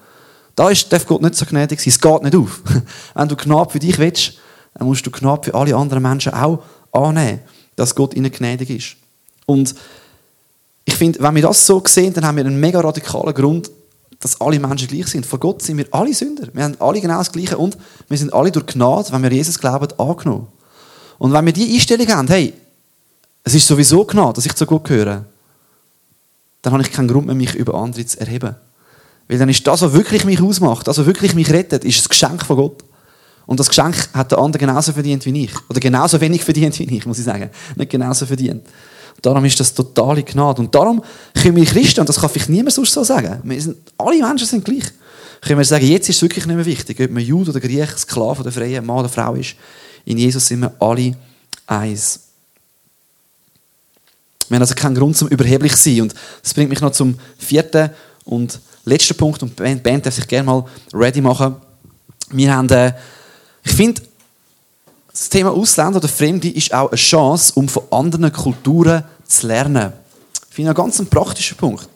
Da 0.54 0.70
ist, 0.70 0.92
darf 0.92 1.06
Gott 1.06 1.22
nicht 1.22 1.34
so 1.34 1.46
gnädig 1.46 1.80
sein. 1.80 1.88
Es 1.88 2.00
geht 2.00 2.22
nicht 2.22 2.36
auf. 2.36 2.62
Wenn 3.14 3.28
du 3.28 3.36
Gnade 3.36 3.70
für 3.70 3.78
dich 3.78 3.98
willst, 3.98 4.34
dann 4.74 4.86
musst 4.86 5.04
du 5.06 5.10
Gnade 5.10 5.44
für 5.44 5.54
alle 5.54 5.74
anderen 5.74 6.02
Menschen 6.02 6.32
auch 6.32 6.62
annehmen, 6.92 7.40
dass 7.76 7.94
Gott 7.94 8.14
ihnen 8.14 8.30
gnädig 8.30 8.70
ist. 8.70 8.96
Und 9.46 9.74
ich 10.84 10.94
finde, 10.94 11.20
wenn 11.20 11.34
wir 11.34 11.42
das 11.42 11.66
so 11.66 11.82
sehen, 11.86 12.12
dann 12.12 12.26
haben 12.26 12.36
wir 12.36 12.44
einen 12.44 12.60
mega 12.60 12.80
radikalen 12.80 13.34
Grund, 13.34 13.70
dass 14.20 14.40
alle 14.40 14.58
Menschen 14.58 14.88
gleich 14.88 15.08
sind. 15.08 15.26
Vor 15.26 15.38
Gott 15.38 15.62
sind 15.62 15.76
wir 15.76 15.86
alle 15.90 16.14
Sünder. 16.14 16.48
Wir 16.52 16.64
haben 16.64 16.76
alle 16.80 17.00
genau 17.00 17.18
das 17.18 17.32
Gleiche 17.32 17.58
und 17.58 17.76
wir 18.08 18.18
sind 18.18 18.32
alle 18.32 18.50
durch 18.50 18.66
Gnade, 18.66 19.12
wenn 19.12 19.22
wir 19.22 19.32
Jesus 19.32 19.58
glauben, 19.58 19.88
angenommen. 19.98 20.46
Und 21.18 21.32
wenn 21.32 21.46
wir 21.46 21.52
die 21.52 21.74
Einstellung 21.74 22.08
haben, 22.08 22.28
hey, 22.28 22.52
es 23.42 23.54
ist 23.54 23.66
sowieso 23.66 24.04
Gnade, 24.04 24.34
dass 24.34 24.46
ich 24.46 24.54
zu 24.54 24.66
Gott 24.66 24.84
gehöre, 24.84 25.24
dann 26.62 26.72
habe 26.72 26.82
ich 26.82 26.92
keinen 26.92 27.08
Grund 27.08 27.26
mehr, 27.26 27.34
mich 27.34 27.54
über 27.54 27.74
andere 27.74 28.06
zu 28.06 28.18
erheben. 28.18 28.56
Weil 29.28 29.38
dann 29.38 29.48
ist 29.48 29.66
das, 29.66 29.82
was 29.82 29.92
wirklich 29.92 30.24
mich 30.24 30.40
ausmacht, 30.40 30.86
das, 30.86 30.98
was 30.98 31.06
wirklich 31.06 31.34
mich 31.34 31.50
rettet, 31.50 31.84
ist 31.84 31.98
das 31.98 32.08
Geschenk 32.08 32.44
von 32.44 32.56
Gott. 32.56 32.84
Und 33.46 33.60
das 33.60 33.68
Geschenk 33.68 34.08
hat 34.12 34.30
der 34.30 34.38
andere 34.38 34.58
genauso 34.60 34.92
verdient 34.92 35.24
wie 35.26 35.44
ich. 35.44 35.52
Oder 35.68 35.80
genauso 35.80 36.20
wenig 36.20 36.44
verdient 36.44 36.78
wie 36.78 36.96
ich, 36.96 37.06
muss 37.06 37.18
ich 37.18 37.24
sagen. 37.24 37.50
Nicht 37.76 37.90
genauso 37.90 38.26
verdient. 38.26 38.62
Und 39.16 39.26
darum 39.26 39.44
ist 39.44 39.58
das 39.60 39.72
totale 39.74 40.22
Gnade. 40.22 40.62
Und 40.62 40.74
darum 40.74 41.02
können 41.34 41.56
wir 41.56 41.64
Christen, 41.64 42.00
und 42.00 42.08
das 42.08 42.20
kann 42.20 42.30
vielleicht 42.30 42.48
niemand 42.48 42.72
sonst 42.72 42.92
so 42.92 43.04
sagen, 43.04 43.40
wir 43.44 43.60
sind, 43.60 43.76
alle 43.98 44.18
Menschen 44.18 44.46
sind 44.46 44.64
gleich, 44.64 44.84
können 45.40 45.58
wir 45.58 45.64
sagen, 45.64 45.86
jetzt 45.86 46.08
ist 46.08 46.16
es 46.16 46.22
wirklich 46.22 46.46
nicht 46.46 46.56
mehr 46.56 46.64
wichtig, 46.64 46.98
ob 47.00 47.10
man 47.10 47.22
Jude 47.22 47.50
oder 47.50 47.60
Griech, 47.60 47.90
Sklave 47.98 48.40
oder 48.40 48.52
Freie, 48.52 48.80
Mann 48.80 49.00
oder 49.00 49.08
Frau 49.08 49.34
ist. 49.34 49.56
In 50.06 50.16
Jesus 50.18 50.46
sind 50.46 50.60
wir 50.60 50.72
alle 50.80 51.14
eins. 51.66 52.20
Wir 54.48 54.56
haben 54.56 54.62
also 54.62 54.74
keinen 54.74 54.94
Grund 54.94 55.16
zum 55.16 55.28
überheblich 55.28 55.76
sein. 55.76 56.02
Und 56.02 56.14
das 56.42 56.54
bringt 56.54 56.70
mich 56.70 56.80
noch 56.80 56.92
zum 56.92 57.18
vierten 57.38 57.90
und 58.24 58.58
letzter 58.84 59.14
Punkt, 59.14 59.42
und 59.42 59.58
die 59.58 59.74
Band 59.76 60.06
darf 60.06 60.14
sich 60.14 60.26
gerne 60.26 60.46
mal 60.46 60.64
ready 60.92 61.20
machen. 61.20 61.56
Wir 62.30 62.54
haben, 62.54 62.68
äh, 62.70 62.92
ich 63.62 63.72
finde, 63.72 64.02
das 65.10 65.28
Thema 65.28 65.50
Ausländer 65.50 65.98
oder 65.98 66.08
Fremde 66.08 66.48
ist 66.48 66.74
auch 66.74 66.88
eine 66.88 66.96
Chance, 66.96 67.52
um 67.54 67.68
von 67.68 67.84
anderen 67.90 68.32
Kulturen 68.32 69.04
zu 69.26 69.46
lernen. 69.46 69.92
Ich 70.48 70.54
finde 70.54 70.70
einen 70.70 70.76
ganz 70.76 71.02
praktischen 71.08 71.56
Punkt. 71.56 71.88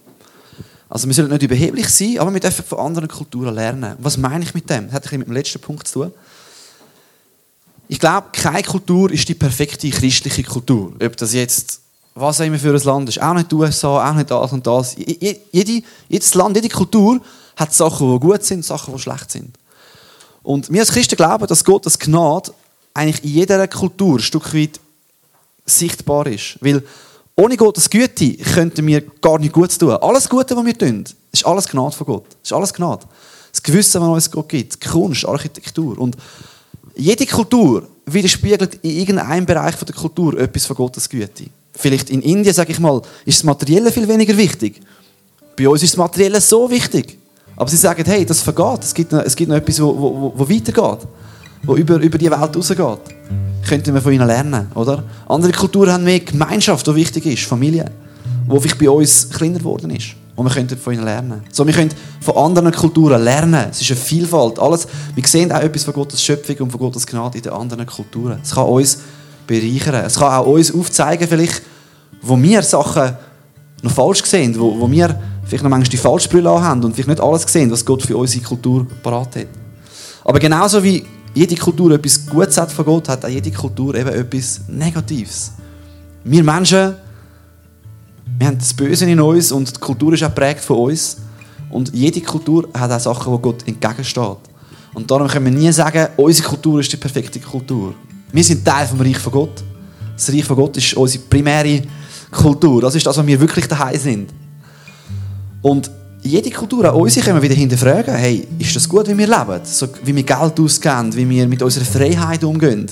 Also 0.89 1.07
wir 1.07 1.15
sollen 1.15 1.29
nicht 1.31 1.43
überheblich 1.43 1.89
sein, 1.89 2.19
aber 2.19 2.33
wir 2.33 2.41
dürfen 2.41 2.65
von 2.65 2.79
anderen 2.79 3.09
Kulturen 3.09 3.55
lernen. 3.55 3.97
Was 3.99 4.17
meine 4.17 4.45
ich 4.45 4.55
mit 4.55 4.71
dem? 4.71 4.87
Das 4.87 4.95
hat 4.95 5.13
ein 5.13 5.19
mit 5.19 5.29
dem 5.29 5.35
letzten 5.35 5.61
Punkt 5.61 5.87
zu 5.87 6.05
tun. 6.05 6.13
Ich 7.89 7.99
glaube, 7.99 8.29
keine 8.33 8.63
Kultur 8.63 9.11
ist 9.11 9.29
die 9.29 9.35
perfekte 9.35 9.91
christliche 9.91 10.43
Kultur. 10.45 10.93
Ob 11.03 11.17
das 11.17 11.33
jetzt 11.33 11.81
was 12.21 12.41
auch 12.41 12.45
immer 12.45 12.59
für 12.59 12.75
ein 12.75 12.83
Land 12.83 13.09
ist. 13.09 13.21
Auch 13.21 13.35
nicht 13.35 13.51
die 13.51 13.55
USA, 13.55 14.11
auch 14.11 14.15
nicht 14.15 14.31
das 14.31 14.53
und 14.53 14.67
das. 14.67 14.97
Jede, 14.97 15.83
jedes 16.09 16.35
Land, 16.35 16.57
jede 16.57 16.69
Kultur 16.69 17.21
hat 17.57 17.75
Sachen, 17.75 18.13
die 18.13 18.21
gut 18.21 18.45
sind, 18.45 18.65
Sachen, 18.65 18.95
die 18.95 19.01
schlecht 19.01 19.31
sind. 19.31 19.57
Und 20.43 20.73
wir 20.73 20.81
als 20.81 20.93
Christen 20.93 21.17
glauben, 21.17 21.47
dass 21.47 21.65
Gott 21.65 21.85
das 21.87 21.99
Gnade 21.99 22.53
eigentlich 22.95 23.23
in 23.25 23.31
jeder 23.31 23.67
Kultur 23.69 24.17
ein 24.17 24.23
Stück 24.23 24.55
weit 24.55 24.81
sichtbar 25.67 26.27
ist. 26.27 26.57
Weil 26.61 26.83
ohne 27.37 27.57
Gottes 27.57 27.89
Güte 27.91 28.35
könnten 28.37 28.87
wir 28.87 29.03
gar 29.21 29.39
nicht 29.39 29.53
gut 29.53 29.79
tun. 29.79 29.93
Alles 29.93 30.29
Gute, 30.29 30.57
was 30.57 30.65
wir 30.65 30.79
tun, 30.79 31.05
ist 31.31 31.47
alles 31.47 31.69
Gnade 31.69 31.95
von 31.95 32.07
Gott. 32.07 32.27
Ist 32.43 32.53
alles 32.53 32.73
Gnade. 32.73 33.07
Das 33.53 33.63
Gewissen, 33.63 34.01
was 34.01 34.09
uns 34.09 34.31
Gott 34.31 34.49
gibt, 34.49 34.81
Kunst, 34.81 35.27
Architektur. 35.27 35.99
Und 35.99 36.17
jede 36.97 37.27
Kultur 37.27 37.87
widerspiegelt 38.07 38.77
in 38.83 38.91
irgendeinem 38.91 39.47
Bereich 39.47 39.77
der 39.77 39.95
Kultur 39.95 40.39
etwas 40.39 40.67
von 40.67 40.77
Gottes 40.77 41.09
Güte. 41.09 41.47
Vielleicht 41.81 42.11
in 42.11 42.23
Indien, 42.23 42.53
sage 42.53 42.73
ich 42.73 42.81
mal, 42.81 43.01
ist 43.25 43.39
das 43.39 43.45
Materielle 43.45 43.93
viel 43.93 44.09
weniger 44.09 44.37
wichtig. 44.37 44.81
Bei 45.57 45.69
uns 45.69 45.81
ist 45.81 45.93
das 45.93 45.97
Materielle 45.97 46.41
so 46.41 46.69
wichtig. 46.69 47.17
Aber 47.55 47.71
sie 47.71 47.77
sagen, 47.77 48.03
hey, 48.05 48.27
das 48.27 48.41
vergeht. 48.41 48.83
Es 48.83 48.93
gibt 48.93 49.13
noch, 49.13 49.23
es 49.23 49.37
gibt 49.37 49.49
noch 49.49 49.57
etwas, 49.57 49.81
wo, 49.81 49.97
wo, 49.97 50.33
wo 50.35 50.49
weitergeht. 50.51 51.07
Wo 51.63 51.77
über, 51.77 51.95
über 51.99 52.19
die 52.19 52.29
Welt 52.29 52.57
rausgeht. 52.57 53.15
Könnten 53.69 53.95
wir 53.95 54.03
von 54.03 54.13
ihnen 54.13 54.27
lernen, 54.27 54.67
oder? 54.75 55.05
Andere 55.29 55.53
Kulturen 55.53 55.93
haben 55.93 56.03
mehr 56.03 56.19
Gemeinschaft, 56.19 56.85
die 56.85 56.95
wichtig 56.97 57.27
ist. 57.27 57.45
Familie. 57.45 57.89
Wo 58.49 58.59
vielleicht 58.59 58.81
bei 58.81 58.91
uns 58.91 59.31
kleiner 59.31 59.59
geworden 59.59 59.91
ist. 59.91 60.17
Und 60.35 60.47
wir 60.47 60.53
könnten 60.53 60.77
von 60.77 60.95
ihnen 60.95 61.05
lernen. 61.05 61.43
So, 61.53 61.65
wir 61.65 61.75
können 61.75 61.91
von 62.21 62.37
anderen 62.37 62.73
Kulturen 62.73 63.23
lernen. 63.23 63.69
Es 63.71 63.81
ist 63.81 63.91
eine 63.93 64.01
Vielfalt. 64.01 64.59
Alles, 64.59 64.89
wir 65.15 65.25
sehen 65.25 65.53
auch 65.53 65.61
etwas 65.61 65.85
von 65.85 65.95
Gottes 65.95 66.21
Schöpfung 66.25 66.57
und 66.57 66.71
von 66.73 66.81
Gottes 66.81 67.07
Gnade 67.07 67.39
in 67.39 67.45
den 67.45 67.53
anderen 67.53 67.87
Kulturen. 67.87 68.41
Es 68.43 68.53
kann 68.53 68.65
uns 68.67 68.99
bereichern. 69.49 70.05
Es 70.05 70.15
kann 70.15 70.33
auch 70.33 70.47
uns 70.47 70.73
aufzeigen, 70.73 71.27
vielleicht, 71.27 71.63
wo 72.23 72.41
wir 72.41 72.63
Sachen 72.63 73.17
noch 73.83 73.91
falsch 73.91 74.23
sehen, 74.25 74.55
wo, 74.59 74.79
wo 74.79 74.89
wir 74.89 75.19
vielleicht 75.45 75.65
noch 75.65 75.71
manchmal 75.71 75.91
die 75.91 75.97
falsche 75.97 76.29
Brille 76.29 76.51
haben 76.51 76.85
und 76.85 76.95
vielleicht 76.95 77.09
nicht 77.09 77.21
alles 77.21 77.43
sehen, 77.43 77.71
was 77.73 77.85
Gott 77.85 78.03
für 78.03 78.17
unsere 78.17 78.45
Kultur 78.45 78.87
parat 79.03 79.35
hat. 79.35 79.47
Aber 80.25 80.39
genauso 80.39 80.81
wie 80.85 81.05
jede 81.35 81.57
Kultur 81.57 81.91
etwas 81.91 82.25
Gutes 82.25 82.57
hat 82.57 82.71
von 82.71 82.85
Gott, 82.85 83.09
hat 83.09 83.25
auch 83.25 83.29
jede 83.29 83.51
Kultur 83.51 83.97
eben 83.97 84.11
etwas 84.11 84.61
Negatives. 84.69 85.53
Wir 86.23 86.45
Menschen 86.45 86.95
wir 88.39 88.47
haben 88.47 88.59
das 88.59 88.73
Böse 88.73 89.11
in 89.11 89.21
uns 89.21 89.51
und 89.51 89.77
die 89.77 89.81
Kultur 89.81 90.13
ist 90.13 90.23
auch 90.23 90.29
geprägt 90.29 90.61
von 90.61 90.79
uns. 90.79 91.17
Und 91.71 91.93
jede 91.93 92.21
Kultur 92.21 92.69
hat 92.73 92.91
auch 92.91 93.01
Sachen, 93.01 93.35
die 93.35 93.43
Gott 93.43 93.67
entgegensteht. 93.67 94.39
Und 94.95 95.11
darum 95.11 95.27
können 95.29 95.47
wir 95.47 95.53
nie 95.53 95.73
sagen, 95.73 96.09
unsere 96.17 96.49
Kultur 96.49 96.81
ist 96.81 96.93
die 96.93 96.97
perfekte 96.97 97.41
Kultur. 97.41 97.95
Wir 98.33 98.45
sind 98.45 98.65
Teil 98.65 98.87
vom 98.87 99.01
Reich 99.01 99.19
von 99.19 99.33
Gott. 99.33 99.63
Das 100.15 100.33
Reich 100.33 100.45
von 100.45 100.57
Gott 100.57 100.77
ist 100.77 100.95
unsere 100.95 101.25
primäre 101.25 101.83
Kultur. 102.31 102.83
Das 102.83 102.95
ist 102.95 103.07
das, 103.07 103.17
was 103.17 103.27
wir 103.27 103.41
wirklich 103.41 103.67
daheim 103.67 103.99
sind. 103.99 104.31
Und 105.63 105.91
jede 106.23 106.51
Kultur, 106.51 106.93
auch 106.93 106.99
unsere, 106.99 107.25
können 107.25 107.41
wir 107.41 107.49
wieder 107.49 107.59
hinterfragen, 107.59 108.15
hey, 108.15 108.47
ist 108.59 108.75
das 108.75 108.89
gut, 108.89 109.09
wie 109.09 109.17
wir 109.17 109.27
leben? 109.27 109.61
So, 109.65 109.89
wie 110.05 110.15
wir 110.15 110.23
Geld 110.23 110.61
ausgeben, 110.61 111.15
wie 111.15 111.29
wir 111.29 111.47
mit 111.49 111.63
unserer 111.63 111.85
Freiheit 111.85 112.45
umgehen. 112.45 112.87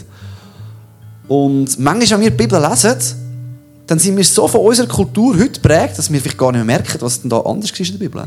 Und 1.29 1.79
manchmal, 1.79 2.11
wenn 2.11 2.20
wir 2.20 2.31
die 2.31 2.37
Bibel 2.37 2.61
lesen, 2.61 2.96
dann 3.87 3.99
sind 3.99 4.16
wir 4.16 4.25
so 4.25 4.49
von 4.49 4.61
unserer 4.61 4.87
Kultur 4.87 5.37
heute 5.38 5.61
prägt, 5.61 5.99
dass 5.99 6.11
wir 6.11 6.20
vielleicht 6.20 6.38
gar 6.38 6.53
nicht 6.53 6.64
mehr 6.64 6.77
merken, 6.77 6.99
was 7.01 7.20
denn 7.20 7.31
da 7.31 7.40
anders 7.40 7.70
ist 7.70 7.81
in 7.81 7.99
der 7.99 8.07
Bibel. 8.07 8.27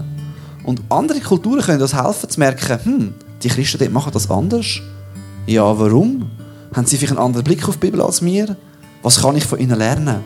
Und 0.64 0.82
andere 0.90 1.20
Kulturen 1.20 1.62
können 1.62 1.82
uns 1.82 1.94
helfen 1.94 2.30
zu 2.30 2.40
merken, 2.40 2.80
hm, 2.84 3.14
die 3.42 3.48
Christen 3.48 3.80
dort 3.80 3.92
machen 3.92 4.12
das 4.14 4.30
anders. 4.30 4.82
Ja, 5.48 5.78
warum? 5.78 6.30
Haben 6.74 6.86
sie 6.86 6.98
vielleicht 6.98 7.14
einen 7.14 7.26
anderen 7.26 7.44
Blick 7.44 7.68
auf 7.68 7.76
die 7.76 7.88
Bibel 7.88 8.02
als 8.02 8.24
wir? 8.24 8.56
Was 9.02 9.22
kann 9.22 9.36
ich 9.36 9.46
von 9.46 9.60
ihnen 9.60 9.78
lernen? 9.78 10.18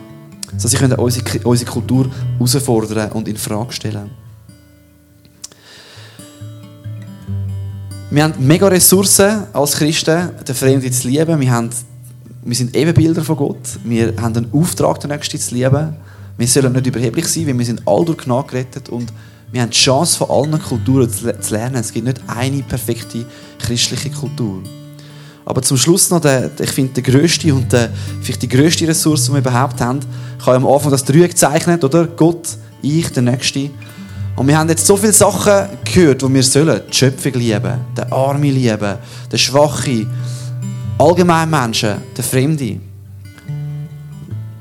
So, 0.56 0.68
sie 0.68 0.76
können 0.76 0.98
unsere, 0.98 1.40
unsere 1.44 1.70
Kultur 1.70 2.10
herausfordern 2.38 3.12
und 3.12 3.28
in 3.28 3.36
Frage 3.36 3.72
stellen. 3.72 4.10
Wir 8.10 8.22
haben 8.22 8.34
mega 8.46 8.68
Ressourcen 8.68 9.44
als 9.52 9.76
Christen, 9.76 10.30
den 10.46 10.54
Fremden 10.54 10.92
zu 10.92 11.08
lieben. 11.08 11.40
Wir 11.40 11.50
haben 11.50 11.70
wir 12.46 12.54
sind 12.54 12.76
Ebenbilder 12.76 13.24
von 13.24 13.36
Gott. 13.36 13.78
Wir 13.84 14.14
haben 14.20 14.36
einen 14.36 14.52
Auftrag, 14.52 15.00
den 15.00 15.10
Nächsten 15.10 15.38
zu 15.38 15.54
lieben. 15.54 15.96
Wir 16.36 16.46
sollen 16.46 16.74
nicht 16.74 16.86
überheblich 16.86 17.26
sein, 17.26 17.46
weil 17.46 17.58
wir 17.58 17.64
sind 17.64 17.82
all 17.86 18.04
durch 18.04 18.18
Gnade 18.18 18.48
gerettet 18.48 18.90
und 18.90 19.10
wir 19.50 19.62
haben 19.62 19.70
die 19.70 19.76
Chance, 19.76 20.18
von 20.18 20.30
allen 20.30 20.60
Kulturen 20.60 21.08
zu 21.08 21.54
lernen. 21.54 21.76
Es 21.76 21.92
gibt 21.92 22.06
nicht 22.06 22.20
eine 22.26 22.62
perfekte 22.62 23.24
christliche 23.58 24.10
Kultur. 24.10 24.62
Aber 25.46 25.62
zum 25.62 25.76
Schluss 25.76 26.10
noch, 26.10 26.20
der, 26.20 26.50
ich 26.58 26.70
finde, 26.70 27.00
der 27.00 27.02
grösste 27.02 27.54
und 27.54 27.72
der, 27.72 27.90
vielleicht 28.22 28.42
die 28.42 28.48
grösste 28.48 28.88
Ressource, 28.88 29.26
die 29.26 29.32
wir 29.32 29.38
überhaupt 29.38 29.80
haben, 29.80 30.00
ich 30.38 30.46
habe 30.46 30.56
am 30.56 30.66
Anfang 30.66 30.90
das 30.90 31.04
Dreieck 31.04 31.30
gezeichnet, 31.30 31.84
oder? 31.84 32.06
Gott, 32.06 32.48
ich, 32.82 33.10
der 33.12 33.22
Nächste. 33.22 33.70
Und 34.36 34.48
wir 34.48 34.58
haben 34.58 34.68
jetzt 34.68 34.86
so 34.86 34.96
viele 34.96 35.12
Sachen 35.12 35.68
gehört, 35.84 36.22
die 36.22 36.34
wir 36.34 36.42
sollen. 36.42 36.80
Die 36.90 36.96
Schöpfung 36.96 37.34
lieben, 37.34 37.80
den 37.96 38.12
Arme 38.12 38.50
lieben, 38.50 38.96
den 39.30 39.38
Schwachen, 39.38 40.10
allgemein 40.98 41.48
Menschen, 41.48 41.94
der 42.16 42.24
Fremde. 42.24 42.80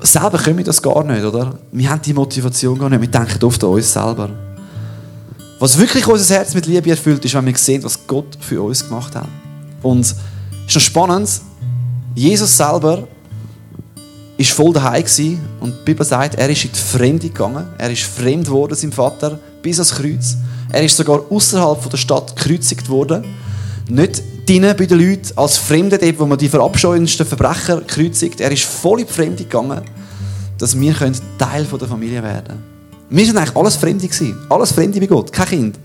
Selber 0.02 0.38
können 0.38 0.58
wir 0.58 0.66
das 0.66 0.82
gar 0.82 1.04
nicht, 1.04 1.24
oder? 1.24 1.58
Wir 1.72 1.90
haben 1.90 2.02
die 2.02 2.14
Motivation 2.14 2.78
gar 2.78 2.90
nicht. 2.90 3.02
Wir 3.02 3.08
denken 3.08 3.44
oft 3.44 3.64
an 3.64 3.70
uns 3.70 3.94
selber. 3.94 4.30
Was 5.60 5.80
wirklich 5.80 6.06
unser 6.06 6.36
Herz 6.36 6.54
mit 6.54 6.66
Liebe 6.66 6.90
erfüllt, 6.90 7.24
ist, 7.24 7.34
wenn 7.34 7.46
wir 7.46 7.56
sehen, 7.56 7.84
was 7.84 8.06
Gott 8.06 8.38
für 8.42 8.62
uns 8.62 8.86
gemacht 8.86 9.16
hat. 9.16 9.30
Und 9.82 10.14
ist 10.68 10.76
noch 10.76 10.82
spannend, 10.82 11.30
Jesus 12.16 12.56
selber 12.56 13.08
ist 14.38 14.52
voll 14.52 14.74
daheim 14.74 15.04
und 15.60 15.74
die 15.74 15.86
Bibel 15.86 16.06
sagt, 16.06 16.36
er 16.36 16.50
ist 16.50 16.66
in 16.66 16.72
die 16.72 16.80
Fremde 16.80 17.28
gegangen. 17.28 17.68
Er 17.78 17.92
ist 17.92 18.04
fremd 18.04 18.46
geworden, 18.46 18.76
seinem 18.76 18.92
Vater, 18.92 19.40
bis 19.62 19.78
ans 19.78 19.96
Kreuz. 19.96 20.38
Er 20.72 20.84
ist 20.84 20.98
sogar 20.98 21.22
außerhalb 21.30 21.90
der 21.90 21.98
Stadt 21.98 22.36
gekreuzigt 22.36 22.90
worden. 22.90 23.24
Nicht 23.88 24.24
drinnen 24.48 24.76
bei 24.76 24.86
den 24.86 25.00
Leuten, 25.00 25.30
als 25.36 25.58
Fremde 25.58 25.98
dort, 25.98 26.20
wo 26.20 26.26
man 26.26 26.38
die 26.38 26.50
verabscheuendsten 26.50 27.26
Verbrecher 27.26 27.82
kreuzigt. 27.82 28.42
Er 28.42 28.52
ist 28.52 28.64
voll 28.64 29.02
in 29.02 29.08
die 29.08 29.14
Fremde 29.14 29.44
gegangen, 29.44 29.82
dass 30.58 30.80
wir 30.80 30.96
Teil 31.38 31.66
der 31.66 31.88
Familie 31.88 32.24
werden 32.24 32.48
können. 32.48 32.64
Wir 33.10 33.26
sind 33.26 33.38
eigentlich 33.38 33.56
alles 33.56 33.76
Fremde. 33.76 34.10
Alles 34.50 34.72
Fremde 34.72 35.00
bei 35.00 35.06
Gott, 35.06 35.32
kein 35.32 35.48
Kind. 35.48 35.80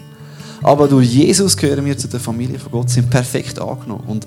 Aber 0.62 0.88
durch 0.88 1.08
Jesus 1.08 1.56
gehören 1.56 1.84
wir 1.84 1.96
zu 1.96 2.08
der 2.08 2.20
Familie 2.20 2.58
von 2.58 2.72
Gott, 2.72 2.90
sind 2.90 3.10
perfekt 3.10 3.60
angenommen. 3.60 4.04
Und 4.06 4.26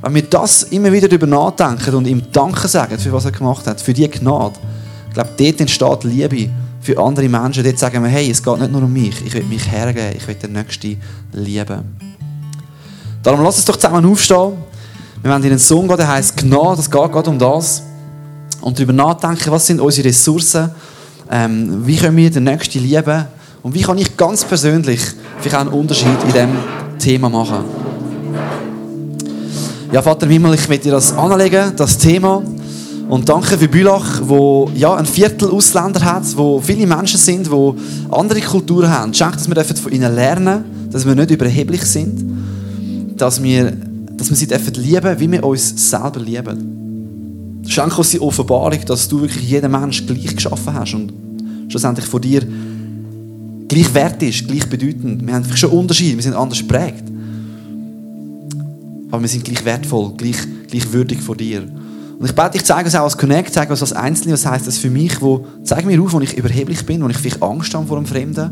wenn 0.00 0.14
wir 0.14 0.22
das 0.22 0.64
immer 0.64 0.92
wieder 0.92 1.08
darüber 1.08 1.26
nachdenken 1.26 1.94
und 1.94 2.06
ihm 2.06 2.22
Danke 2.32 2.68
sagen 2.68 2.98
für 2.98 3.12
was 3.12 3.24
er 3.24 3.32
gemacht 3.32 3.66
hat, 3.66 3.80
für 3.80 3.92
die 3.92 4.08
Gnade, 4.08 4.54
ich 5.08 5.14
glaube, 5.14 5.30
dort 5.36 5.60
entsteht 5.60 6.04
Liebe 6.04 6.50
für 6.80 6.98
andere 6.98 7.28
Menschen. 7.28 7.64
Dort 7.64 7.78
sagen 7.78 8.02
wir, 8.02 8.10
hey, 8.10 8.30
es 8.30 8.42
geht 8.42 8.58
nicht 8.60 8.70
nur 8.70 8.82
um 8.82 8.92
mich, 8.92 9.24
ich 9.24 9.32
will 9.34 9.44
mich 9.44 9.70
hergeben, 9.70 10.16
ich 10.16 10.26
will 10.28 10.34
den 10.36 10.52
Nächsten 10.52 11.00
lieben. 11.32 11.96
Darum 13.22 13.42
lass 13.42 13.56
uns 13.56 13.64
doch 13.64 13.76
zusammen 13.76 14.04
aufstehen. 14.10 14.52
Wir 15.22 15.30
werden 15.30 15.42
in 15.42 15.50
einen 15.50 15.58
Song 15.58 15.88
gehen, 15.88 15.96
der 15.96 16.08
heisst 16.08 16.36
Gnade, 16.36 16.76
das 16.76 16.90
geht 16.90 17.12
gerade 17.12 17.30
um 17.30 17.38
das. 17.38 17.82
Und 18.60 18.78
darüber 18.78 18.92
nachdenken, 18.92 19.50
was 19.50 19.66
sind 19.66 19.80
unsere 19.80 20.08
Ressourcen, 20.08 20.70
ähm, 21.30 21.86
wie 21.86 21.96
können 21.96 22.16
wir 22.16 22.30
den 22.30 22.44
Nächsten 22.44 22.80
lieben 22.80 23.26
und 23.62 23.74
wie 23.74 23.82
kann 23.82 23.98
ich 23.98 24.16
ganz 24.16 24.44
persönlich 24.44 25.00
vielleicht 25.40 25.56
auch 25.56 25.60
einen 25.60 25.70
Unterschied 25.70 26.22
in 26.24 26.32
diesem 26.32 26.56
Thema 26.98 27.28
machen. 27.28 27.87
Ja, 29.92 30.02
Vater 30.02 30.26
im 30.26 30.32
Himmel, 30.32 30.54
ich 30.54 30.68
möchte 30.68 30.84
dir 30.84 30.92
das 30.92 31.12
anlegen, 31.12 31.72
das 31.76 31.98
Thema. 31.98 32.42
Und 33.08 33.28
danke 33.28 33.56
für 33.56 33.68
Bülach, 33.68 34.20
wo 34.22 34.70
ja 34.74 34.94
ein 34.94 35.06
Viertel 35.06 35.50
Ausländer 35.50 36.04
hat, 36.04 36.24
wo 36.36 36.60
viele 36.60 36.86
Menschen 36.86 37.18
sind, 37.18 37.50
wo 37.50 37.74
andere 38.10 38.40
Kulturen 38.40 38.90
haben. 38.90 39.14
Schenk, 39.14 39.32
dass 39.32 39.48
wir 39.48 39.64
von 39.64 39.92
ihnen 39.92 40.14
lernen, 40.14 40.90
dass 40.90 41.06
wir 41.06 41.14
nicht 41.14 41.30
überheblich 41.30 41.82
sind 41.82 42.28
dass 43.18 43.42
wir, 43.42 43.72
dass 44.16 44.30
wir 44.30 44.36
sie 44.36 44.46
dürfen 44.46 44.74
lieben, 44.74 45.20
wie 45.20 45.30
wir 45.30 45.44
uns 45.44 45.90
selber 45.90 46.20
lieben. 46.20 47.62
Schenke 47.66 47.96
uns 47.96 48.10
die 48.10 48.20
Offenbarung, 48.20 48.78
dass 48.86 49.08
du 49.08 49.20
wirklich 49.20 49.48
jeden 49.48 49.70
Menschen 49.70 50.06
gleich 50.06 50.34
geschaffen 50.34 50.72
hast 50.72 50.94
und 50.94 51.12
schlussendlich 51.68 52.06
von 52.06 52.20
dir 52.20 52.42
gleich 53.68 53.92
wert 53.92 54.22
ist, 54.22 54.48
gleich 54.48 54.66
bedeutend. 54.68 55.26
Wir 55.26 55.34
haben 55.34 55.44
schon 55.56 55.70
Unterschiede, 55.70 56.16
wir 56.16 56.22
sind 56.22 56.34
anders 56.34 56.58
geprägt. 56.58 57.04
Aber 59.10 59.22
wir 59.22 59.28
sind 59.28 59.44
gleich 59.44 59.64
wertvoll, 59.64 60.12
gleich, 60.16 60.36
gleich 60.70 60.92
würdig 60.92 61.20
von 61.22 61.36
dir. 61.36 61.62
Und 62.18 62.26
ich 62.26 62.34
bete, 62.34 62.56
ich 62.56 62.64
zeige 62.64 62.88
es 62.88 62.94
auch 62.94 63.04
als 63.04 63.16
Connect, 63.16 63.54
zeige 63.54 63.72
es 63.72 63.80
als 63.80 63.92
Einzelne, 63.92 64.34
was 64.34 64.44
heisst 64.44 64.66
das 64.66 64.78
für 64.78 64.90
mich, 64.90 65.20
wo, 65.22 65.46
zeige 65.62 65.86
mir 65.86 66.02
auf, 66.02 66.12
wo 66.12 66.20
ich 66.20 66.36
überheblich 66.36 66.84
bin, 66.84 67.02
wo 67.02 67.08
ich 67.08 67.16
vielleicht 67.16 67.42
Angst 67.42 67.72
habe 67.74 67.86
vor 67.86 67.96
einem 67.96 68.06
Fremden, 68.06 68.50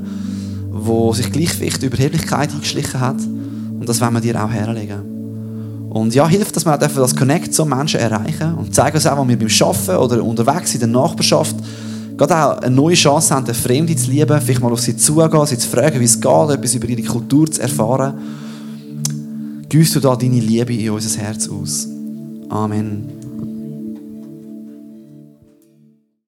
wo 0.71 1.13
sich 1.13 1.33
gleich 1.33 1.53
vielleicht 1.53 1.83
Überheblichkeit 1.83 2.53
eingeschlichen 2.53 3.01
hat. 3.01 3.21
Und 3.21 3.89
das 3.89 4.01
wollen 4.01 4.15
wir 4.15 4.21
dir 4.21 4.43
auch 4.43 4.51
herlegen. 4.51 5.17
Und 5.91 6.15
ja, 6.15 6.29
hilft, 6.29 6.55
dass 6.55 6.65
wir 6.65 6.75
auch 6.75 6.79
das 6.79 7.17
Connect 7.17 7.53
zu 7.55 7.65
Menschen 7.65 8.01
erreichen 8.01 8.55
und 8.55 8.75
zeigen 8.75 8.97
uns 8.97 9.07
auch, 9.07 9.19
wo 9.19 9.27
wir 9.27 9.39
beim 9.39 9.49
Arbeiten 9.49 9.97
oder 9.97 10.23
unterwegs 10.23 10.75
in 10.75 10.81
der 10.81 10.89
Nachbarschaft 10.89 11.57
gerade 12.17 12.37
auch 12.37 12.59
eine 12.59 12.75
neue 12.75 12.95
Chance 12.95 13.35
haben, 13.35 13.47
den 13.47 13.55
Fremden 13.55 13.97
zu 13.97 14.11
lieben, 14.11 14.41
vielleicht 14.41 14.61
mal 14.61 14.73
auf 14.73 14.81
sie 14.81 14.97
zugehen, 14.97 15.47
sie 15.47 15.59
zu 15.59 15.69
fragen, 15.69 16.01
wie 16.01 16.05
es 16.05 16.21
geht, 16.21 16.51
etwas 16.51 16.75
über 16.75 16.89
ihre 16.89 17.03
Kultur 17.03 17.51
zu 17.51 17.61
erfahren. 17.61 18.15
Gießt 19.69 19.97
du 19.97 20.01
da 20.01 20.15
deine 20.15 20.41
Liebe 20.41 20.75
in 20.75 20.91
unser 20.91 21.21
Herz 21.21 21.49
aus. 21.49 21.89
Amen. 22.49 23.16